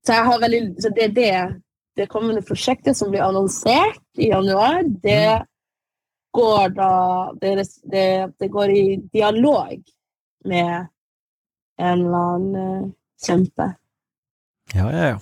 så 0.04 0.12
jeg 0.12 0.24
har 0.24 0.40
veldig 0.40 0.62
Så 0.82 0.90
det 0.96 1.04
er 1.04 1.14
det 1.14 1.62
det 1.96 2.08
kommende 2.10 2.42
prosjektet 2.42 2.96
som 2.96 3.10
blir 3.10 3.22
annonsert 3.22 4.02
i 4.18 4.28
januar, 4.32 4.82
det 5.02 5.42
går 6.34 6.72
da 6.74 7.30
Det, 7.40 7.68
det, 7.92 8.34
det 8.40 8.50
går 8.50 8.70
i 8.70 8.96
dialog 9.12 9.78
med 10.44 10.86
en 11.78 12.00
eller 12.00 12.34
annen 12.34 12.82
uh, 12.84 12.90
kjempe. 13.22 13.74
Ja, 14.74 14.90
ja, 14.90 15.06
ja. 15.06 15.18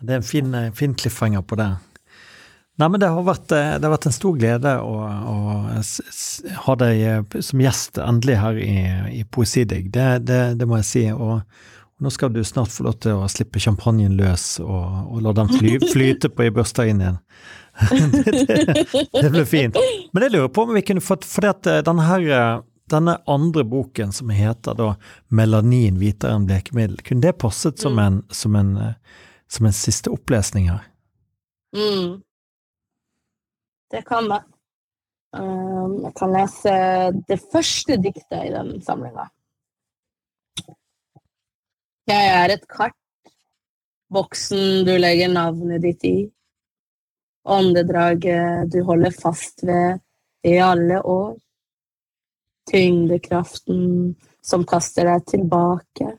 Det 0.00 0.10
er 0.10 0.16
en 0.16 0.22
fin, 0.22 0.54
eh, 0.54 0.72
fin 0.72 0.94
cliffhanger 0.94 1.40
på 1.40 1.56
det. 1.56 1.76
Nei, 2.76 2.88
men 2.92 3.00
det 3.00 3.08
har 3.08 3.24
vært, 3.24 3.52
eh, 3.56 3.78
det 3.80 3.88
har 3.88 3.94
vært 3.94 4.10
en 4.10 4.14
stor 4.14 4.34
glede 4.36 4.72
å, 4.84 4.96
å 5.00 5.36
ha 6.66 6.74
deg 6.82 6.98
eh, 7.00 7.40
som 7.40 7.62
gjest 7.64 8.00
endelig 8.02 8.36
her 8.42 8.58
i, 8.60 8.74
i 9.16 9.22
Poesidigg. 9.24 9.88
Det, 9.94 10.08
det, 10.28 10.40
det 10.60 10.68
må 10.68 10.82
jeg 10.82 10.88
si. 10.90 11.04
Og, 11.14 11.40
og 11.96 12.04
nå 12.04 12.12
skal 12.12 12.34
du 12.34 12.42
snart 12.44 12.74
få 12.74 12.84
lov 12.84 12.98
til 13.00 13.16
å 13.16 13.30
slippe 13.32 13.62
champagnen 13.64 14.18
løs 14.18 14.58
og, 14.60 15.06
og 15.08 15.22
la 15.24 15.32
den 15.38 15.54
fly, 15.54 15.78
flyte 15.94 16.28
på 16.28 16.44
i 16.44 16.52
bursdagen 16.52 17.00
igjen. 17.00 17.16
det, 17.88 18.84
det, 19.12 19.30
blir 19.30 19.48
fint. 19.48 19.76
Men 20.12 20.26
jeg 20.26 20.36
lurer 20.36 20.52
på 20.52 20.66
om 20.66 20.76
vi 20.76 20.84
kunne 20.84 21.04
fått 21.04 21.26
For 21.28 21.44
denne, 21.44 22.04
her, 22.08 22.28
eh, 22.28 22.60
denne 22.92 23.16
andre 23.28 23.64
boken 23.68 24.12
som 24.16 24.32
heter 24.32 24.76
da 24.76 24.94
'Melanin 25.28 25.96
hvitere 26.00 26.36
enn 26.36 26.46
blekemiddel', 26.48 27.00
kunne 27.04 27.24
det 27.24 27.38
passet 27.40 27.80
som 27.80 27.98
en, 28.00 28.22
som 28.28 28.56
en, 28.56 28.76
eh, 28.76 28.94
som 29.48 29.68
en 29.68 29.76
siste 29.76 30.12
opplesning 30.12 30.68
her? 30.72 30.84
Mm. 31.76 32.20
Det 33.90 34.02
kan 34.06 34.28
jeg. 34.30 34.42
Um, 35.36 35.98
jeg 36.06 36.12
kan 36.16 36.32
lese 36.32 36.74
det 37.28 37.38
første 37.52 37.96
diktet 38.00 38.38
i 38.46 38.52
den 38.54 38.76
samlinga. 38.82 39.26
Jeg 42.06 42.30
er 42.30 42.54
et 42.54 42.64
kart, 42.70 42.96
boksen 44.14 44.86
du 44.86 44.94
legger 44.96 45.32
navnet 45.32 45.82
ditt 45.82 46.06
i, 46.06 46.18
åndedraget 47.46 48.70
du 48.70 48.78
holder 48.86 49.14
fast 49.14 49.66
ved 49.66 49.98
i 50.46 50.54
alle 50.62 51.00
år, 51.02 51.34
tyngdekraften 52.70 54.14
som 54.42 54.64
kaster 54.66 55.10
deg 55.10 55.26
tilbake 55.34 56.12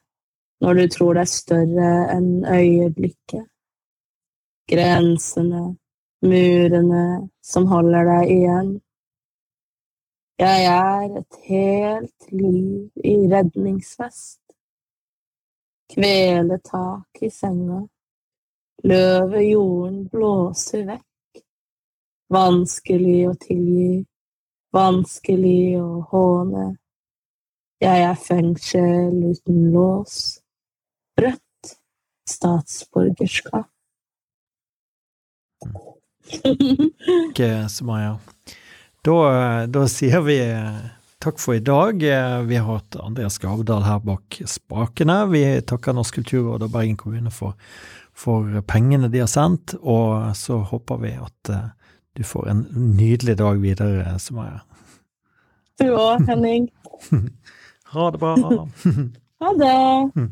når 0.63 0.80
du 0.82 0.86
tror 0.91 1.20
er 1.22 1.30
større 1.32 1.89
enn 2.11 2.43
øyeblikket, 2.43 3.47
grensene 4.68 5.63
murene 6.26 7.30
som 7.43 7.68
holder 7.70 8.07
deg 8.11 8.32
igjen. 8.34 8.70
Jeg 10.38 10.65
er 10.70 11.18
et 11.18 11.38
helt 11.49 12.32
liv 12.32 13.05
i 13.05 13.15
redningsvest. 13.32 14.41
Kveletak 15.89 17.22
i 17.26 17.30
senga. 17.34 17.80
Løvet 18.86 19.47
jorden 19.49 20.03
blåser 20.11 20.84
vekk. 20.91 21.41
Vanskelig 22.34 23.22
å 23.32 23.34
tilgi. 23.41 24.03
Vanskelig 24.78 25.80
å 25.82 25.88
håne. 26.11 26.68
Jeg 27.82 28.05
er 28.11 28.22
fengsel 28.22 29.18
uten 29.32 29.72
lås. 29.74 30.20
Rødt 31.18 31.74
statsborgerskap. 32.30 33.72
Ikke, 36.32 37.49
Sumaya. 37.71 38.17
Da, 39.05 39.17
da 39.71 39.84
sier 39.91 40.21
vi 40.25 40.38
eh, 40.43 40.80
takk 41.23 41.39
for 41.39 41.55
i 41.55 41.61
dag. 41.63 42.01
Eh, 42.03 42.41
Vi 42.49 42.57
har 42.59 42.67
hatt 42.80 42.97
Andreas 42.99 43.38
Gavdal 43.39 43.86
her 43.88 43.99
bak 44.03 44.39
spakene. 44.49 45.21
Vi 45.32 45.43
takker 45.69 45.95
Norsk 45.95 46.19
kulturråd 46.19 46.65
og 46.67 46.73
Bergen 46.73 46.97
kommune 46.99 47.32
for, 47.32 47.55
for 48.17 48.47
pengene 48.67 49.09
de 49.13 49.21
har 49.23 49.32
sendt, 49.32 49.78
og 49.82 50.34
så 50.36 50.59
håper 50.71 50.99
vi 51.05 51.13
at 51.15 51.53
eh, 51.53 51.69
du 52.17 52.23
får 52.25 52.49
en 52.49 52.65
nydelig 52.97 53.38
dag 53.39 53.59
videre, 53.61 54.17
Sumaya. 54.19 54.63
Du 55.80 55.91
òg, 55.93 56.25
Henning. 56.30 56.69
Ha 57.93 58.09
det 58.11 58.19
bra. 58.19 58.34
Ha 59.39 59.51
det. 59.55 60.28